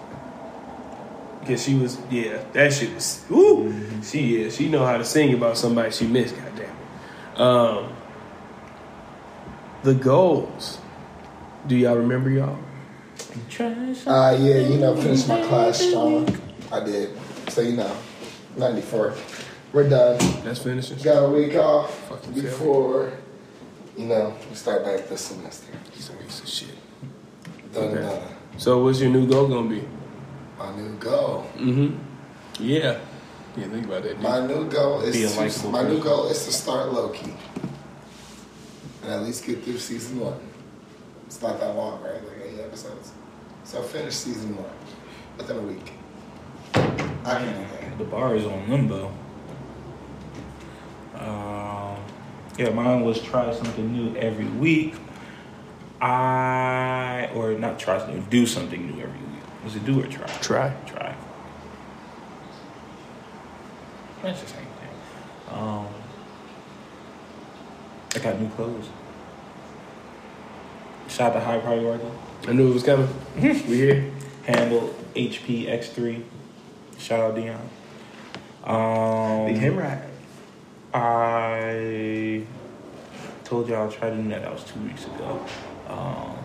[1.44, 3.26] Because she was, yeah, that shit was.
[3.30, 4.56] Woo, she is.
[4.56, 6.36] She know how to sing about somebody she missed.
[6.38, 6.70] Goddamn
[7.36, 7.40] it.
[7.40, 7.94] Um,
[9.84, 10.78] the goals.
[11.68, 12.58] Do y'all remember y'all?
[14.08, 16.28] Uh, yeah, you know, finished my class strong.
[16.72, 17.10] I did.
[17.50, 17.96] So, you know,
[18.58, 19.14] 94.
[19.74, 20.18] We're done.
[20.44, 20.98] That's finishing.
[21.00, 23.14] Got a week off Fucking before,
[23.98, 25.74] you know, we start back this semester.
[25.92, 26.70] He's a piece of shit.
[27.74, 27.98] Done Okay.
[28.02, 28.28] another.
[28.58, 29.84] So what's your new goal gonna be?
[30.64, 31.46] My new goal.
[31.58, 32.64] Mm-hmm.
[32.64, 33.00] Yeah.
[33.58, 34.14] Yeah, think about that.
[34.14, 34.22] dude.
[34.22, 37.34] My new goal is to, my new goal is to start low key,
[39.04, 40.40] and at least get through season one.
[41.28, 42.26] It's not that long, right?
[42.26, 43.12] Like eight episodes.
[43.66, 44.72] So finish season one
[45.38, 45.92] within a week.
[46.74, 47.98] I can do that.
[47.98, 49.12] The bar is on limbo.
[51.16, 51.98] Um,
[52.58, 54.96] yeah, mine was try something new every week.
[56.02, 59.23] I or not try something, do something new every.
[59.64, 60.28] Was it do or try?
[60.42, 60.74] Try.
[60.86, 61.16] Try.
[64.22, 64.90] That's the same thing.
[65.52, 65.88] Um,
[68.16, 68.90] I got new clothes.
[71.08, 72.06] Shout out to High Priority.
[72.48, 73.08] I knew it was coming.
[73.36, 74.12] we here.
[74.46, 76.24] Handle HP X3.
[76.98, 77.70] Shout out Dion.
[78.64, 80.02] Um, Big him right.
[80.94, 82.44] I
[83.44, 84.42] told y'all I tried to do that.
[84.42, 85.46] That was two weeks ago.
[85.88, 86.38] Um,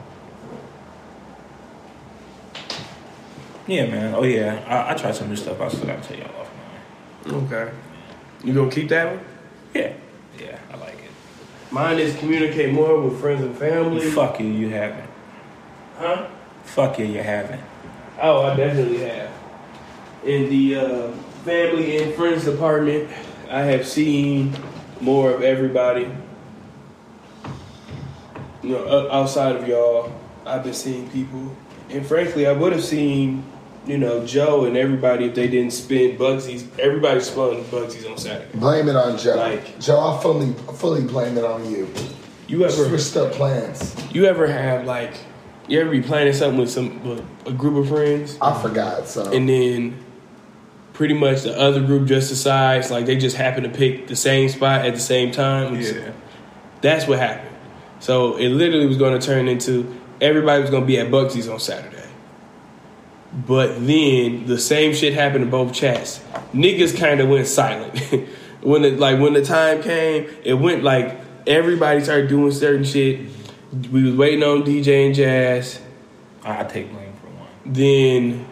[3.68, 4.14] yeah, man.
[4.14, 5.60] Oh yeah, I, I tried some new stuff.
[5.60, 6.50] I still gotta tell y'all off
[7.24, 7.44] offline.
[7.44, 7.72] Okay.
[8.42, 9.24] You gonna keep that one?
[9.74, 9.92] Yeah,
[10.40, 11.10] yeah, I like it.
[11.70, 14.10] Mine is communicate more with friends and family.
[14.10, 15.08] Fuck you, you haven't.
[15.96, 16.28] Huh?
[16.64, 17.60] Fuck you, you haven't.
[18.20, 19.30] Oh, I definitely have.
[20.24, 21.12] In the uh,
[21.44, 23.08] family and friends department,
[23.50, 24.54] I have seen
[25.00, 26.10] more of everybody.
[28.62, 30.12] You know, outside of y'all,
[30.44, 31.56] I've been seeing people,
[31.90, 33.44] and frankly, I would have seen,
[33.88, 36.66] you know, Joe and everybody if they didn't spend Bugsy's.
[36.78, 38.50] Everybody spun Bugsy's on Saturday.
[38.58, 39.36] Blame it on Joe.
[39.36, 41.88] Like- Joe, I fully fully blame it on you.
[42.46, 43.94] You ever, Switched up plans.
[44.12, 45.12] you ever have like,
[45.66, 48.38] you ever be planning something with some with a group of friends?
[48.40, 49.06] I forgot.
[49.08, 50.02] So and then
[50.94, 54.48] pretty much the other group just decides like they just happen to pick the same
[54.48, 55.78] spot at the same time.
[55.80, 56.12] Yeah.
[56.80, 57.54] That's what happened.
[58.00, 61.48] So it literally was going to turn into everybody was going to be at Bugsy's
[61.48, 62.07] on Saturday.
[63.32, 66.20] But then the same shit happened in both chats.
[66.54, 67.98] Niggas kind of went silent
[68.62, 70.28] when the like when the time came.
[70.44, 73.20] It went like everybody started doing certain shit.
[73.92, 75.80] We was waiting on DJ and Jazz
[76.44, 77.48] I take blame for one.
[77.66, 78.46] then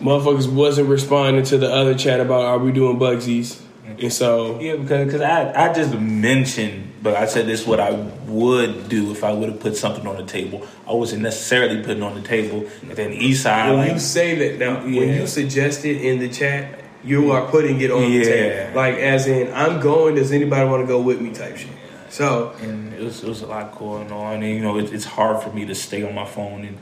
[0.00, 4.02] motherfuckers wasn't responding to the other chat about are we doing Bugsies, mm.
[4.02, 7.80] and so Yeah, because cause I I just mentioned, but I said this is what
[7.80, 10.66] I would do if I would have put something on the table.
[10.88, 12.66] I wasn't necessarily putting on the table.
[12.80, 16.18] And then East Side, when like, you say that now, when you suggest it in
[16.18, 20.14] the chat, you are putting it on the table, like as in I'm going.
[20.14, 21.34] Does anybody want to go with me?
[21.34, 21.68] Type shit.
[22.08, 24.42] So and it was, it was a lot going on.
[24.42, 26.78] And you know, it, it's hard for me to stay on my phone and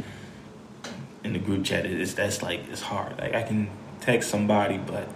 [1.24, 1.84] in the group chat.
[1.84, 3.18] It's that's like it's hard.
[3.18, 3.70] Like I can
[4.00, 5.08] text somebody, but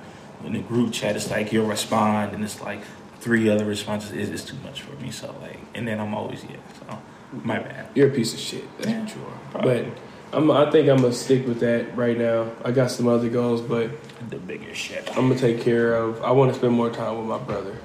[0.45, 2.81] in the group chat, it's like you'll respond, and it's like
[3.27, 4.13] three other responses.
[4.13, 5.11] is, too much for me.
[5.11, 6.57] So like, and then I'm always yeah.
[6.79, 6.99] So
[7.43, 7.89] my bad.
[7.97, 8.65] you're a piece of shit.
[8.79, 9.39] That's Yeah, what you are.
[9.51, 9.83] probably.
[9.83, 9.93] But
[10.39, 10.51] I'm.
[10.53, 12.53] I think I'm gonna stick with that right now.
[12.65, 13.91] I got some other goals, but
[14.31, 15.09] The bigger shit.
[15.17, 16.23] I'm gonna take care of.
[16.23, 17.77] I want to spend more time with my brother.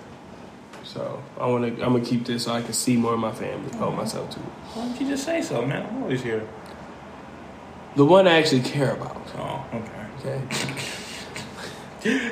[0.84, 1.72] So I want to.
[1.84, 3.98] I'm gonna keep this so I can see more of my family, hold mm-hmm.
[3.98, 4.46] myself to it.
[4.46, 5.88] Why don't you just say so, man?
[5.88, 6.48] I'm always here.
[7.96, 9.18] The one I actually care about.
[9.38, 10.44] Oh, okay.
[12.04, 12.32] Okay.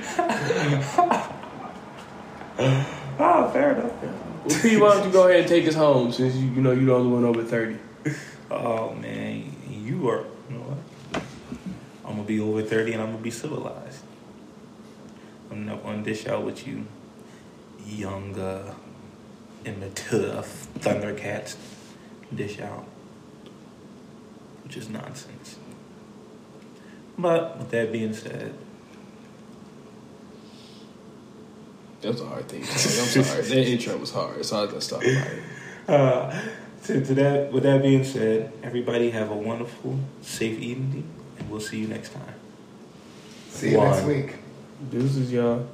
[3.21, 3.91] Oh, fair enough.
[4.01, 6.71] Well, P, why don't you go ahead and take us home since you, you know
[6.71, 7.77] you're the only one over thirty.
[8.51, 10.23] Oh man, you are.
[10.49, 11.23] You know what?
[12.03, 14.01] I'm gonna be over thirty, and I'm gonna be civilized.
[15.51, 16.87] I'm not gonna dish out with you,
[17.85, 18.73] young, uh,
[19.65, 20.43] immature
[20.79, 21.57] Thundercats.
[22.33, 22.87] Dish out,
[24.63, 25.57] which is nonsense.
[27.19, 28.55] But with that being said,
[32.01, 32.61] That was a hard thing.
[32.61, 33.19] to say.
[33.19, 33.41] I'm sorry.
[33.43, 35.01] that intro was hard, so I had to stop
[35.87, 36.41] uh,
[36.83, 41.03] to, to that, with that being said, everybody have a wonderful, safe evening,
[41.37, 42.35] and we'll see you next time.
[43.49, 44.35] see you next week.
[44.89, 45.67] Deuces, y'all.